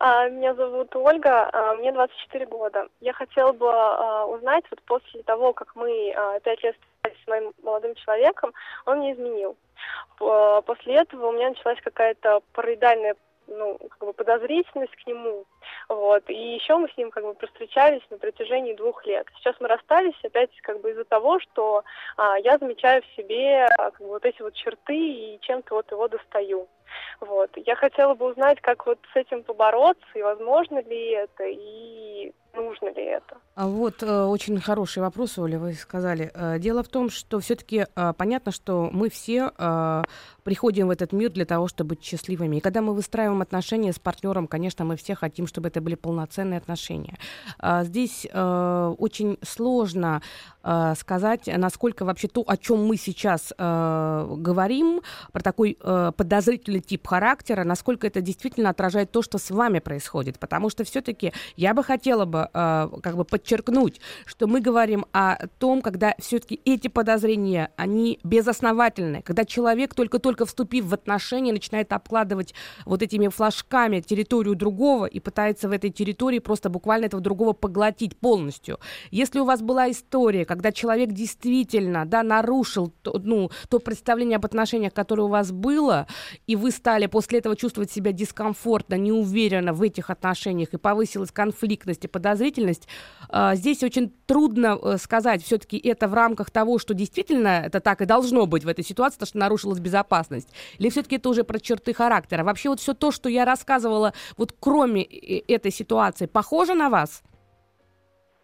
А, 0.00 0.28
меня 0.28 0.54
зовут 0.54 0.94
Ольга, 0.94 1.50
а, 1.52 1.74
мне 1.74 1.90
24 1.90 2.46
года. 2.46 2.88
Я 3.00 3.12
хотела 3.12 3.52
бы 3.52 3.68
а, 3.68 4.26
узнать, 4.26 4.64
вот 4.70 4.80
после 4.82 5.22
того, 5.24 5.52
как 5.52 5.74
мы 5.74 6.14
пять 6.44 6.62
лет 6.62 6.76
с 7.02 7.26
моим 7.26 7.52
молодым 7.62 7.94
человеком, 7.96 8.52
он 8.86 9.00
не 9.00 9.12
изменил. 9.12 9.56
После 10.18 10.96
этого 10.96 11.28
у 11.28 11.32
меня 11.32 11.50
началась 11.50 11.80
какая-то 11.80 12.40
параидальная 12.52 13.16
ну, 13.48 13.78
как 13.78 14.00
бы 14.00 14.12
подозрительность 14.12 14.94
к 14.96 15.06
нему. 15.06 15.44
Вот. 15.88 16.28
И 16.28 16.54
еще 16.54 16.76
мы 16.76 16.88
с 16.90 16.96
ним 16.96 17.10
как 17.10 17.24
бы 17.24 17.34
встречались 17.46 18.02
на 18.10 18.18
протяжении 18.18 18.74
двух 18.74 19.04
лет. 19.06 19.26
Сейчас 19.36 19.56
мы 19.60 19.68
расстались 19.68 20.14
опять 20.22 20.50
как 20.60 20.80
бы 20.80 20.90
из-за 20.90 21.04
того, 21.04 21.40
что 21.40 21.82
а, 22.16 22.38
я 22.38 22.58
замечаю 22.58 23.02
в 23.02 23.16
себе 23.16 23.66
как 23.76 23.98
бы, 23.98 24.08
вот 24.08 24.24
эти 24.24 24.42
вот 24.42 24.54
черты 24.54 24.96
и 24.96 25.38
чем-то 25.40 25.74
вот 25.74 25.90
его 25.90 26.08
достаю. 26.08 26.68
Вот. 27.20 27.50
Я 27.56 27.76
хотела 27.76 28.14
бы 28.14 28.30
узнать, 28.30 28.60
как 28.60 28.86
вот 28.86 28.98
с 29.12 29.16
этим 29.16 29.42
побороться, 29.42 30.06
и 30.14 30.22
возможно 30.22 30.80
ли 30.82 31.10
это, 31.10 31.44
и 31.44 32.32
нужно 32.54 32.88
ли 32.88 33.04
это. 33.04 33.38
А 33.54 33.66
вот 33.66 34.04
э, 34.04 34.22
очень 34.22 34.60
хороший 34.60 35.00
вопрос, 35.00 35.36
Оля, 35.36 35.58
вы 35.58 35.74
сказали. 35.74 36.30
Э, 36.32 36.60
дело 36.60 36.84
в 36.84 36.88
том, 36.88 37.10
что 37.10 37.40
все-таки 37.40 37.86
э, 37.92 38.12
понятно, 38.16 38.52
что 38.52 38.88
мы 38.92 39.10
все 39.10 39.50
приходим 40.44 40.86
в 40.86 40.90
этот 40.90 41.12
мир 41.12 41.30
для 41.30 41.44
того, 41.44 41.68
чтобы 41.68 41.90
быть 41.90 42.02
счастливыми. 42.02 42.56
И 42.56 42.60
когда 42.60 42.80
мы 42.80 42.94
выстраиваем 42.94 43.42
отношения 43.42 43.92
с 43.92 43.98
партнером, 43.98 44.46
конечно, 44.46 44.84
мы 44.84 44.96
все 44.96 45.14
хотим, 45.14 45.46
чтобы 45.46 45.68
это 45.68 45.82
были 45.82 45.94
полноценные 45.94 46.56
отношения. 46.56 47.18
Здесь 47.82 48.24
очень 48.32 49.38
сложно 49.42 50.22
сказать, 50.96 51.50
насколько 51.54 52.06
вообще 52.06 52.28
то, 52.28 52.44
о 52.46 52.56
чем 52.56 52.86
мы 52.86 52.96
сейчас 52.96 53.52
говорим, 53.58 55.02
про 55.32 55.42
такой 55.42 55.76
подозрительный 55.82 56.80
тип 56.80 57.06
характера, 57.06 57.64
насколько 57.64 58.06
это 58.06 58.22
действительно 58.22 58.70
отражает 58.70 59.10
то, 59.10 59.20
что 59.20 59.36
с 59.36 59.50
вами 59.50 59.80
происходит. 59.80 60.38
Потому 60.38 60.70
что 60.70 60.84
все-таки 60.84 61.34
я 61.56 61.74
бы 61.74 61.84
хотела 61.84 62.24
бы 62.24 62.37
э, 62.52 63.00
как 63.02 63.16
бы 63.16 63.24
подчеркнуть, 63.24 64.00
что 64.26 64.46
мы 64.46 64.60
говорим 64.60 65.06
о 65.12 65.46
том, 65.58 65.82
когда 65.82 66.14
все-таки 66.18 66.60
эти 66.64 66.88
подозрения, 66.88 67.70
они 67.76 68.18
безосновательны, 68.24 69.22
когда 69.22 69.44
человек 69.44 69.94
только-только 69.94 70.46
вступив 70.46 70.86
в 70.86 70.94
отношения, 70.94 71.52
начинает 71.52 71.92
обкладывать 71.92 72.54
вот 72.84 73.02
этими 73.02 73.28
флажками 73.28 74.00
территорию 74.00 74.54
другого 74.54 75.06
и 75.06 75.20
пытается 75.20 75.68
в 75.68 75.72
этой 75.72 75.90
территории 75.90 76.38
просто 76.38 76.70
буквально 76.70 77.06
этого 77.06 77.22
другого 77.22 77.52
поглотить 77.52 78.16
полностью. 78.16 78.78
Если 79.10 79.40
у 79.40 79.44
вас 79.44 79.62
была 79.62 79.90
история, 79.90 80.44
когда 80.44 80.72
человек 80.72 81.12
действительно, 81.12 82.06
да, 82.06 82.22
нарушил 82.22 82.92
то, 83.02 83.20
ну, 83.22 83.50
то 83.68 83.78
представление 83.78 84.36
об 84.36 84.46
отношениях, 84.46 84.92
которое 84.92 85.22
у 85.22 85.28
вас 85.28 85.52
было, 85.52 86.06
и 86.46 86.56
вы 86.56 86.70
стали 86.70 87.06
после 87.06 87.38
этого 87.38 87.56
чувствовать 87.56 87.90
себя 87.90 88.12
дискомфортно, 88.12 88.94
неуверенно 88.94 89.72
в 89.72 89.82
этих 89.82 90.10
отношениях, 90.10 90.72
и 90.72 90.78
повысилась 90.78 91.32
конфликтность 91.32 92.04
и 92.04 92.08
подозрительность, 92.28 92.88
э, 93.30 93.52
здесь 93.54 93.82
очень 93.82 94.12
трудно 94.26 94.78
э, 94.80 94.96
сказать, 94.98 95.42
все-таки 95.42 95.78
это 95.78 96.08
в 96.08 96.14
рамках 96.14 96.50
того, 96.50 96.78
что 96.78 96.94
действительно 96.94 97.62
это 97.64 97.80
так 97.80 98.02
и 98.02 98.04
должно 98.04 98.46
быть 98.46 98.64
в 98.64 98.68
этой 98.68 98.84
ситуации, 98.84 99.18
то, 99.18 99.26
что 99.26 99.38
нарушилась 99.38 99.78
безопасность, 99.78 100.48
или 100.78 100.90
все-таки 100.90 101.16
это 101.16 101.28
уже 101.28 101.44
про 101.44 101.58
черты 101.58 101.94
характера. 101.94 102.44
Вообще 102.44 102.68
вот 102.68 102.80
все 102.80 102.94
то, 102.94 103.10
что 103.10 103.28
я 103.28 103.44
рассказывала, 103.44 104.12
вот 104.36 104.54
кроме 104.58 105.02
э, 105.02 105.42
этой 105.48 105.72
ситуации, 105.72 106.26
похоже 106.26 106.74
на 106.74 106.90
вас? 106.90 107.22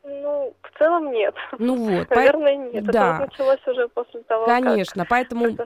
Ну, 0.07 0.55
в 0.63 0.79
целом 0.79 1.13
нет. 1.13 1.35
Ну 1.59 1.77
вот. 1.77 2.11
Наверное, 2.15 2.57
нет. 2.57 2.85
Да. 2.85 3.17
Это 3.17 3.31
началось 3.31 3.67
уже 3.67 3.89
после 3.89 4.21
того, 4.21 4.45
Конечно, 4.45 5.03
как 5.03 5.09
поэтому... 5.09 5.57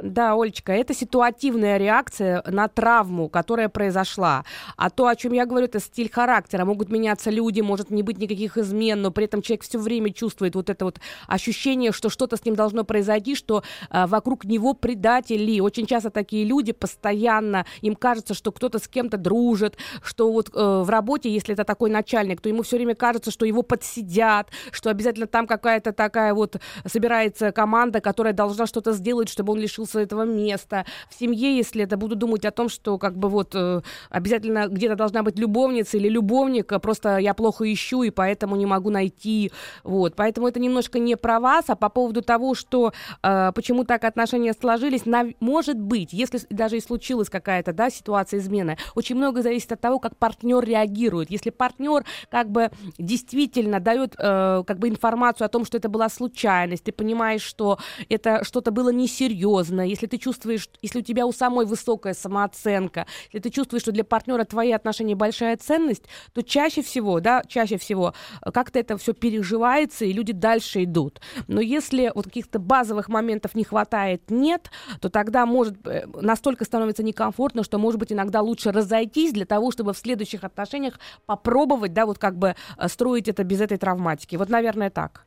Да, 0.00 0.34
Олечка, 0.34 0.72
это 0.72 0.94
ситуативная 0.94 1.76
реакция 1.76 2.42
на 2.46 2.68
травму, 2.68 3.28
которая 3.28 3.68
произошла. 3.68 4.44
А 4.76 4.90
то, 4.90 5.08
о 5.08 5.16
чем 5.16 5.32
я 5.32 5.44
говорю, 5.44 5.66
это 5.66 5.80
стиль 5.80 6.08
характера. 6.08 6.64
Могут 6.64 6.88
меняться 6.88 7.30
люди, 7.30 7.60
может 7.62 7.90
не 7.90 8.04
быть 8.04 8.18
никаких 8.18 8.56
измен, 8.56 9.02
но 9.02 9.10
при 9.10 9.24
этом 9.24 9.42
человек 9.42 9.64
все 9.64 9.78
время 9.78 10.12
чувствует 10.12 10.54
вот 10.54 10.70
это 10.70 10.84
вот 10.84 11.00
ощущение, 11.26 11.90
что 11.90 12.10
что-то 12.10 12.36
с 12.36 12.44
ним 12.44 12.54
должно 12.54 12.84
произойти, 12.84 13.34
что 13.34 13.64
э, 13.90 14.06
вокруг 14.06 14.44
него 14.44 14.74
предатели. 14.74 15.58
Очень 15.58 15.86
часто 15.86 16.10
такие 16.10 16.44
люди 16.44 16.70
постоянно, 16.72 17.66
им 17.80 17.96
кажется, 17.96 18.34
что 18.34 18.52
кто-то 18.52 18.78
с 18.78 18.86
кем-то 18.86 19.16
дружит, 19.16 19.76
что 20.04 20.30
вот 20.30 20.50
э, 20.54 20.82
в 20.82 20.88
работе, 20.88 21.28
если 21.28 21.54
это 21.54 21.64
такой 21.64 21.90
начальник, 21.90 22.40
то 22.40 22.48
ему 22.48 22.62
все 22.62 22.76
время 22.76 22.94
кажется, 22.94 23.32
что 23.32 23.44
его 23.44 23.64
подсидят, 23.80 24.48
что 24.72 24.90
обязательно 24.90 25.26
там 25.26 25.46
какая-то 25.46 25.92
такая 25.92 26.34
вот 26.34 26.56
собирается 26.86 27.50
команда, 27.50 28.00
которая 28.00 28.34
должна 28.34 28.66
что-то 28.66 28.92
сделать, 28.92 29.28
чтобы 29.28 29.52
он 29.52 29.58
лишился 29.58 30.00
этого 30.00 30.24
места. 30.24 30.84
В 31.08 31.18
семье, 31.18 31.56
если 31.56 31.84
это 31.84 31.96
буду 31.96 32.14
думать 32.14 32.44
о 32.44 32.50
том, 32.50 32.68
что 32.68 32.98
как 32.98 33.16
бы 33.16 33.28
вот 33.28 33.54
э, 33.54 33.80
обязательно 34.10 34.68
где-то 34.68 34.96
должна 34.96 35.22
быть 35.22 35.38
любовница 35.38 35.96
или 35.96 36.08
любовник, 36.08 36.72
просто 36.82 37.18
я 37.18 37.32
плохо 37.32 37.72
ищу 37.72 38.02
и 38.02 38.10
поэтому 38.10 38.56
не 38.56 38.66
могу 38.66 38.90
найти. 38.90 39.50
Вот, 39.82 40.14
поэтому 40.14 40.48
это 40.48 40.60
немножко 40.60 40.98
не 40.98 41.16
про 41.16 41.40
вас, 41.40 41.64
а 41.68 41.76
по 41.76 41.88
поводу 41.88 42.20
того, 42.20 42.54
что 42.54 42.92
э, 43.22 43.52
почему 43.54 43.84
так 43.84 44.04
отношения 44.04 44.52
сложились, 44.52 45.06
на, 45.06 45.26
может 45.40 45.78
быть, 45.78 46.12
если 46.12 46.40
даже 46.50 46.76
и 46.76 46.80
случилась 46.80 47.30
какая-то 47.30 47.72
да, 47.72 47.88
ситуация 47.88 48.40
измены, 48.40 48.76
очень 48.94 49.16
много 49.16 49.42
зависит 49.42 49.72
от 49.72 49.80
того, 49.80 49.98
как 49.98 50.16
партнер 50.16 50.62
реагирует. 50.62 51.30
Если 51.30 51.50
партнер 51.50 52.04
как 52.28 52.50
бы 52.50 52.70
действительно 52.98 53.69
дает 53.78 54.14
э, 54.18 54.64
как 54.66 54.78
бы 54.78 54.88
информацию 54.88 55.44
о 55.44 55.48
том, 55.48 55.64
что 55.64 55.76
это 55.76 55.88
была 55.88 56.08
случайность, 56.08 56.84
ты 56.84 56.92
понимаешь, 56.92 57.42
что 57.42 57.78
это 58.08 58.42
что-то 58.42 58.72
было 58.72 58.88
несерьезно, 58.88 59.82
если 59.86 60.06
ты 60.06 60.18
чувствуешь, 60.18 60.68
если 60.82 61.00
у 61.00 61.02
тебя 61.02 61.26
у 61.26 61.32
самой 61.32 61.66
высокая 61.66 62.14
самооценка, 62.14 63.06
если 63.32 63.48
ты 63.48 63.50
чувствуешь, 63.50 63.82
что 63.82 63.92
для 63.92 64.04
партнера 64.04 64.44
твои 64.44 64.72
отношения 64.72 65.14
большая 65.14 65.56
ценность, 65.56 66.04
то 66.32 66.42
чаще 66.42 66.82
всего, 66.82 67.20
да, 67.20 67.42
чаще 67.46 67.78
всего 67.78 68.14
э, 68.44 68.50
как-то 68.50 68.78
это 68.78 68.96
все 68.96 69.12
переживается, 69.12 70.04
и 70.04 70.12
люди 70.12 70.32
дальше 70.32 70.84
идут. 70.84 71.20
Но 71.46 71.60
если 71.60 72.10
вот 72.14 72.24
каких-то 72.24 72.58
базовых 72.58 73.08
моментов 73.08 73.54
не 73.54 73.64
хватает, 73.64 74.30
нет, 74.30 74.70
то 75.00 75.10
тогда 75.10 75.46
может 75.46 75.86
э, 75.86 76.06
настолько 76.20 76.64
становится 76.64 77.02
некомфортно, 77.02 77.62
что, 77.62 77.78
может 77.78 78.00
быть, 78.00 78.12
иногда 78.12 78.40
лучше 78.40 78.72
разойтись 78.72 79.32
для 79.32 79.46
того, 79.46 79.70
чтобы 79.70 79.92
в 79.92 79.98
следующих 79.98 80.44
отношениях 80.44 80.98
попробовать, 81.26 81.92
да, 81.92 82.06
вот 82.06 82.18
как 82.18 82.36
бы 82.36 82.54
э, 82.76 82.88
строить 82.88 83.28
это 83.28 83.44
без 83.44 83.59
этой 83.60 83.78
травматики. 83.78 84.36
Вот, 84.36 84.48
наверное, 84.48 84.90
так. 84.90 85.24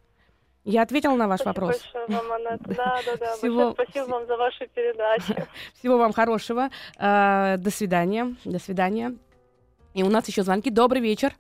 Я 0.65 0.81
ответила 0.83 1.15
на 1.15 1.27
ваш 1.27 1.41
Спасибо 1.41 1.61
вопрос. 1.65 1.81
большое 1.93 2.19
вам, 2.19 2.31
Анет. 2.31 2.61
Да, 2.77 2.99
да, 3.05 3.17
да. 3.17 3.35
Всего- 3.35 3.73
Большое 3.73 3.73
спасибо 3.73 4.05
вам 4.13 4.27
за 4.27 4.37
вашу 4.37 4.67
передачу. 4.67 5.35
Всего 5.79 5.97
вам 5.97 6.13
хорошего. 6.13 6.69
Э, 6.97 7.57
До 7.57 7.69
свидания. 7.69 8.35
До 8.45 8.59
свидания. 8.59 9.15
И 9.93 10.03
у 10.03 10.09
нас 10.09 10.27
еще 10.27 10.43
звонки. 10.43 10.69
Добрый 10.69 11.01
вечер. 11.01 11.33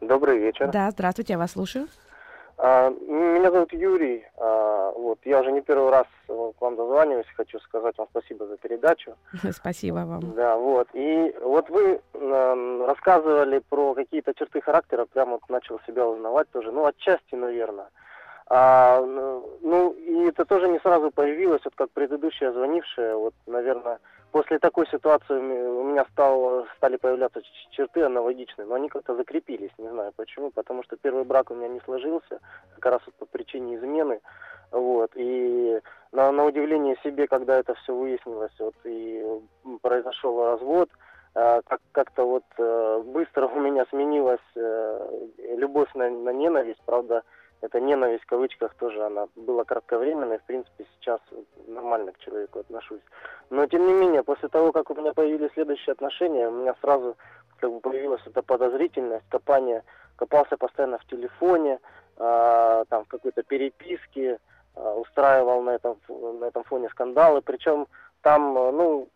Добрый 0.00 0.38
вечер. 0.38 0.70
Да, 0.70 0.90
здравствуйте, 0.90 1.32
я 1.34 1.38
вас 1.38 1.52
слушаю. 1.52 1.88
А, 2.64 2.90
меня 2.90 3.50
зовут 3.50 3.72
Юрий. 3.72 4.24
А, 4.36 4.92
вот 4.92 5.18
я 5.24 5.40
уже 5.40 5.50
не 5.50 5.62
первый 5.62 5.90
раз 5.90 6.06
э, 6.28 6.52
к 6.56 6.62
вам 6.62 6.76
дозваниваюсь. 6.76 7.26
Хочу 7.36 7.58
сказать 7.58 7.98
вам 7.98 8.06
спасибо 8.10 8.46
за 8.46 8.56
передачу. 8.56 9.16
Спасибо 9.50 10.04
вам. 10.06 10.32
Да, 10.36 10.56
вот. 10.56 10.86
И 10.92 11.34
вот 11.42 11.68
вы 11.70 12.00
эм, 12.14 12.84
рассказывали 12.86 13.58
про 13.68 13.94
какие-то 13.94 14.32
черты 14.34 14.60
характера, 14.60 15.06
прямо 15.12 15.32
вот 15.32 15.48
начал 15.48 15.80
себя 15.88 16.06
узнавать 16.06 16.48
тоже. 16.52 16.70
Ну, 16.70 16.86
отчасти, 16.86 17.34
наверное. 17.34 17.88
А, 18.46 19.00
ну, 19.04 19.58
ну, 19.62 19.90
и 19.94 20.28
это 20.28 20.44
тоже 20.44 20.68
не 20.68 20.78
сразу 20.78 21.10
появилось, 21.10 21.62
вот 21.64 21.74
как 21.74 21.90
предыдущая 21.90 22.52
звонившая, 22.52 23.16
вот, 23.16 23.34
наверное, 23.46 23.98
после 24.32 24.58
такой 24.58 24.86
ситуации 24.88 25.34
у 25.34 25.42
ме- 25.42 25.68
у 25.68 25.84
меня 25.84 26.04
стал, 26.12 26.66
стали 26.76 26.96
появляться 26.96 27.42
черты 27.70 28.02
аналогичные, 28.02 28.66
но 28.66 28.74
они 28.74 28.88
как-то 28.88 29.14
закрепились, 29.14 29.70
не 29.78 29.88
знаю 29.88 30.12
почему, 30.16 30.50
потому 30.50 30.82
что 30.82 30.96
первый 30.96 31.24
брак 31.24 31.50
у 31.50 31.54
меня 31.54 31.68
не 31.68 31.80
сложился, 31.80 32.40
как 32.74 32.86
раз 32.86 33.02
вот 33.06 33.14
по 33.16 33.26
причине 33.26 33.76
измены, 33.76 34.20
вот, 34.70 35.12
и 35.14 35.80
на, 36.12 36.32
на 36.32 36.44
удивление 36.46 36.96
себе, 37.04 37.26
когда 37.28 37.58
это 37.58 37.74
все 37.74 37.94
выяснилось, 37.94 38.52
вот, 38.58 38.74
и 38.84 39.24
произошел 39.82 40.44
развод, 40.44 40.88
как, 41.34 41.80
как-то 41.92 42.24
вот 42.24 42.44
э, 42.58 43.02
быстро 43.06 43.46
у 43.54 43.60
меня 43.60 43.86
сменилась 43.90 44.40
э, 44.56 45.28
любовь 45.56 45.92
на, 45.94 46.10
на 46.10 46.30
ненависть, 46.30 46.80
правда, 46.86 47.22
эта 47.62 47.80
ненависть 47.80 48.24
в 48.24 48.26
кавычках 48.26 48.74
тоже, 48.74 49.04
она 49.04 49.28
была 49.36 49.64
кратковременной, 49.64 50.38
в 50.38 50.42
принципе, 50.42 50.84
сейчас 50.98 51.20
нормально 51.68 52.12
к 52.12 52.18
человеку 52.18 52.58
отношусь. 52.58 53.00
Но, 53.50 53.66
тем 53.66 53.86
не 53.86 53.94
менее, 53.94 54.24
после 54.24 54.48
того, 54.48 54.72
как 54.72 54.90
у 54.90 54.94
меня 54.94 55.14
появились 55.14 55.52
следующие 55.52 55.92
отношения, 55.92 56.48
у 56.48 56.52
меня 56.52 56.74
сразу 56.80 57.16
как 57.58 57.70
бы 57.70 57.80
появилась 57.80 58.20
эта 58.26 58.42
подозрительность, 58.42 59.28
копание, 59.28 59.84
копался 60.16 60.56
постоянно 60.56 60.98
в 60.98 61.06
телефоне, 61.06 61.78
а, 62.16 62.84
там, 62.88 63.04
в 63.04 63.08
какой-то 63.08 63.44
переписке, 63.44 64.38
а, 64.74 64.94
устраивал 64.96 65.62
на 65.62 65.70
этом, 65.70 65.96
на 66.08 66.44
этом 66.46 66.64
фоне 66.64 66.88
скандалы, 66.88 67.42
причем 67.42 67.86
там, 68.22 68.58
э, 68.58 68.70
ну, 68.72 69.08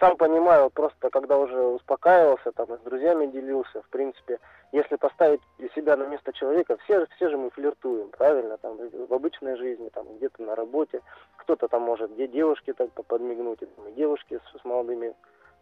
сам 0.00 0.16
понимаю, 0.16 0.70
просто 0.70 1.10
когда 1.10 1.38
уже 1.38 1.60
успокаивался, 1.60 2.52
там, 2.52 2.66
с 2.68 2.80
друзьями 2.80 3.26
делился, 3.26 3.82
в 3.82 3.88
принципе, 3.88 4.38
если 4.72 4.96
поставить 4.96 5.40
себя 5.74 5.96
на 5.96 6.04
место 6.04 6.32
человека, 6.32 6.76
все, 6.84 7.06
все 7.16 7.28
же 7.28 7.36
мы 7.36 7.50
флиртуем, 7.50 8.10
правильно, 8.10 8.58
там, 8.58 8.76
в 8.76 9.12
обычной 9.12 9.56
жизни, 9.56 9.88
там, 9.90 10.06
где-то 10.16 10.42
на 10.42 10.54
работе, 10.54 11.02
кто-то 11.36 11.68
там 11.68 11.82
может, 11.82 12.12
где 12.14 12.26
девушки 12.26 12.72
так 12.72 12.90
подмигнуть, 13.06 13.62
и, 13.62 13.66
там, 13.66 13.88
и 13.88 13.92
девушки 13.92 14.38
с, 14.38 14.60
с 14.60 14.64
молодыми 14.64 15.14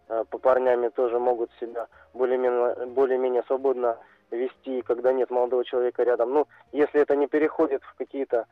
э, 0.09 0.25
по 0.31 0.39
парнями 0.39 0.89
тоже 0.89 1.19
могут 1.19 1.51
себя 1.61 1.89
более-менее, 2.15 2.87
более-менее 2.87 3.43
свободно 3.47 3.99
вести, 4.31 4.83
когда 4.83 5.13
нет 5.13 5.31
молодого 5.31 5.65
человека 5.65 6.03
рядом. 6.03 6.33
Ну, 6.33 6.47
если 6.73 7.01
это 7.01 7.17
не 7.17 7.27
переходит 7.27 7.83
в 7.83 7.95
какие-то 7.97 8.47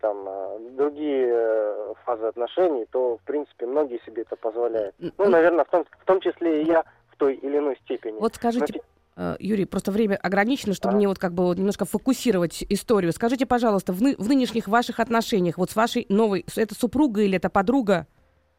там 0.00 0.26
э, 0.26 0.58
другие 0.76 1.28
э, 1.32 1.94
фазы 2.04 2.26
отношений, 2.26 2.86
то, 2.90 3.18
в 3.18 3.22
принципе, 3.22 3.66
многие 3.66 4.00
себе 4.04 4.22
это 4.22 4.36
позволяют. 4.36 4.94
Ну, 4.98 5.28
наверное, 5.28 5.64
в 5.64 5.68
том, 5.68 5.84
в 5.98 6.04
том 6.04 6.20
числе 6.20 6.62
и 6.62 6.66
я 6.66 6.84
в 7.12 7.16
той 7.16 7.34
или 7.34 7.58
иной 7.58 7.76
степени. 7.84 8.18
Вот 8.18 8.34
скажите, 8.34 8.80
э, 9.16 9.36
Юрий, 9.38 9.66
просто 9.66 9.92
время 9.92 10.18
ограничено, 10.22 10.74
чтобы 10.74 10.94
А. 10.94 10.96
мне 10.96 11.08
вот 11.08 11.18
как 11.18 11.32
бы 11.32 11.44
вот 11.44 11.58
немножко 11.58 11.84
фокусировать 11.84 12.64
историю. 12.68 13.12
Скажите, 13.12 13.46
пожалуйста, 13.46 13.92
в, 13.92 14.02
ны- 14.02 14.16
в 14.18 14.28
нынешних 14.28 14.68
ваших 14.68 15.00
отношениях, 15.00 15.58
вот 15.58 15.70
с 15.70 15.76
вашей 15.76 16.06
новой, 16.08 16.44
это 16.56 16.74
супруга 16.74 17.22
или 17.22 17.36
это 17.36 17.50
подруга? 17.50 18.06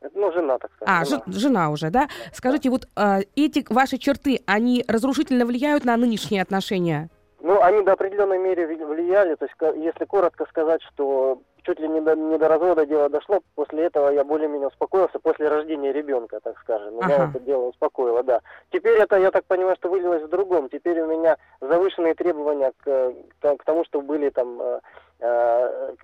Это, 0.02 0.18
ну, 0.18 0.32
жена, 0.32 0.58
так 0.58 0.72
сказать. 0.76 1.02
А, 1.02 1.06
жена. 1.06 1.24
жена 1.28 1.70
уже, 1.70 1.90
да? 1.92 2.10
Скажите, 2.34 2.70
вот 2.70 2.88
э, 2.96 3.22
эти 3.36 3.66
ваши 3.70 3.98
черты, 3.98 4.42
они 4.48 4.84
разрушительно 4.88 5.46
влияют 5.46 5.86
на 5.86 5.96
нынешние 5.96 6.42
отношения? 6.42 7.10
Ну, 7.42 7.62
они 7.62 7.82
до 7.84 7.94
определенной 7.94 8.38
меры 8.38 8.64
вли- 8.66 8.86
влияли. 8.86 9.36
То 9.36 9.46
есть, 9.46 9.78
если 9.84 10.06
коротко 10.06 10.46
сказать, 10.46 10.82
что 10.84 11.40
чуть 11.64 11.80
ли 11.80 11.88
не 11.88 12.02
до, 12.02 12.16
не 12.16 12.38
до 12.38 12.48
развода 12.48 12.86
дело 12.86 13.10
дошло, 13.10 13.40
после 13.56 13.84
этого 13.86 14.10
я 14.10 14.24
более-менее 14.24 14.68
успокоился, 14.68 15.20
после 15.20 15.48
рождения 15.48 15.92
ребенка, 15.92 16.40
так 16.42 16.58
скажем. 16.60 16.96
Меня 16.96 17.16
Ага. 17.16 17.30
это 17.30 17.40
дело 17.40 17.66
успокоило, 17.68 18.24
да. 18.24 18.42
Теперь 18.72 18.98
это, 19.00 19.18
я 19.18 19.32
так 19.32 19.46
понимаю, 19.46 19.76
что 19.76 19.90
вылилось 19.90 20.24
в 20.24 20.30
другом. 20.30 20.70
Теперь 20.70 21.00
у 21.02 21.08
меня 21.08 21.38
завышенные 21.62 22.14
требования 22.16 22.72
к, 22.84 23.14
к- 23.42 23.58
к 23.58 23.64
тому, 23.64 23.84
чтобы 23.86 24.06
были 24.06 24.30
там... 24.30 24.62
э, 25.22 25.96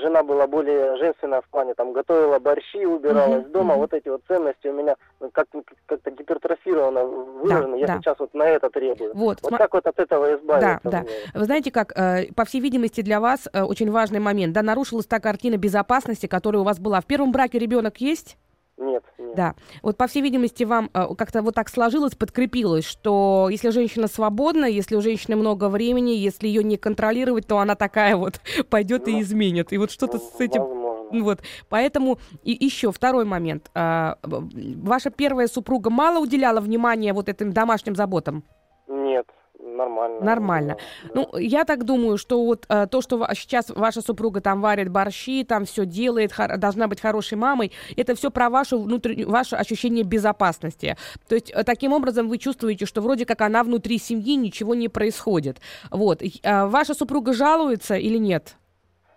жена 0.00 0.22
была 0.22 0.46
более 0.46 0.96
женственная 0.96 1.40
в 1.42 1.48
плане, 1.48 1.74
там, 1.74 1.92
готовила 1.92 2.38
борщи, 2.38 2.84
убиралась 2.84 3.42
Мгм, 3.44 3.52
дома. 3.52 3.74
Вот 3.76 3.92
эти 3.92 4.08
вот 4.08 4.22
ценности 4.26 4.66
у 4.68 4.72
меня 4.72 4.96
ну, 5.20 5.30
как-то, 5.30 5.62
как-то 5.86 6.10
гипертрофировано 6.10 7.04
выражено. 7.04 7.74
я 7.76 7.86
да. 7.86 7.98
сейчас 7.98 8.18
вот 8.18 8.32
на 8.34 8.44
это 8.44 8.70
требую. 8.70 9.12
Вот, 9.14 9.38
Вот 9.42 9.52
сма- 9.52 9.58
как 9.58 9.74
вот 9.74 9.86
от 9.86 9.98
этого 9.98 10.34
избавиться? 10.34 10.80
Да, 10.84 10.90
да. 10.90 11.00
мне? 11.02 11.10
Вы 11.34 11.44
знаете, 11.44 11.70
как, 11.70 11.92
э, 11.96 12.32
по 12.34 12.44
всей 12.44 12.60
видимости, 12.60 13.02
для 13.02 13.20
вас 13.20 13.48
э, 13.52 13.62
очень 13.62 13.90
важный 13.90 14.20
момент, 14.20 14.52
да, 14.54 14.62
нарушилась 14.62 15.06
та 15.06 15.20
картина 15.20 15.56
безопасности, 15.56 16.26
которая 16.26 16.62
у 16.62 16.64
вас 16.64 16.78
была. 16.80 17.00
В 17.00 17.06
первом 17.06 17.32
браке 17.32 17.58
ребенок 17.58 17.98
есть? 17.98 18.36
Нет, 18.82 19.04
нет. 19.18 19.36
Да. 19.36 19.54
Вот, 19.82 19.96
по 19.96 20.06
всей 20.06 20.22
видимости, 20.22 20.64
вам 20.64 20.90
э, 20.92 21.06
как-то 21.16 21.42
вот 21.42 21.54
так 21.54 21.68
сложилось, 21.68 22.14
подкрепилось, 22.14 22.84
что 22.84 23.48
если 23.50 23.70
женщина 23.70 24.08
свободна, 24.08 24.64
если 24.64 24.96
у 24.96 25.00
женщины 25.00 25.36
много 25.36 25.68
времени, 25.68 26.10
если 26.10 26.48
ее 26.48 26.64
не 26.64 26.76
контролировать, 26.76 27.46
то 27.46 27.58
она 27.58 27.76
такая 27.76 28.16
вот 28.16 28.40
пойдет 28.70 29.06
и 29.08 29.12
Ну, 29.12 29.20
изменит. 29.20 29.72
И 29.72 29.78
вот 29.78 29.90
что-то 29.90 30.18
Ну, 30.18 30.30
с 30.36 30.40
этим 30.40 30.62
Возможно. 30.62 31.24
вот, 31.24 31.40
поэтому 31.68 32.18
и 32.42 32.52
еще 32.64 32.90
второй 32.90 33.24
момент. 33.24 33.70
А, 33.74 34.18
ваша 34.22 35.10
первая 35.10 35.46
супруга 35.46 35.90
мало 35.90 36.18
уделяла 36.18 36.60
внимания 36.60 37.12
вот 37.12 37.28
этим 37.28 37.52
домашним 37.52 37.94
заботам? 37.94 38.42
Нет, 38.88 39.26
нормально. 39.76 40.20
Нормально. 40.20 40.76
Да. 41.04 41.10
Ну, 41.14 41.38
я 41.38 41.64
так 41.64 41.84
думаю, 41.84 42.18
что 42.18 42.44
вот 42.44 42.64
а, 42.68 42.86
то, 42.86 43.00
что 43.00 43.26
сейчас 43.34 43.70
ваша 43.70 44.00
супруга 44.00 44.40
там 44.40 44.60
варит 44.60 44.88
борщи, 44.88 45.44
там 45.44 45.64
все 45.64 45.86
делает, 45.86 46.32
должна 46.58 46.88
быть 46.88 47.00
хорошей 47.00 47.36
мамой, 47.38 47.72
это 47.96 48.14
все 48.14 48.30
про 48.30 48.50
вашу 48.50 48.80
внутреннюю, 48.80 49.30
ваше 49.30 49.56
ощущение 49.56 50.04
безопасности. 50.04 50.96
То 51.28 51.34
есть 51.34 51.50
э, 51.50 51.64
таким 51.64 51.92
образом 51.92 52.28
вы 52.28 52.38
чувствуете, 52.38 52.86
что 52.86 53.00
вроде 53.00 53.26
как 53.26 53.40
она 53.40 53.62
внутри 53.62 53.98
семьи, 53.98 54.36
ничего 54.36 54.74
не 54.74 54.88
происходит. 54.88 55.60
Вот. 55.90 56.22
А, 56.42 56.66
ваша 56.66 56.94
супруга 56.94 57.32
жалуется 57.32 57.96
или 57.96 58.18
нет? 58.18 58.56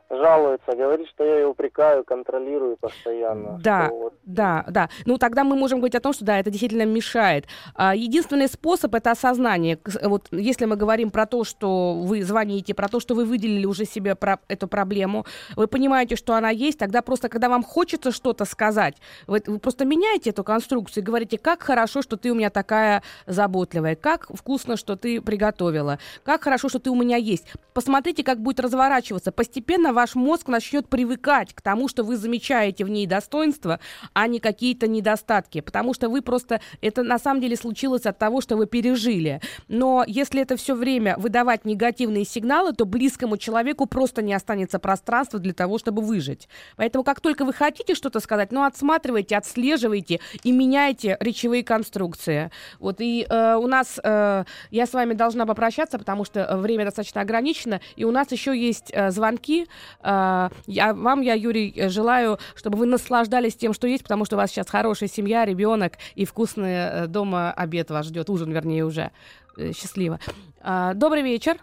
Жалуется, 0.09 0.75
говорит, 0.75 1.07
что 1.09 1.23
я 1.23 1.39
ее 1.39 1.47
упрекаю, 1.47 2.03
контролирую 2.03 2.77
постоянно. 2.77 3.59
Да, 3.63 3.89
вот 3.89 4.13
Да, 4.23 4.63
да. 4.69 4.89
Ну, 5.05 5.17
тогда 5.17 5.43
мы 5.43 5.55
можем 5.55 5.79
говорить 5.79 5.95
о 5.95 5.99
том, 5.99 6.13
что 6.13 6.23
да, 6.23 6.39
это 6.39 6.51
действительно 6.51 6.85
мешает. 6.85 7.45
А, 7.73 7.95
единственный 7.95 8.47
способ 8.47 8.93
это 8.93 9.11
осознание. 9.11 9.79
Вот 10.03 10.27
если 10.31 10.65
мы 10.65 10.75
говорим 10.75 11.09
про 11.09 11.25
то, 11.25 11.43
что 11.43 11.95
вы 11.95 12.21
звоните, 12.21 12.75
про 12.75 12.87
то, 12.87 12.99
что 12.99 13.15
вы 13.15 13.25
выделили 13.25 13.65
уже 13.65 13.85
себе 13.85 14.13
про 14.13 14.39
эту 14.47 14.67
проблему, 14.67 15.25
вы 15.55 15.67
понимаете, 15.67 16.15
что 16.15 16.35
она 16.35 16.51
есть, 16.51 16.77
тогда 16.77 17.01
просто, 17.01 17.27
когда 17.27 17.49
вам 17.49 17.63
хочется 17.63 18.11
что-то 18.11 18.45
сказать, 18.45 18.97
вы, 19.25 19.41
вы 19.47 19.57
просто 19.57 19.85
меняете 19.85 20.29
эту 20.29 20.43
конструкцию 20.43 21.01
и 21.01 21.05
говорите, 21.05 21.39
как 21.39 21.63
хорошо, 21.63 22.03
что 22.03 22.15
ты 22.15 22.31
у 22.31 22.35
меня 22.35 22.51
такая 22.51 23.01
заботливая, 23.25 23.95
как 23.95 24.27
вкусно, 24.29 24.77
что 24.77 24.95
ты 24.95 25.19
приготовила, 25.19 25.97
как 26.23 26.43
хорошо, 26.43 26.69
что 26.69 26.77
ты 26.77 26.91
у 26.91 26.95
меня 26.95 27.17
есть. 27.17 27.51
Посмотрите, 27.73 28.23
как 28.23 28.39
будет 28.39 28.59
разворачиваться. 28.59 29.31
Постепенно 29.31 29.94
ваш 29.95 30.13
мозг 30.15 30.47
начнет 30.47 30.87
привыкать 30.87 31.53
к 31.53 31.61
тому, 31.61 31.87
что 31.87 32.03
вы 32.03 32.17
замечаете 32.17 32.85
в 32.85 32.89
ней 32.89 33.07
достоинства, 33.07 33.79
а 34.13 34.27
не 34.27 34.39
какие-то 34.39 34.87
недостатки. 34.87 35.61
Потому 35.61 35.93
что 35.95 36.09
вы 36.09 36.21
просто... 36.21 36.61
Это 36.81 37.01
на 37.01 37.17
самом 37.17 37.41
деле 37.41 37.55
случилось 37.55 38.05
от 38.05 38.19
того, 38.19 38.41
что 38.41 38.57
вы 38.57 38.67
пережили. 38.67 39.41
Но 39.67 40.03
если 40.05 40.41
это 40.41 40.55
все 40.57 40.75
время 40.75 41.15
выдавать 41.17 41.65
негативные 41.65 42.25
сигналы, 42.25 42.73
то 42.73 42.85
близкому 42.85 43.37
человеку 43.37 43.87
просто 43.87 44.21
не 44.21 44.33
останется 44.33 44.77
пространства 44.77 45.39
для 45.39 45.53
того, 45.53 45.79
чтобы 45.79 46.03
выжить. 46.03 46.47
Поэтому 46.75 47.03
как 47.03 47.21
только 47.21 47.45
вы 47.45 47.53
хотите 47.53 47.95
что-то 47.95 48.19
сказать, 48.19 48.51
ну, 48.51 48.63
отсматривайте, 48.63 49.37
отслеживайте 49.37 50.19
и 50.43 50.51
меняйте 50.51 51.17
речевые 51.19 51.63
конструкции. 51.63 52.51
Вот 52.79 52.99
и 52.99 53.25
э, 53.27 53.55
у 53.55 53.67
нас... 53.67 53.99
э, 54.03 54.43
я 54.71 54.85
с 54.85 54.93
вами 54.93 55.13
должна 55.13 55.45
попрощаться, 55.45 55.97
потому 55.97 56.25
что 56.25 56.41
э, 56.41 56.57
время 56.57 56.85
достаточно 56.85 57.21
ограничено, 57.21 57.79
и 57.95 58.03
у 58.03 58.11
нас 58.11 58.31
еще 58.31 58.57
есть 58.57 58.91
э, 58.91 59.11
звонки. 59.11 59.67
Э, 60.03 60.49
я, 60.67 60.93
вам 60.93 61.21
я, 61.21 61.33
Юрий, 61.33 61.73
э, 61.75 61.89
желаю, 61.89 62.37
чтобы 62.55 62.77
вы 62.77 62.85
наслаждались 62.85 63.55
тем, 63.55 63.73
что 63.73 63.87
есть, 63.87 64.03
потому 64.03 64.25
что 64.25 64.35
у 64.35 64.39
вас 64.39 64.51
сейчас 64.51 64.69
хорошая 64.69 65.09
семья, 65.09 65.45
ребенок 65.45 65.93
и 66.15 66.25
вкусный 66.25 66.73
э, 66.75 67.07
дома 67.07 67.51
обед 67.51 67.89
вас 67.91 68.05
ждет, 68.07 68.29
ужин, 68.29 68.51
вернее, 68.51 68.85
уже. 68.85 69.11
Э, 69.57 69.71
счастливо. 69.71 70.19
А, 70.61 70.93
добрый 70.93 71.21
вечер. 71.21 71.57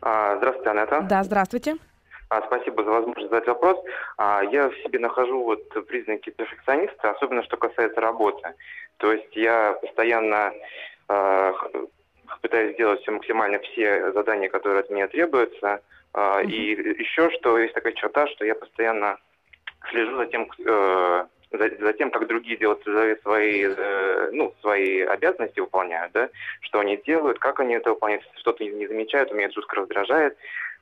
А, 0.00 0.36
Здравствуйте, 0.36 0.70
Анетта. 0.70 1.00
Да, 1.08 1.22
здравствуйте. 1.24 1.76
А, 2.30 2.42
Спасибо 2.46 2.84
за 2.84 2.90
возможность 2.90 3.30
задать 3.30 3.48
вопрос. 3.48 3.78
А, 4.16 4.42
Я 4.42 4.68
в 4.68 4.74
себе 4.82 4.98
нахожу 4.98 5.42
вот 5.44 5.68
признаки 5.88 6.30
перфекциониста, 6.30 7.10
особенно 7.10 7.42
что 7.42 7.56
касается 7.56 8.00
работы. 8.00 8.54
То 8.98 9.12
есть 9.12 9.34
я 9.34 9.72
постоянно 9.80 10.52
а, 11.08 11.52
х- 11.52 11.70
пытаюсь 12.40 12.74
сделать 12.74 13.00
все 13.02 13.10
максимально 13.10 13.58
все 13.60 14.12
задания, 14.12 14.48
которые 14.48 14.80
от 14.80 14.90
меня 14.90 15.08
требуются. 15.08 15.80
А. 16.14 16.40
И 16.42 16.72
еще 17.00 17.30
что 17.30 17.58
есть 17.58 17.74
такая 17.74 17.92
черта, 17.92 18.26
что 18.28 18.44
я 18.44 18.54
постоянно 18.54 19.18
слежу 19.90 20.16
за 20.16 20.26
тем, 20.26 20.50
э, 20.64 21.24
за, 21.52 21.70
за 21.78 21.92
тем, 21.92 22.10
как 22.10 22.26
другие 22.26 22.56
делают 22.56 22.82
свои, 23.22 23.66
э, 23.66 24.30
ну, 24.32 24.54
свои 24.60 25.00
обязанности 25.02 25.60
выполняют, 25.60 26.12
да, 26.12 26.28
что 26.60 26.80
они 26.80 26.96
делают, 26.96 27.38
как 27.38 27.60
они 27.60 27.74
это 27.74 27.90
выполняют, 27.90 28.24
что-то 28.36 28.64
не, 28.64 28.70
не 28.70 28.86
замечают, 28.86 29.32
меня 29.32 29.46
это 29.46 29.54
жутко 29.54 29.76
раздражает. 29.76 30.36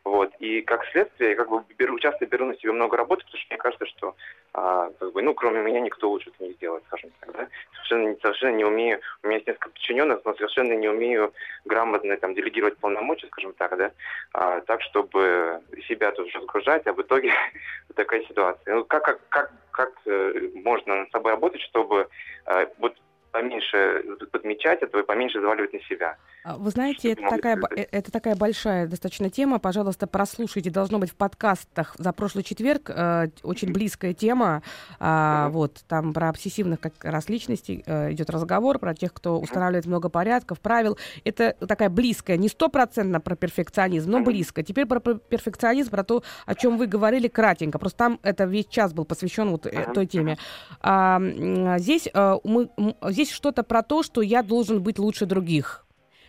Вот. 0.06 0.32
И 0.38 0.62
как 0.62 0.86
следствие, 0.92 1.30
я 1.30 1.36
как 1.36 1.50
бы 1.50 1.64
беру, 1.76 1.98
часто 1.98 2.26
беру 2.26 2.46
на 2.46 2.56
себя 2.56 2.72
много 2.72 2.96
работы, 2.96 3.24
потому 3.24 3.40
что 3.40 3.48
мне 3.50 3.58
кажется, 3.58 3.86
что 3.86 4.14
а, 4.52 4.88
как 5.00 5.12
бы, 5.12 5.20
ну, 5.20 5.34
кроме 5.34 5.60
меня 5.62 5.80
никто 5.80 6.08
лучше 6.08 6.30
это 6.30 6.44
не 6.44 6.52
сделает, 6.52 6.84
скажем 6.86 7.10
так, 7.18 7.32
да. 7.32 7.48
Совершенно, 7.72 8.16
совершенно 8.22 8.54
не 8.54 8.64
умею, 8.64 9.00
у 9.24 9.26
меня 9.26 9.38
есть 9.38 9.48
несколько 9.48 9.70
подчиненных, 9.70 10.20
но 10.24 10.32
совершенно 10.34 10.74
не 10.74 10.86
умею 10.86 11.32
грамотно 11.64 12.16
там 12.18 12.36
делегировать 12.36 12.78
полномочия, 12.78 13.26
скажем 13.26 13.52
так, 13.54 13.76
да, 13.76 13.90
а, 14.32 14.60
так, 14.60 14.80
чтобы 14.82 15.60
себя 15.88 16.12
тоже 16.12 16.38
загружать, 16.40 16.86
а 16.86 16.92
в 16.92 17.02
итоге 17.02 17.32
такая 17.96 18.22
ситуация. 18.26 18.76
Ну, 18.76 18.84
как, 18.84 19.04
как, 19.04 19.28
как, 19.28 19.52
как 19.72 19.92
э, 20.06 20.50
можно 20.54 21.00
над 21.00 21.10
собой 21.10 21.32
работать, 21.32 21.62
чтобы 21.62 22.08
э, 22.46 22.66
вот 22.78 22.96
поменьше 23.32 24.02
подмечать 24.32 24.82
этого 24.82 25.02
и 25.02 25.06
поменьше 25.06 25.40
заваливать 25.40 25.72
на 25.72 25.80
себя? 25.80 26.16
А, 26.44 26.56
Вы 26.56 26.70
знаете, 26.70 27.12
это 27.12 27.22
такая, 27.28 27.56
сказать? 27.56 27.78
э, 27.78 27.86
это 27.90 28.12
такая 28.12 28.36
большая 28.36 28.86
достаточно 28.86 29.30
тема. 29.30 29.58
Пожалуйста, 29.58 30.06
прослушайте. 30.06 30.70
Должно 30.70 30.98
быть 30.98 31.10
в 31.10 31.16
подкастах 31.16 31.94
за 31.98 32.12
прошлый 32.12 32.44
четверг. 32.44 32.90
э, 32.90 33.28
очень 33.42 33.72
близкая 33.72 34.14
тема. 34.14 34.62
А, 35.00 35.46
Мгм. 35.48 35.52
Вот 35.56 35.84
там 35.88 36.12
про 36.12 36.28
обсессивных 36.28 36.80
как 36.80 36.92
раз 37.04 37.28
личностей 37.28 37.82
э, 37.86 38.12
идет 38.12 38.30
разговор, 38.30 38.78
про 38.78 38.94
тех, 38.94 39.12
кто 39.12 39.38
устанавливает 39.38 39.86
много 39.86 40.08
порядков, 40.08 40.60
правил. 40.60 40.98
Это 41.24 41.54
такая 41.66 41.88
близкая, 41.90 42.36
не 42.36 42.48
стопроцентно 42.48 43.20
про 43.20 43.34
перфекционизм, 43.36 44.10
но 44.10 44.20
близко. 44.20 44.62
Теперь 44.62 44.86
про 44.86 44.98
пер- 45.00 45.18
перфекционизм, 45.28 45.90
про 45.90 46.04
то, 46.04 46.22
о 46.46 46.54
чем 46.54 46.78
вы 46.78 46.86
говорили 46.86 47.28
кратенько. 47.28 47.78
Просто 47.78 47.98
там 47.98 48.20
это 48.22 48.44
весь 48.44 48.66
час 48.66 48.92
был 48.92 49.04
посвящен 49.04 49.50
вот 49.50 49.66
э, 49.66 49.92
той 49.94 50.06
теме. 50.06 50.38
А, 50.80 51.16
м, 51.16 51.78
здесь 51.78 52.08
э, 52.12 52.36
мы, 52.44 52.68
здесь 53.16 53.30
что-то 53.30 53.62
про 53.62 53.82
то, 53.82 54.02
что 54.02 54.20
я 54.20 54.42
должен 54.42 54.82
быть 54.82 54.98
лучше 54.98 55.24
других. 55.24 55.86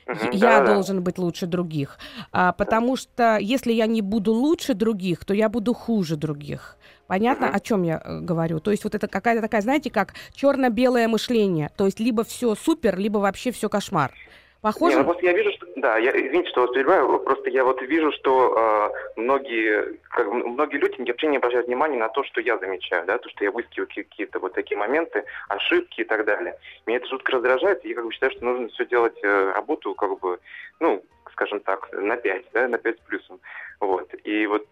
Я 0.07 0.39
да-да-да. 0.39 0.73
должен 0.75 1.03
быть 1.03 1.17
лучше 1.17 1.47
других. 1.47 1.99
А, 2.31 2.53
потому 2.53 2.95
что 2.95 3.37
если 3.41 3.73
я 3.73 3.87
не 3.87 4.01
буду 4.01 4.31
лучше 4.31 4.73
других, 4.73 5.25
то 5.25 5.33
я 5.33 5.49
буду 5.49 5.73
хуже 5.73 6.15
других. 6.15 6.77
Понятно, 7.07 7.47
Мгм. 7.47 7.55
о 7.55 7.59
чем 7.59 7.83
я 7.83 8.01
э, 8.03 8.19
говорю? 8.21 8.61
То 8.61 8.71
есть 8.71 8.85
вот 8.85 8.95
это 8.95 9.09
какая-то 9.09 9.41
такая, 9.41 9.61
знаете, 9.61 9.89
как 9.89 10.13
черно-белое 10.33 11.09
мышление. 11.09 11.71
То 11.75 11.85
есть 11.85 11.99
либо 11.99 12.23
все 12.23 12.55
супер, 12.55 12.97
либо 12.97 13.17
вообще 13.17 13.51
все 13.51 13.67
кошмар. 13.67 14.13
Похоже? 14.61 14.97
Не, 14.97 15.03
ну 15.03 15.13
я 15.21 15.33
вижу, 15.33 15.51
что... 15.51 15.66
Да, 15.77 15.99
я, 15.99 16.09
извините, 16.09 16.49
что 16.49 16.61
вас 16.61 16.71
перебиваю, 16.71 17.19
просто 17.19 17.51
я 17.51 17.63
вот 17.63 17.79
вижу, 17.83 18.11
что 18.13 18.91
э, 19.15 19.19
многие, 19.21 19.99
как, 20.09 20.25
многие 20.25 20.77
люди 20.77 21.07
вообще 21.07 21.27
не 21.27 21.37
обращают 21.37 21.67
внимания 21.67 21.99
на 21.99 22.09
то, 22.09 22.23
что 22.23 22.41
я 22.41 22.57
замечаю, 22.57 23.05
да, 23.05 23.19
то, 23.19 23.29
что 23.29 23.43
я 23.43 23.51
выискиваю 23.51 23.87
какие-то 23.87 24.39
вот 24.39 24.53
такие 24.53 24.75
моменты, 24.75 25.23
ошибки 25.49 26.01
и 26.01 26.03
так 26.03 26.25
далее. 26.25 26.57
Меня 26.87 26.97
это 26.97 27.05
жутко 27.05 27.33
раздражает, 27.33 27.85
и 27.85 27.89
я 27.89 27.95
как 27.95 28.05
бы 28.05 28.11
считаю, 28.11 28.31
что 28.31 28.45
нужно 28.45 28.69
все 28.69 28.87
делать 28.87 29.19
э, 29.21 29.51
работу, 29.51 29.93
как 29.93 30.19
бы, 30.19 30.39
ну, 30.79 31.03
скажем 31.33 31.59
так, 31.59 31.93
на 31.93 32.17
5, 32.17 32.45
да, 32.53 32.67
на 32.67 32.79
5 32.79 32.97
с 32.97 33.01
плюсом. 33.01 33.39
Вот. 33.79 34.09
И 34.23 34.47
вот 34.47 34.65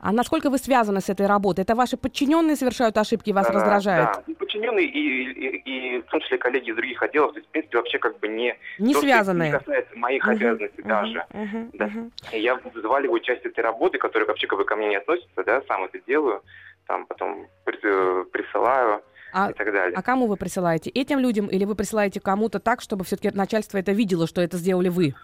А 0.00 0.12
насколько 0.12 0.50
вы 0.50 0.58
связаны 0.58 1.00
с 1.00 1.08
этой 1.08 1.26
работой? 1.26 1.62
Это 1.62 1.74
ваши 1.74 1.96
подчиненные 1.96 2.56
совершают 2.56 2.96
ошибки 2.96 3.30
и 3.30 3.32
вас 3.32 3.48
А, 3.48 3.52
раздражают? 3.52 4.10
Да, 4.14 4.22
и 4.26 4.34
подчиненные, 4.34 4.86
и, 4.86 4.98
и, 5.32 5.96
и 5.96 6.00
в 6.00 6.06
том 6.06 6.20
числе 6.20 6.38
коллеги 6.38 6.70
из 6.70 6.76
других 6.76 7.02
отделов, 7.02 7.32
то 7.32 7.38
есть, 7.38 7.48
в 7.48 7.52
принципе, 7.52 7.78
вообще 7.78 7.98
как 7.98 8.18
бы 8.20 8.28
не... 8.28 8.56
Не 8.78 8.94
то, 8.94 9.00
связанные? 9.00 9.52
Не 9.52 9.58
касается 9.58 9.96
моих 9.98 10.22
Мгм, 10.24 10.32
обязанностей 10.36 10.82
мгм, 10.82 10.88
даже. 10.88 11.24
мгм, 11.32 11.70
Да. 11.74 11.90
И 12.32 12.40
я 12.40 12.54
взваливаю 12.56 13.20
часть 13.20 13.44
этой 13.44 13.60
работы, 13.60 13.98
которая 13.98 14.26
вообще 14.26 14.46
как 14.46 14.58
бы 14.58 14.64
ко 14.64 14.76
мне 14.76 14.88
не 14.88 14.96
относится, 14.96 15.44
да, 15.44 15.62
сам 15.68 15.84
это 15.84 15.98
делаю, 16.06 16.42
там 16.86 17.06
потом 17.06 17.46
э, 17.66 18.24
присылаю 18.32 19.02
А 19.32 19.50
и 19.50 19.54
так 19.54 19.72
далее. 19.72 19.96
А 19.96 20.02
кому 20.02 20.26
вы 20.26 20.36
присылаете? 20.36 20.90
Этим 20.90 21.18
людям 21.18 21.46
или 21.46 21.64
вы 21.64 21.74
присылаете 21.74 22.20
кому-то 22.20 22.60
так, 22.60 22.80
чтобы 22.80 23.04
все-таки 23.04 23.30
начальство 23.36 23.78
это 23.78 23.92
видело, 23.92 24.26
что 24.26 24.40
это 24.40 24.56
сделали 24.56 24.88
вы? 24.88 25.14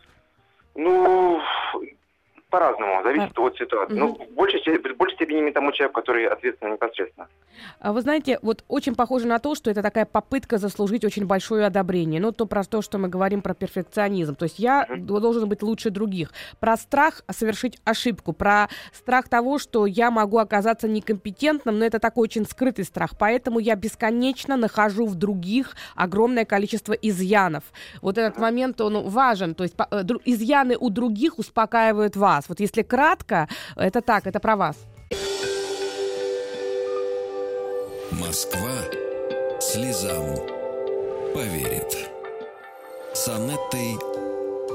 Ну, 0.75 1.41
по-разному, 2.51 3.03
зависит 3.03 3.39
от 3.39 3.57
ситуации. 3.57 3.95
Мгм. 3.95 4.01
Ну, 4.01 4.27
в 4.31 4.35
большей, 4.35 4.61
в 4.79 4.97
большей 4.97 5.15
степени 5.17 5.51
тому 5.51 5.73
человеку, 5.73 6.01
который 6.01 6.27
ответственен 6.27 6.73
непосредственно. 6.73 7.27
А 7.81 7.93
Вы 7.93 8.01
знаете, 8.03 8.39
вот 8.43 8.65
очень 8.69 8.95
похоже 8.95 9.27
на 9.27 9.39
то, 9.39 9.55
что 9.55 9.71
это 9.71 9.83
такая 9.83 10.05
попытка 10.05 10.59
заслужить 10.59 11.05
очень 11.05 11.27
большое 11.27 11.67
одобрение. 11.67 12.21
Ну, 12.21 12.33
то 12.33 12.47
про 12.47 12.65
то, 12.65 12.83
что 12.83 12.99
мы 12.99 13.09
говорим 13.09 13.43
про 13.43 13.55
перфекционизм. 13.55 14.35
То 14.35 14.45
есть 14.45 14.59
я 14.59 14.87
д- 14.87 15.21
должен 15.21 15.49
быть 15.49 15.63
лучше 15.63 15.91
других. 15.91 16.33
Про 16.61 16.77
страх 16.77 17.23
совершить 17.31 17.79
ошибку, 17.85 18.33
про 18.33 18.69
страх 18.93 19.29
того, 19.29 19.59
что 19.59 19.87
я 19.87 20.11
могу 20.11 20.39
оказаться 20.39 20.89
некомпетентным, 20.89 21.79
но 21.79 21.85
это 21.85 21.99
такой 21.99 22.25
очень 22.25 22.47
скрытый 22.47 22.85
страх. 22.85 23.11
Поэтому 23.19 23.59
я 23.59 23.75
бесконечно 23.75 24.57
нахожу 24.57 25.07
в 25.07 25.15
других 25.15 25.77
огромное 25.97 26.45
количество 26.45 26.93
изъянов. 26.93 27.65
Вот 28.03 28.19
этот 28.19 28.39
момент, 28.39 28.81
он 28.81 29.09
важен. 29.09 29.55
То 29.55 29.65
есть 29.65 29.75
э, 29.91 30.03
изъяны 30.25 30.77
у 30.79 30.91
других 30.91 31.39
успокаивают 31.39 32.17
вас. 32.17 32.38
Вот 32.49 32.61
если 32.61 32.83
кратко, 32.83 33.49
это 33.75 34.03
так, 34.03 34.27
это 34.27 34.39
про 34.39 34.57
вас. 34.57 34.77
Москва 38.13 38.71
слезам 39.61 40.37
поверит. 41.35 42.11
С 43.15 43.29
Анеттой 43.29 43.97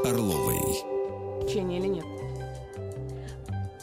Орловой. 0.03 1.45
Течение 1.47 1.79
или 1.79 1.87
нет? 1.87 2.05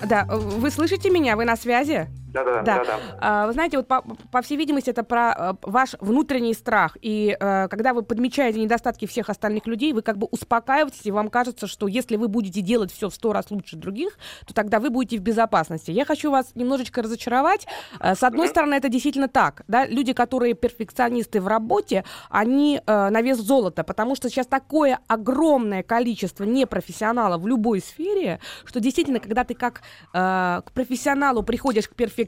Да, 0.04 0.24
вы 0.24 0.70
слышите 0.70 1.10
меня? 1.10 1.36
Вы 1.36 1.44
на 1.44 1.56
связи? 1.56 2.08
Да, 2.32 2.44
да, 2.44 2.62
Да. 2.62 2.98
А, 3.20 3.46
Вы 3.46 3.52
знаете, 3.52 3.76
вот 3.76 3.88
по, 3.88 4.02
по 4.30 4.42
всей 4.42 4.56
видимости, 4.56 4.90
это 4.90 5.02
про 5.02 5.34
э, 5.36 5.54
ваш 5.62 5.96
внутренний 6.00 6.54
страх. 6.54 6.96
И 7.02 7.36
э, 7.38 7.68
когда 7.68 7.92
вы 7.92 8.02
подмечаете 8.02 8.60
недостатки 8.60 9.06
всех 9.06 9.28
остальных 9.28 9.66
людей, 9.66 9.92
вы 9.92 10.02
как 10.02 10.16
бы 10.16 10.28
успокаиваетесь, 10.30 11.04
и 11.04 11.10
вам 11.10 11.28
кажется, 11.28 11.66
что 11.66 11.88
если 11.88 12.16
вы 12.16 12.28
будете 12.28 12.60
делать 12.60 12.92
все 12.92 13.08
в 13.08 13.14
сто 13.14 13.32
раз 13.32 13.50
лучше 13.50 13.76
других, 13.76 14.18
то 14.46 14.54
тогда 14.54 14.78
вы 14.78 14.90
будете 14.90 15.18
в 15.18 15.22
безопасности. 15.22 15.90
Я 15.90 16.04
хочу 16.04 16.30
вас 16.30 16.52
немножечко 16.54 17.02
разочаровать. 17.02 17.66
Э, 17.98 18.14
С 18.14 18.22
одной 18.22 18.48
стороны, 18.48 18.74
это 18.74 18.88
действительно 18.88 19.28
так. 19.28 19.62
Да? 19.68 19.86
Люди, 19.86 20.12
которые 20.12 20.54
перфекционисты 20.54 21.40
в 21.40 21.48
работе, 21.48 22.04
они 22.28 22.80
на 22.86 23.22
вес 23.22 23.38
золота, 23.38 23.84
потому 23.84 24.14
что 24.14 24.28
сейчас 24.28 24.46
такое 24.46 24.98
огромное 25.06 25.82
количество 25.82 26.44
непрофессионалов 26.44 27.42
в 27.42 27.46
любой 27.46 27.80
сфере, 27.80 28.40
что 28.64 28.80
действительно, 28.80 29.20
когда 29.20 29.44
ты 29.44 29.54
как 29.54 29.82
к 30.12 30.64
профессионалу 30.74 31.42
приходишь 31.42 31.88
к 31.88 31.94
перфекционисту, 31.94 32.19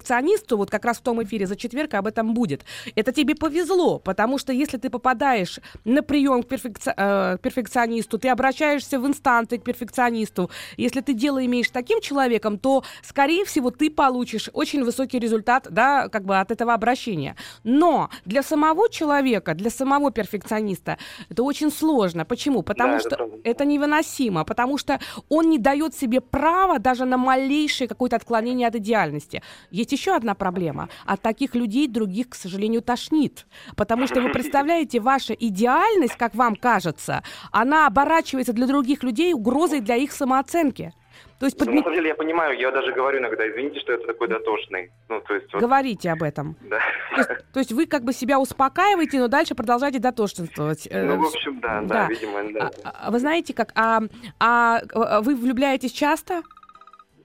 вот 0.57 0.70
как 0.70 0.84
раз 0.84 0.99
в 0.99 1.03
том 1.03 1.22
эфире 1.22 1.47
за 1.47 1.57
четверг 1.57 1.95
об 1.95 2.07
этом 2.07 2.34
будет, 2.34 2.64
это 2.95 3.12
тебе 3.12 3.34
повезло, 3.34 3.99
потому 3.99 4.38
что 4.38 4.53
если 4.53 4.78
ты 4.78 4.90
попадаешь 4.90 5.59
на 5.84 6.03
прием 6.03 6.43
к 6.43 6.47
перфекци- 6.47 6.95
э, 6.97 7.38
перфекционисту, 7.43 8.18
ты 8.18 8.28
обращаешься 8.28 8.99
в 8.99 9.07
инстанции 9.07 9.57
к 9.59 9.64
перфекционисту, 9.64 10.51
если 10.76 11.01
ты 11.01 11.12
дело 11.14 11.45
имеешь 11.45 11.68
с 11.68 11.70
таким 11.70 12.01
человеком, 12.01 12.59
то, 12.59 12.82
скорее 13.03 13.45
всего, 13.45 13.70
ты 13.70 13.90
получишь 13.90 14.49
очень 14.53 14.84
высокий 14.84 15.18
результат, 15.18 15.66
да, 15.70 16.09
как 16.09 16.24
бы 16.24 16.38
от 16.38 16.51
этого 16.51 16.74
обращения. 16.74 17.36
Но 17.64 18.09
для 18.24 18.43
самого 18.43 18.88
человека, 18.88 19.55
для 19.55 19.70
самого 19.70 20.11
перфекциониста 20.11 20.99
это 21.30 21.43
очень 21.43 21.70
сложно. 21.70 22.24
Почему? 22.24 22.62
Потому 22.62 22.93
Да, 22.93 22.97
это 22.99 23.09
что 23.09 23.16
правда. 23.16 23.36
это 23.45 23.64
невыносимо, 23.64 24.45
потому 24.45 24.78
что 24.78 24.99
он 25.28 25.51
не 25.51 25.59
дает 25.59 25.95
себе 25.95 26.20
права 26.20 26.78
даже 26.78 27.05
на 27.05 27.16
малейшее 27.16 27.88
какое-то 27.88 28.16
отклонение 28.16 28.68
от 28.68 28.76
идеальности. 28.76 29.43
Есть 29.83 29.91
еще 29.93 30.14
одна 30.14 30.35
проблема. 30.37 30.89
От 31.07 31.22
таких 31.22 31.57
людей 31.57 31.89
других, 31.89 32.28
к 32.30 32.35
сожалению, 32.37 32.83
тошнит. 32.83 33.47
Потому 33.76 34.07
что 34.07 34.20
вы 34.20 34.28
представляете, 34.33 35.01
ваша 35.01 35.35
идеальность, 35.35 36.14
как 36.16 36.37
вам 36.37 36.55
кажется, 36.55 37.24
она 37.51 37.89
оборачивается 37.89 38.53
для 38.53 38.68
других 38.68 39.03
людей 39.03 39.35
угрозой 39.35 39.80
для 39.80 39.97
их 39.97 40.12
самооценки. 40.12 40.93
То 41.41 41.47
есть 41.47 41.59
Ну, 41.59 41.66
подме- 41.66 41.74
На 41.78 41.83
самом 41.83 41.95
деле 41.97 42.09
я 42.11 42.14
понимаю, 42.14 42.57
я 42.57 42.70
даже 42.70 42.93
говорю 42.93 43.18
иногда, 43.18 43.49
извините, 43.51 43.80
что 43.80 43.93
это 43.93 44.07
такой 44.07 44.28
дотошный. 44.28 44.93
Ну, 45.09 45.20
то 45.20 45.35
есть, 45.35 45.53
вот, 45.53 45.61
говорите 45.61 46.12
об 46.12 46.22
этом. 46.22 46.55
да. 46.70 46.78
То 47.11 47.16
есть, 47.18 47.28
то 47.53 47.59
есть 47.59 47.72
вы 47.72 47.87
как 47.87 48.05
бы 48.05 48.12
себя 48.12 48.39
успокаиваете, 48.39 49.18
но 49.18 49.26
дальше 49.26 49.57
продолжаете 49.57 49.99
дотошнствовать. 49.99 50.87
Э, 50.89 51.03
Ну, 51.05 51.20
в 51.24 51.26
общем, 51.26 51.59
да, 51.59 51.80
да, 51.80 51.87
да. 51.89 52.07
видимо, 52.07 52.53
да. 52.53 52.70
а- 52.85 53.07
а 53.09 53.11
вы 53.11 53.18
знаете, 53.18 53.53
как, 53.53 53.72
а, 53.74 54.03
а, 54.39 54.80
а 54.95 55.20
вы 55.22 55.35
влюбляетесь 55.35 55.91
часто? 55.91 56.43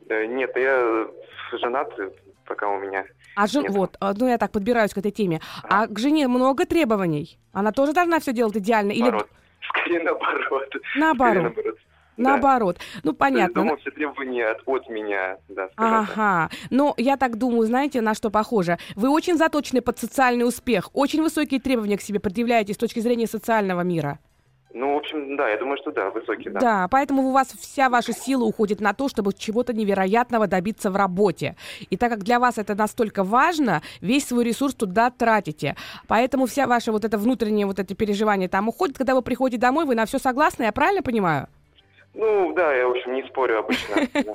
Э, 0.10 0.26
Нет, 0.26 0.51
я 0.55 1.08
женат, 1.62 1.89
пока 2.48 2.68
у 2.70 2.80
меня. 2.80 3.06
А 3.36 3.48
жен... 3.48 3.66
Вот, 3.70 3.98
а, 4.00 4.14
ну 4.18 4.28
я 4.28 4.38
так 4.38 4.52
подбираюсь 4.52 4.93
к 4.93 4.98
этой 4.98 5.12
теме. 5.12 5.41
А 5.64 5.88
к 5.88 6.00
жене 6.00 6.28
много 6.28 6.66
требований? 6.66 7.38
Она 7.54 7.72
тоже 7.72 7.93
должна 7.93 8.20
все 8.20 8.34
делать 8.34 8.58
идеально? 8.58 8.91
Или 8.91 9.02
Наоборот. 9.02 9.30
Скорее 9.70 10.04
наоборот. 10.04 10.68
Скорее 10.70 11.00
наоборот? 11.00 11.43
наоборот. 11.43 11.78
Да. 12.18 12.24
Наоборот. 12.32 12.78
Ну, 12.95 13.02
То 13.02 13.10
есть, 13.10 13.18
понятно. 13.20 13.62
думаю, 13.62 13.78
все 13.78 13.91
требования 13.91 14.48
от, 14.48 14.62
от 14.66 14.89
меня, 14.89 15.38
да, 15.50 15.68
так. 15.68 15.76
Ага. 15.78 16.50
Но 16.72 16.95
я 16.98 17.16
так 17.16 17.38
думаю, 17.38 17.68
знаете, 17.68 18.02
на 18.02 18.16
что 18.16 18.32
похоже? 18.32 18.80
Вы 18.95 19.10
очень 19.10 19.38
заточены 19.38 19.82
под 19.82 20.00
социальный 20.00 20.48
успех, 20.48 20.89
очень 20.93 21.22
высокие 21.22 21.60
требования 21.60 21.98
к 21.98 22.02
себе 22.02 22.20
предъявляете 22.20 22.74
с 22.74 22.78
точки 22.78 23.02
зрения 23.02 23.28
социального 23.28 23.82
мира. 23.82 24.18
Ну, 24.80 24.93
в 24.93 24.97
общем, 24.97 25.36
да, 25.36 25.49
я 25.49 25.57
думаю, 25.57 25.75
что 25.78 25.91
да, 25.91 26.11
высокий, 26.11 26.51
да. 26.51 26.59
Да, 26.59 26.88
поэтому 26.88 27.23
у 27.23 27.32
вас 27.32 27.47
вся 27.47 27.89
ваша 27.89 28.13
сила 28.13 28.43
уходит 28.43 28.80
на 28.80 28.93
то, 28.93 29.07
чтобы 29.09 29.34
чего-то 29.34 29.73
невероятного 29.73 30.45
добиться 30.45 30.91
в 30.91 30.95
работе. 30.95 31.55
И 31.89 31.97
так 31.97 32.11
как 32.11 32.23
для 32.23 32.39
вас 32.39 32.59
это 32.59 32.75
настолько 32.75 33.23
важно, 33.23 33.82
весь 34.01 34.28
свой 34.28 34.43
ресурс 34.43 34.75
туда 34.75 35.09
тратите. 35.09 35.75
Поэтому 36.07 36.45
вся 36.45 36.67
ваша 36.67 36.91
вот 36.91 37.05
это 37.05 37.17
внутреннее 37.17 37.65
вот 37.65 37.80
это 37.80 37.95
переживание 37.95 38.49
там 38.49 38.69
уходит. 38.69 38.99
Когда 38.99 39.15
вы 39.15 39.23
приходите 39.23 39.59
домой, 39.59 39.86
вы 39.86 39.95
на 39.95 40.05
все 40.05 40.19
согласны, 40.19 40.63
я 40.63 40.71
правильно 40.71 41.01
понимаю? 41.01 41.47
Ну, 42.20 42.51
да, 42.55 42.74
я, 42.74 42.88
в 42.88 42.91
общем, 42.91 43.13
не 43.13 43.24
спорю 43.28 43.59
обычно. 43.59 43.95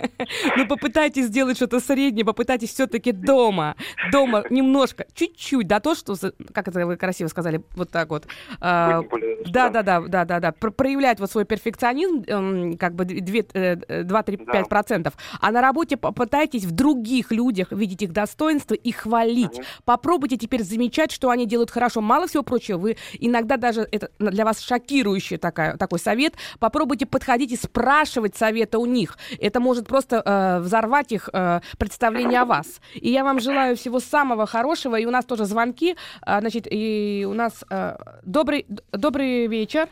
Ну, 0.57 0.67
попытайтесь 0.67 1.27
сделать 1.27 1.57
что-то 1.57 1.81
среднее, 1.81 2.25
попытайтесь 2.25 2.73
все-таки 2.73 3.11
дома. 3.13 3.75
Дома 4.13 4.45
немножко, 4.51 5.07
чуть-чуть, 5.15 5.67
да, 5.67 5.81
то, 5.81 5.95
что, 5.95 6.15
как 6.55 6.69
это 6.69 6.87
вы 6.87 6.97
красиво 6.97 7.29
сказали, 7.29 7.63
вот 7.75 7.91
так 7.91 8.11
вот. 8.11 8.27
а, 8.61 9.03
Да, 9.47 9.69
да, 9.71 9.83
да, 9.83 10.01
да, 10.01 10.25
да, 10.25 10.41
да. 10.41 10.53
Про- 10.53 10.71
проявлять 10.71 11.19
вот 11.21 11.31
свой 11.31 11.45
перфекционизм, 11.45 12.23
эм, 12.27 12.77
как 12.79 12.95
бы 12.95 13.05
2-3-5 13.05 14.45
Да. 14.47 14.63
процентов. 14.65 15.15
А 15.41 15.51
на 15.51 15.61
работе 15.61 15.97
попытайтесь 15.97 16.65
в 16.65 16.71
других 16.71 17.33
людях 17.33 17.73
видеть 17.73 18.03
их 18.03 18.13
достоинства 18.13 18.75
и 18.75 18.93
хвалить. 18.93 19.61
Попробуйте 19.85 20.37
теперь 20.37 20.63
замечать, 20.63 21.11
что 21.11 21.31
они 21.31 21.47
делают 21.47 21.71
хорошо. 21.71 22.01
Мало 22.01 22.27
всего 22.29 22.43
прочего, 22.43 22.79
вы 22.79 22.97
иногда 23.19 23.57
даже, 23.57 23.89
это 23.91 24.11
для 24.19 24.45
вас 24.45 24.61
шокирующий 24.61 25.39
такой 25.39 25.99
совет, 25.99 26.35
попробуйте 26.61 27.07
подходить 27.07 27.53
и 27.53 27.57
спрашивать 27.73 28.37
совета 28.37 28.79
у 28.79 28.87
них. 28.87 29.17
Это 29.41 29.59
может 29.61 29.87
просто 29.87 30.23
э, 30.25 30.59
взорвать 30.61 31.13
их 31.13 31.29
э, 31.33 31.61
представление 31.79 32.41
о 32.41 32.45
вас. 32.45 32.81
И 32.95 33.11
я 33.11 33.25
вам 33.25 33.41
желаю 33.41 33.77
всего 33.77 33.99
самого 34.01 34.47
хорошего. 34.47 34.97
И 34.97 35.07
у 35.07 35.11
нас 35.11 35.25
тоже 35.25 35.45
звонки. 35.47 35.97
А, 36.21 36.41
значит, 36.41 36.67
и 36.71 37.27
у 37.29 37.33
нас 37.35 37.65
э, 37.71 37.97
добрый, 38.25 38.67
добрый 38.93 39.47
вечер. 39.47 39.89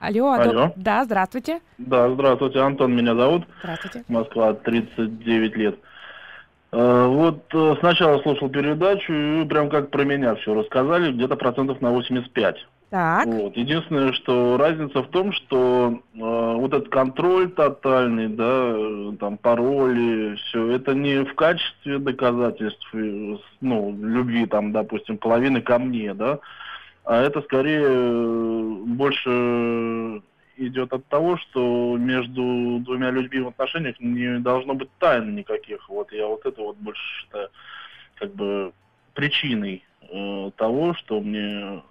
Алло, 0.00 0.30
а, 0.32 0.38
доб- 0.44 0.50
Алло. 0.50 0.72
да, 0.76 1.04
здравствуйте. 1.04 1.60
Да, 1.78 2.08
здравствуйте, 2.10 2.60
Антон 2.60 2.94
меня 2.94 3.16
зовут, 3.16 3.42
Здравствуйте. 3.64 4.04
Москва, 4.06 4.52
39 4.54 5.56
лет. 5.56 5.74
Э, 6.70 7.06
Вот 7.08 7.52
э, 7.52 7.74
сначала 7.80 8.22
слушал 8.22 8.48
передачу, 8.48 9.12
и 9.12 9.44
прям 9.44 9.68
как 9.68 9.90
про 9.90 10.04
меня 10.04 10.36
все 10.36 10.54
рассказали, 10.54 11.10
где-то 11.12 11.34
процентов 11.34 11.80
на 11.80 11.90
85. 11.90 12.56
Так. 12.90 13.26
Вот. 13.26 13.54
Единственное, 13.56 14.12
что 14.12 14.56
разница 14.56 15.02
в 15.02 15.08
том, 15.08 15.32
что 15.32 16.00
э, 16.14 16.18
вот 16.18 16.72
этот 16.72 16.88
контроль 16.88 17.50
тотальный, 17.50 18.28
да, 18.28 18.72
э, 18.74 19.12
там 19.20 19.36
пароли, 19.36 20.36
все 20.36 20.70
это 20.70 20.94
не 20.94 21.22
в 21.24 21.34
качестве 21.34 21.98
доказательств, 21.98 22.88
э, 22.94 23.36
ну, 23.60 23.94
любви, 24.00 24.46
там, 24.46 24.72
допустим, 24.72 25.18
половины 25.18 25.60
ко 25.60 25.78
мне, 25.78 26.14
да, 26.14 26.38
а 27.04 27.20
это 27.20 27.42
скорее 27.42 27.84
э, 27.86 28.72
больше 28.86 30.22
идет 30.56 30.92
от 30.92 31.06
того, 31.06 31.36
что 31.36 31.96
между 31.98 32.80
двумя 32.80 33.10
людьми 33.10 33.40
в 33.40 33.48
отношениях 33.48 33.96
не 34.00 34.38
должно 34.40 34.74
быть 34.74 34.90
тайн 34.98 35.34
никаких. 35.34 35.88
Вот 35.88 36.10
я 36.12 36.26
вот 36.26 36.44
это 36.46 36.60
вот 36.62 36.76
больше 36.78 37.02
считаю 37.20 37.48
как 38.14 38.34
бы 38.34 38.72
причиной 39.14 39.84
э, 40.10 40.50
того, 40.56 40.94
что 40.94 41.20
мне 41.20 41.82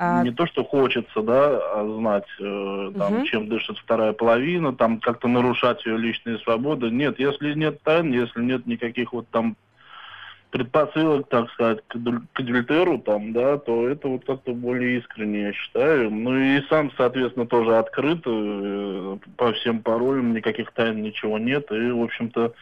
А, 0.00 0.22
не 0.22 0.30
то, 0.30 0.46
что 0.46 0.62
хочется, 0.64 1.22
да, 1.22 1.58
а 1.74 1.96
знать, 1.98 2.28
э, 2.38 2.92
там, 2.96 3.14
Мгм. 3.14 3.24
чем 3.24 3.48
дышит 3.48 3.78
вторая 3.78 4.12
половина, 4.12 4.72
там 4.72 5.00
как-то 5.00 5.26
нарушать 5.26 5.84
ее 5.84 5.98
личные 5.98 6.38
свободы. 6.38 6.88
Нет, 6.88 7.18
если 7.18 7.52
нет 7.54 7.82
тайн, 7.82 8.12
если 8.12 8.40
нет 8.40 8.64
никаких 8.66 9.12
вот 9.12 9.28
там 9.30 9.56
предпосылок, 10.50 11.28
так 11.28 11.50
сказать, 11.50 11.80
к, 11.88 11.96
адюльтеру, 12.34 12.98
там, 12.98 13.32
да, 13.32 13.58
то 13.58 13.88
это 13.88 14.08
вот 14.08 14.24
как-то 14.24 14.52
более 14.52 14.98
искренне, 14.98 15.42
я 15.42 15.52
считаю. 15.52 16.10
Ну 16.10 16.36
и 16.36 16.62
сам, 16.68 16.90
соответственно, 16.96 17.46
тоже 17.46 17.76
открыт 17.76 18.22
э, 18.24 19.18
по 19.36 19.52
всем 19.52 19.80
паролям, 19.80 20.32
никаких 20.32 20.70
тайн, 20.72 21.02
ничего 21.02 21.38
нет. 21.38 21.70
И, 21.72 21.90
в 21.90 22.02
общем-то, 22.02 22.54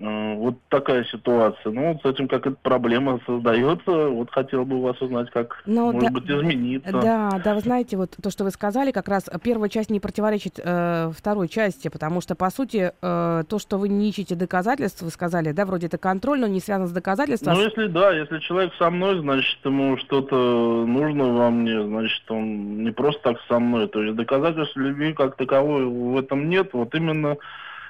вот 0.00 0.54
такая 0.68 1.04
ситуация. 1.04 1.72
Ну, 1.72 1.92
вот 1.92 2.02
с 2.02 2.04
этим 2.04 2.28
как 2.28 2.46
эта 2.46 2.56
проблема 2.62 3.20
создается, 3.26 4.08
вот 4.08 4.30
хотел 4.30 4.64
бы 4.64 4.76
у 4.76 4.82
вас 4.82 5.00
узнать, 5.00 5.30
как, 5.30 5.62
Ну, 5.66 5.92
может 5.92 6.12
да- 6.12 6.20
быть, 6.20 6.30
измениться. 6.30 6.92
Да, 6.92 7.40
да, 7.42 7.54
вы 7.54 7.60
знаете, 7.60 7.96
вот 7.96 8.16
то, 8.22 8.30
что 8.30 8.44
вы 8.44 8.50
сказали, 8.50 8.92
как 8.92 9.08
раз 9.08 9.28
первая 9.42 9.68
часть 9.68 9.90
не 9.90 9.98
противоречит 9.98 10.60
э, 10.62 11.10
второй 11.16 11.48
части, 11.48 11.88
потому 11.88 12.20
что, 12.20 12.36
по 12.36 12.50
сути, 12.50 12.92
э, 13.00 13.42
то, 13.48 13.58
что 13.58 13.78
вы 13.78 13.88
не 13.88 14.08
ищете 14.08 14.36
доказательств, 14.36 15.02
вы 15.02 15.10
сказали, 15.10 15.50
да, 15.52 15.66
вроде 15.66 15.88
это 15.88 15.98
контроль, 15.98 16.40
но 16.40 16.46
не 16.46 16.60
связано 16.60 16.86
с 16.86 16.92
доказательством. 16.92 17.54
Ну, 17.54 17.62
если 17.62 17.86
да, 17.88 18.12
если 18.12 18.38
человек 18.38 18.72
со 18.78 18.90
мной, 18.90 19.18
значит, 19.18 19.58
ему 19.64 19.96
что-то 19.96 20.84
нужно 20.86 21.32
во 21.32 21.50
мне, 21.50 21.82
значит, 21.82 22.30
он 22.30 22.84
не 22.84 22.92
просто 22.92 23.20
так 23.22 23.38
со 23.48 23.58
мной. 23.58 23.88
То 23.88 24.02
есть 24.02 24.16
доказательств 24.16 24.76
любви 24.76 25.12
как 25.12 25.36
таковой 25.36 25.86
в 25.86 26.16
этом 26.16 26.48
нет. 26.48 26.70
Вот 26.72 26.94
именно 26.94 27.36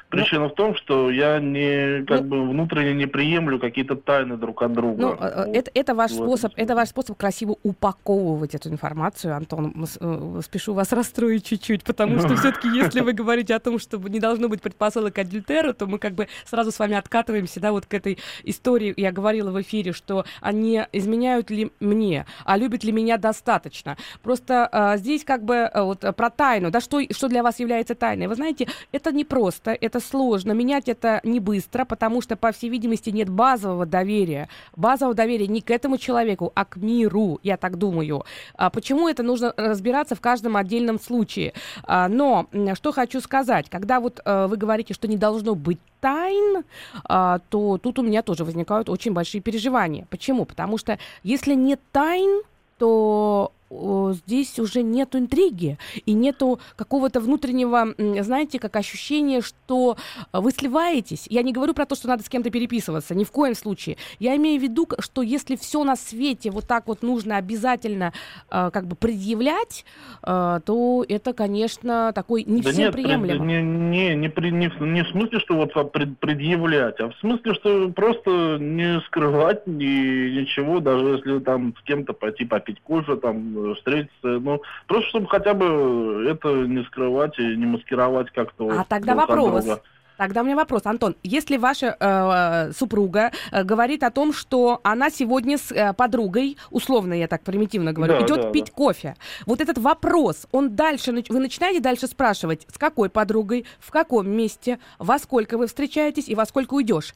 Причина 0.09 0.48
в 0.48 0.54
том, 0.54 0.74
что 0.74 1.11
я 1.11 1.38
не 1.38 2.04
как 2.06 2.26
бы 2.26 2.48
внутренне 2.48 2.94
не 2.94 3.06
приемлю 3.06 3.59
какие-то 3.59 3.94
тайны 3.94 4.36
друг 4.36 4.62
от 4.62 4.72
друга. 4.72 5.00
Ну, 5.00 5.14
э, 5.14 5.44
Вот. 5.46 5.56
это, 5.56 5.70
это 5.74 5.94
ваш 5.94 6.12
в 6.12 6.14
этом 6.14 6.26
способ, 6.26 6.52
это 6.56 6.74
ваш 6.74 6.88
способ 6.88 7.18
красиво 7.18 7.56
упаковывать 7.62 8.54
эту 8.54 8.70
информацию, 8.70 9.36
Антон. 9.36 9.86
Э, 10.00 10.40
Спешу 10.42 10.72
вас 10.72 10.92
расстроить 10.92 11.44
чуть-чуть, 11.44 11.84
потому 11.84 12.20
что 12.20 12.36
все-таки, 12.36 12.68
если 12.68 13.00
вы 13.00 13.12
говорите 13.18 13.54
о 13.54 13.59
том, 13.59 13.78
что 13.78 13.98
не 13.98 14.18
должно 14.18 14.48
быть 14.48 14.62
предпосылок 14.62 15.14
к 15.14 15.18
адюльтеру, 15.18 15.74
то 15.74 15.86
мы 15.86 15.98
как 15.98 16.14
бы 16.14 16.28
сразу 16.46 16.70
с 16.72 16.78
вами 16.78 16.96
откатываемся, 16.96 17.61
да, 17.61 17.72
вот 17.72 17.84
к 17.86 17.92
этой 17.92 18.18
истории. 18.44 18.94
Я 18.96 19.12
говорила 19.12 19.50
в 19.50 19.61
эфире, 19.61 19.92
что 19.92 20.24
они 20.40 20.82
изменяют 20.92 21.50
ли 21.50 21.70
мне, 21.80 22.24
а 22.44 22.56
любят 22.56 22.82
ли 22.82 22.92
меня 22.92 23.18
достаточно. 23.18 23.96
Просто 24.22 24.68
а, 24.72 24.96
здесь 24.96 25.24
как 25.24 25.44
бы 25.44 25.64
а, 25.64 25.84
вот 25.84 26.00
про 26.16 26.30
тайну, 26.30 26.70
да, 26.70 26.80
что, 26.80 27.00
что 27.12 27.28
для 27.28 27.42
вас 27.42 27.61
является 27.61 27.94
тайной. 27.94 28.26
Вы 28.26 28.34
знаете, 28.34 28.68
это 28.92 29.12
непросто, 29.12 29.76
это 29.78 29.97
сложно, 30.01 30.53
менять 30.53 30.88
это 30.88 31.20
не 31.24 31.40
быстро, 31.40 31.84
потому 31.84 32.20
что, 32.22 32.36
по 32.36 32.53
всей 32.53 32.70
видимости, 32.70 33.11
нет 33.11 33.28
базового 33.28 33.86
доверия. 33.86 34.49
Базового 34.76 35.14
доверия 35.14 35.46
не 35.46 35.61
к 35.61 35.70
этому 35.70 35.99
человеку, 35.99 36.53
а 36.55 36.64
к 36.64 36.76
миру, 36.76 37.38
я 37.42 37.57
так 37.57 37.76
думаю. 37.76 38.24
А 38.55 38.70
почему 38.70 39.09
это 39.09 39.22
нужно 39.22 39.53
разбираться 39.57 40.14
в 40.14 40.20
каждом 40.20 40.57
отдельном 40.57 41.01
случае? 41.01 41.53
А, 41.84 42.09
но 42.09 42.46
что 42.74 42.92
хочу 42.92 43.20
сказать, 43.20 43.68
когда 43.68 44.01
вот 44.01 44.20
э, 44.24 44.46
вы 44.46 44.57
говорите, 44.57 44.94
что 44.94 45.09
не 45.09 45.16
должно 45.16 45.55
быть 45.55 45.78
тайн, 46.01 46.64
а, 47.05 47.40
то 47.49 47.78
тут 47.78 47.99
у 47.99 48.03
меня 48.03 48.22
тоже 48.22 48.44
возникают 48.44 48.88
очень 48.88 49.12
большие 49.12 49.40
переживания. 49.40 50.07
Почему? 50.11 50.44
Потому 50.44 50.78
что 50.78 50.99
если 51.22 51.55
нет 51.55 51.80
тайн, 51.92 52.42
то 52.78 53.53
здесь 53.71 54.59
уже 54.59 54.83
нету 54.83 55.19
интриги 55.19 55.79
и 56.07 56.12
нету 56.14 56.59
какого-то 56.77 57.21
внутреннего, 57.21 57.95
знаете, 58.23 58.59
как 58.59 58.77
ощущения, 58.77 59.41
что 59.43 59.97
э, 60.33 60.41
вы 60.41 60.51
сливаетесь. 60.53 61.27
Я 61.29 61.43
не 61.43 61.53
говорю 61.53 61.75
про 61.75 61.85
то, 61.87 61.95
что 61.95 62.09
надо 62.09 62.23
с 62.23 62.29
кем-то 62.29 62.51
переписываться, 62.51 63.14
ни 63.14 63.25
в 63.25 63.31
коем 63.31 63.55
случае. 63.55 63.97
Я 64.19 64.37
имею 64.37 64.59
в 64.59 64.62
виду, 64.62 64.89
что 65.01 65.23
если 65.23 65.57
все 65.57 65.85
на 65.85 65.97
свете 65.97 66.51
вот 66.51 66.66
так 66.66 66.87
вот 66.87 67.03
нужно 67.03 67.37
обязательно 67.37 68.12
э, 68.51 68.71
как 68.73 68.87
бы 68.87 68.97
предъявлять, 68.97 69.85
э, 70.23 70.61
то 70.64 71.05
это, 71.09 71.33
конечно, 71.33 72.12
такой 72.14 72.45
не 72.45 72.62
да 72.62 72.71
всем 72.71 72.85
нет, 72.85 72.93
приемлемо. 72.93 73.45
не, 73.45 73.62
не, 73.62 74.14
не, 74.16 74.29
при- 74.31 74.51
не, 74.51 74.69
в- 74.71 74.81
не 74.81 75.03
в 75.05 75.09
смысле, 75.09 75.41
что 75.41 75.55
вот 75.55 75.93
пред- 75.93 76.19
предъявлять, 76.19 76.99
а 77.01 77.11
в 77.11 77.16
смысле, 77.16 77.55
что 77.55 77.89
просто 77.91 78.59
не 78.61 79.01
скрывать 79.07 79.66
ни, 79.66 80.41
ничего, 80.41 80.81
даже 80.81 81.05
если 81.16 81.39
там 81.41 81.75
с 81.79 81.85
кем-то 81.85 82.12
пойти 82.12 82.45
попить 82.45 82.81
кофе, 82.81 83.16
там 83.16 83.57
встретиться, 83.76 84.12
ну, 84.22 84.62
просто 84.86 85.09
чтобы 85.11 85.28
хотя 85.28 85.54
бы 85.54 86.26
это 86.28 86.48
не 86.48 86.84
скрывать 86.84 87.38
и 87.38 87.56
не 87.56 87.66
маскировать 87.66 88.30
как-то. 88.30 88.68
А 88.70 88.74
вот 88.78 88.88
тогда 88.88 89.14
вопрос. 89.14 89.64
друга. 89.64 89.82
Тогда 90.18 90.42
у 90.42 90.44
меня 90.44 90.56
вопрос, 90.56 90.84
Антон. 90.84 91.14
Если 91.22 91.56
ваша 91.56 91.96
э, 91.98 92.72
супруга 92.72 93.30
э, 93.52 93.62
говорит 93.62 94.02
о 94.02 94.11
том, 94.11 94.32
что 94.32 94.80
она 94.82 95.11
сегодня 95.11 95.59
с 95.59 95.70
э, 95.70 95.92
подругой, 95.92 96.59
условно 96.72 97.14
я 97.14 97.28
так 97.28 97.42
примитивно 97.42 97.92
говорю, 97.92 98.14
Да, 98.14 98.26
идет 98.26 98.40
да, 98.42 98.50
пить 98.50 98.66
да. 98.66 98.72
кофе, 98.72 99.14
вот 99.46 99.61
этот 99.61 99.78
вопрос, 99.78 100.48
он 100.50 100.74
дальше, 100.74 101.12
вы 101.28 101.38
начинаете 101.38 101.78
дальше 101.78 102.09
спрашивать, 102.09 102.66
с 102.68 102.78
какой 102.78 103.11
подругой, 103.11 103.64
в 103.78 103.92
каком 103.92 104.28
месте, 104.28 104.80
во 104.98 105.20
сколько 105.20 105.56
вы 105.56 105.68
встречаетесь 105.68 106.28
и 106.28 106.34
во 106.34 106.46
сколько 106.46 106.74
уйдешь. 106.74 107.14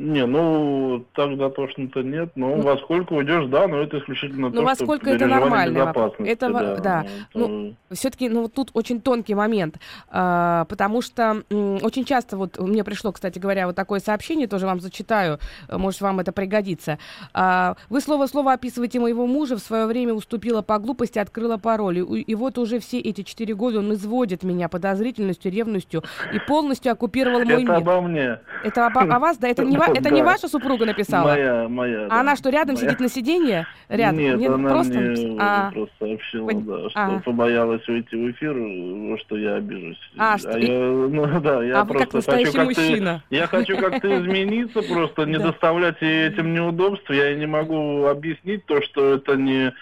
Не, 0.00 0.26
ну, 0.26 1.04
тогда 1.12 1.50
точно-то 1.50 2.02
нет. 2.02 2.30
Но 2.36 2.54
Ну. 2.54 2.62
во 2.62 2.76
сколько 2.78 3.14
уйдешь, 3.14 3.46
да, 3.48 3.66
но 3.66 3.78
это 3.78 3.98
исключительно 3.98 4.48
Ну, 4.48 4.54
то, 4.54 4.62
во 4.62 4.76
сколько 4.76 5.10
это 5.10 5.24
безопасности, 5.26 6.22
Это 6.32 6.50
во- 6.52 6.76
да. 6.76 7.04
Ну, 7.34 7.74
то- 7.88 7.94
Все-таки, 7.96 8.28
ну 8.28 8.42
вот 8.42 8.52
тут 8.54 8.70
очень 8.74 9.00
тонкий 9.00 9.34
момент, 9.34 9.78
а, 10.08 10.66
потому 10.66 11.02
что 11.02 11.42
м, 11.50 11.78
очень 11.82 12.04
часто 12.04 12.36
вот 12.36 12.58
мне 12.60 12.84
пришло, 12.84 13.10
кстати 13.10 13.40
говоря, 13.40 13.66
вот 13.66 13.74
такое 13.74 13.98
сообщение, 13.98 14.46
тоже 14.46 14.66
вам 14.66 14.78
зачитаю, 14.80 15.38
может 15.68 16.00
вам 16.00 16.20
это 16.20 16.30
пригодится. 16.30 16.98
А, 17.34 17.74
вы 17.90 18.00
слово 18.00 18.26
слово 18.26 18.52
описываете 18.52 19.00
моего 19.00 19.26
мужа, 19.26 19.56
в 19.56 19.60
свое 19.60 19.86
время 19.86 20.14
уступила 20.14 20.62
по 20.62 20.78
глупости, 20.78 21.18
открыла 21.18 21.56
пароль, 21.56 21.98
и, 21.98 22.02
и 22.20 22.34
вот 22.36 22.56
уже 22.58 22.78
все 22.78 23.00
эти 23.00 23.22
четыре 23.22 23.54
года 23.54 23.80
он 23.80 23.92
изводит 23.94 24.44
меня 24.44 24.68
подозрительностью, 24.68 25.50
ревностью 25.50 26.04
и 26.32 26.38
полностью 26.38 26.92
оккупировал 26.92 27.38
мой 27.44 27.54
это 27.54 27.62
мир. 27.62 27.72
обо 27.72 28.00
мне. 28.02 28.38
Это 28.62 28.86
обо- 28.86 29.00
о 29.12 29.18
вас, 29.18 29.38
да? 29.38 29.48
Это 29.48 29.64
не, 29.64 29.76
это 29.94 30.10
не 30.10 30.22
ваша 30.22 30.48
супруга 30.48 30.86
написала? 30.86 31.28
Моя, 31.28 31.68
моя. 31.68 32.06
А 32.06 32.08
да. 32.08 32.20
она 32.20 32.36
что, 32.36 32.50
рядом 32.50 32.74
Моя. 32.74 32.86
сидит 32.86 33.00
на 33.00 33.08
сиденье? 33.08 33.66
Рядом? 33.88 34.18
Нет, 34.18 34.38
Не, 34.38 34.48
ну, 34.48 34.54
она 34.54 34.68
просто 34.70 34.94
мне 34.98 35.08
напис- 35.10 35.36
а. 35.40 35.70
просто 35.72 35.94
сообщила, 35.98 36.50
Пон- 36.50 36.62
да, 36.64 36.90
что 36.90 37.00
а. 37.16 37.20
побоялась 37.24 37.88
уйти 37.88 38.16
в 38.16 38.30
эфир, 38.30 39.18
что 39.20 39.36
я 39.36 39.54
обижусь. 39.56 39.98
А, 40.16 40.38
что- 40.38 40.58
я, 40.58 40.78
ну 40.78 41.26
да, 41.40 41.62
я 41.64 41.80
а 41.80 41.84
вы 41.84 41.94
как 41.98 42.10
просто 42.10 42.32
настоящий 42.32 42.52
хочу 42.56 42.64
мужчина. 42.64 43.22
я 43.30 43.46
хочу 43.46 43.76
как-то 43.78 44.18
измениться, 44.20 44.82
просто 44.82 45.24
не 45.24 45.38
доставлять 45.38 46.00
ей 46.00 46.28
этим 46.28 46.52
неудобств. 46.54 47.08
Я 47.10 47.34
не 47.34 47.46
могу 47.46 48.04
объяснить 48.06 48.64
то, 48.66 48.80
что 48.82 49.14
это 49.14 49.36
не 49.36 49.72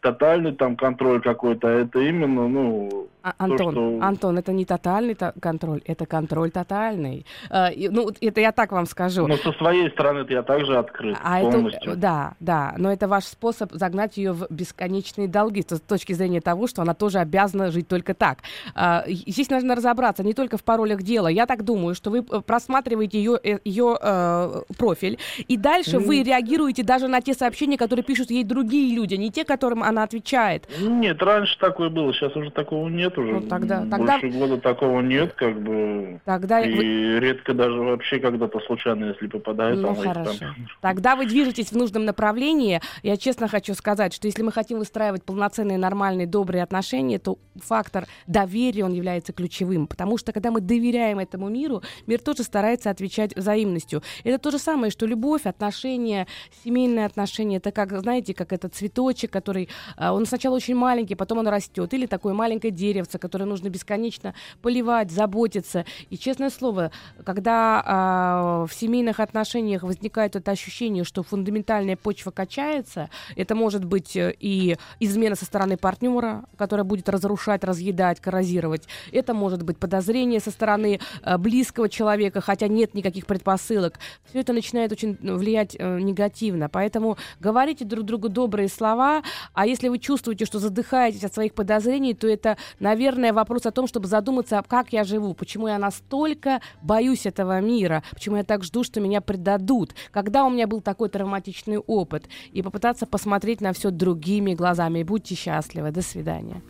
тотальный 0.00 0.52
там 0.52 0.76
контроль 0.76 1.20
какой-то, 1.20 1.68
а 1.68 1.72
это 1.72 1.98
именно, 2.00 2.46
ну, 2.48 3.08
А, 3.26 3.34
Антон, 3.38 3.72
что- 3.72 3.98
Антон, 4.06 4.38
это 4.38 4.52
не 4.52 4.64
тотальный 4.64 5.16
то- 5.16 5.34
контроль, 5.42 5.82
это 5.84 6.06
контроль 6.06 6.52
тотальный. 6.52 7.26
Э, 7.50 7.72
и, 7.72 7.88
ну, 7.88 8.08
это 8.20 8.40
я 8.40 8.52
так 8.52 8.70
вам 8.70 8.86
скажу. 8.86 9.26
ну, 9.26 9.36
со 9.36 9.52
своей 9.54 9.90
стороны 9.90 10.24
я 10.28 10.44
также 10.44 10.76
открыт 10.78 11.16
А 11.24 11.40
это, 11.40 11.50
полностью. 11.50 11.96
да, 11.96 12.34
да, 12.38 12.74
но 12.78 12.92
это 12.92 13.08
ваш 13.08 13.24
способ 13.24 13.72
загнать 13.72 14.16
ее 14.16 14.30
в 14.30 14.46
бесконечные 14.48 15.26
долги 15.26 15.62
с 15.68 15.80
точки 15.80 16.12
зрения 16.12 16.40
того, 16.40 16.68
что 16.68 16.82
она 16.82 16.94
тоже 16.94 17.18
обязана 17.18 17.72
жить 17.72 17.88
только 17.88 18.14
так. 18.14 18.38
А, 18.76 19.02
Здесь 19.08 19.50
нужно 19.50 19.74
разобраться 19.74 20.22
не 20.22 20.32
только 20.32 20.56
в 20.56 20.62
паролях 20.62 21.02
дела. 21.02 21.26
Я 21.26 21.46
так 21.46 21.64
думаю, 21.64 21.96
что 21.96 22.10
вы 22.10 22.18
э, 22.18 22.40
просматриваете 22.46 23.18
ее, 23.18 23.40
э, 23.42 23.58
ее 23.64 23.98
э, 24.00 24.62
профиль, 24.78 25.18
и 25.48 25.56
дальше 25.56 25.98
вы 25.98 26.22
реагируете 26.22 26.84
даже 26.84 27.08
на 27.08 27.20
те 27.20 27.34
сообщения, 27.34 27.76
которые 27.76 28.04
пишут 28.04 28.30
ей 28.30 28.44
другие 28.44 28.94
люди, 28.94 29.14
не 29.16 29.32
те, 29.32 29.44
которым 29.44 29.82
она 29.82 30.04
отвечает. 30.04 30.68
Нет, 30.80 31.20
раньше 31.20 31.58
такое 31.58 31.90
было, 31.90 32.12
сейчас 32.14 32.36
уже 32.36 32.50
такого 32.52 32.88
нет 32.88 33.15
уже. 33.18 33.32
Ну, 33.32 33.40
тогда- 33.42 33.80
Больше 33.80 34.20
тогда- 34.20 34.38
года 34.38 34.58
такого 34.60 35.00
нет, 35.00 35.32
как 35.34 35.60
бы. 35.60 36.20
Тогда 36.24 36.60
и 36.60 36.74
вы- 36.74 37.20
редко 37.20 37.54
даже 37.54 37.80
вообще 37.80 38.18
когда-то 38.18 38.60
случайно, 38.60 39.06
если 39.06 39.26
попадает 39.26 39.78
Ну 39.78 39.92
их 39.92 40.02
там- 40.02 40.12
хорошо. 40.14 40.44
Тогда 40.80 41.16
вы 41.16 41.26
движетесь 41.26 41.72
в 41.72 41.76
нужном 41.76 42.04
направлении. 42.04 42.80
Я 43.02 43.16
честно 43.16 43.48
хочу 43.48 43.74
сказать, 43.74 44.12
что 44.12 44.26
если 44.26 44.42
мы 44.42 44.52
хотим 44.52 44.78
выстраивать 44.78 45.24
полноценные, 45.24 45.78
нормальные, 45.78 46.26
добрые 46.26 46.62
отношения, 46.62 47.18
то 47.18 47.38
фактор 47.62 48.06
доверия, 48.26 48.84
он 48.84 48.92
является 48.92 49.32
ключевым. 49.32 49.86
Потому 49.86 50.18
что 50.18 50.32
когда 50.32 50.50
мы 50.50 50.60
доверяем 50.60 51.18
этому 51.18 51.48
миру, 51.48 51.82
мир 52.06 52.20
тоже 52.20 52.42
старается 52.42 52.90
отвечать 52.90 53.34
взаимностью. 53.36 54.02
Это 54.24 54.38
то 54.38 54.50
же 54.50 54.58
самое, 54.58 54.90
что 54.90 55.06
любовь, 55.06 55.46
отношения, 55.46 56.26
семейные 56.64 57.06
отношения. 57.06 57.56
Это 57.56 57.72
как, 57.72 57.92
знаете, 58.00 58.34
как 58.34 58.52
этот 58.52 58.74
цветочек, 58.74 59.30
который, 59.30 59.68
а, 59.96 60.12
он 60.12 60.26
сначала 60.26 60.56
очень 60.56 60.74
маленький, 60.74 61.14
потом 61.14 61.38
он 61.38 61.48
растет. 61.48 61.92
Или 61.94 62.06
такое 62.06 62.34
маленькое 62.34 62.72
деревце, 63.06 63.18
которое 63.18 63.44
нужно 63.44 63.68
бесконечно 63.68 64.34
поливать, 64.62 65.10
заботиться. 65.10 65.84
И 66.10 66.18
честное 66.18 66.50
слово, 66.50 66.90
когда 67.24 67.82
а, 67.84 68.66
в 68.66 68.74
семейных 68.74 69.20
отношениях 69.20 69.82
возникает 69.82 70.36
это 70.36 70.50
ощущение, 70.50 71.04
что 71.04 71.22
фундаментальная 71.22 71.96
почва 71.96 72.30
качается, 72.30 73.08
это 73.36 73.54
может 73.54 73.84
быть 73.84 74.16
э, 74.16 74.34
и 74.40 74.76
измена 75.00 75.36
со 75.36 75.44
стороны 75.44 75.76
партнера, 75.76 76.44
которая 76.56 76.84
будет 76.84 77.08
разрушать, 77.08 77.64
разъедать, 77.64 78.20
коррозировать. 78.20 78.88
Это 79.12 79.34
может 79.34 79.62
быть 79.62 79.78
подозрение 79.78 80.40
со 80.40 80.50
стороны 80.50 81.00
э, 81.22 81.38
близкого 81.38 81.88
человека, 81.88 82.40
хотя 82.40 82.68
нет 82.68 82.94
никаких 82.94 83.26
предпосылок. 83.26 83.98
Все 84.28 84.40
это 84.40 84.52
начинает 84.52 84.92
очень 84.92 85.16
влиять 85.20 85.76
э, 85.78 86.00
негативно. 86.00 86.68
Поэтому 86.68 87.16
говорите 87.40 87.84
друг 87.84 88.04
другу 88.04 88.28
добрые 88.28 88.68
слова, 88.68 89.22
а 89.52 89.66
если 89.66 89.88
вы 89.88 89.98
чувствуете, 89.98 90.44
что 90.44 90.58
задыхаетесь 90.58 91.24
от 91.24 91.34
своих 91.34 91.54
подозрений, 91.54 92.14
то 92.16 92.26
это, 92.26 92.56
наверное, 92.86 93.32
вопрос 93.32 93.66
о 93.66 93.72
том, 93.72 93.88
чтобы 93.88 94.06
задуматься, 94.06 94.62
как 94.66 94.92
я 94.92 95.02
живу, 95.02 95.34
почему 95.34 95.66
я 95.66 95.78
настолько 95.78 96.60
боюсь 96.82 97.26
этого 97.26 97.60
мира, 97.60 98.04
почему 98.12 98.36
я 98.36 98.44
так 98.44 98.62
жду, 98.62 98.84
что 98.84 99.00
меня 99.00 99.20
предадут, 99.20 99.94
когда 100.12 100.44
у 100.44 100.50
меня 100.50 100.66
был 100.68 100.80
такой 100.80 101.08
травматичный 101.08 101.78
опыт, 101.78 102.28
и 102.52 102.62
попытаться 102.62 103.06
посмотреть 103.06 103.60
на 103.60 103.72
все 103.72 103.90
другими 103.90 104.54
глазами. 104.54 105.02
Будьте 105.02 105.34
счастливы. 105.34 105.90
До 105.90 106.02
свидания. 106.02 106.62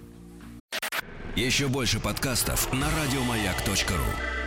Еще 1.37 1.69
больше 1.69 2.01
подкастов 2.01 2.73
на 2.73 2.87
радиомаяк.ру. 2.99 4.46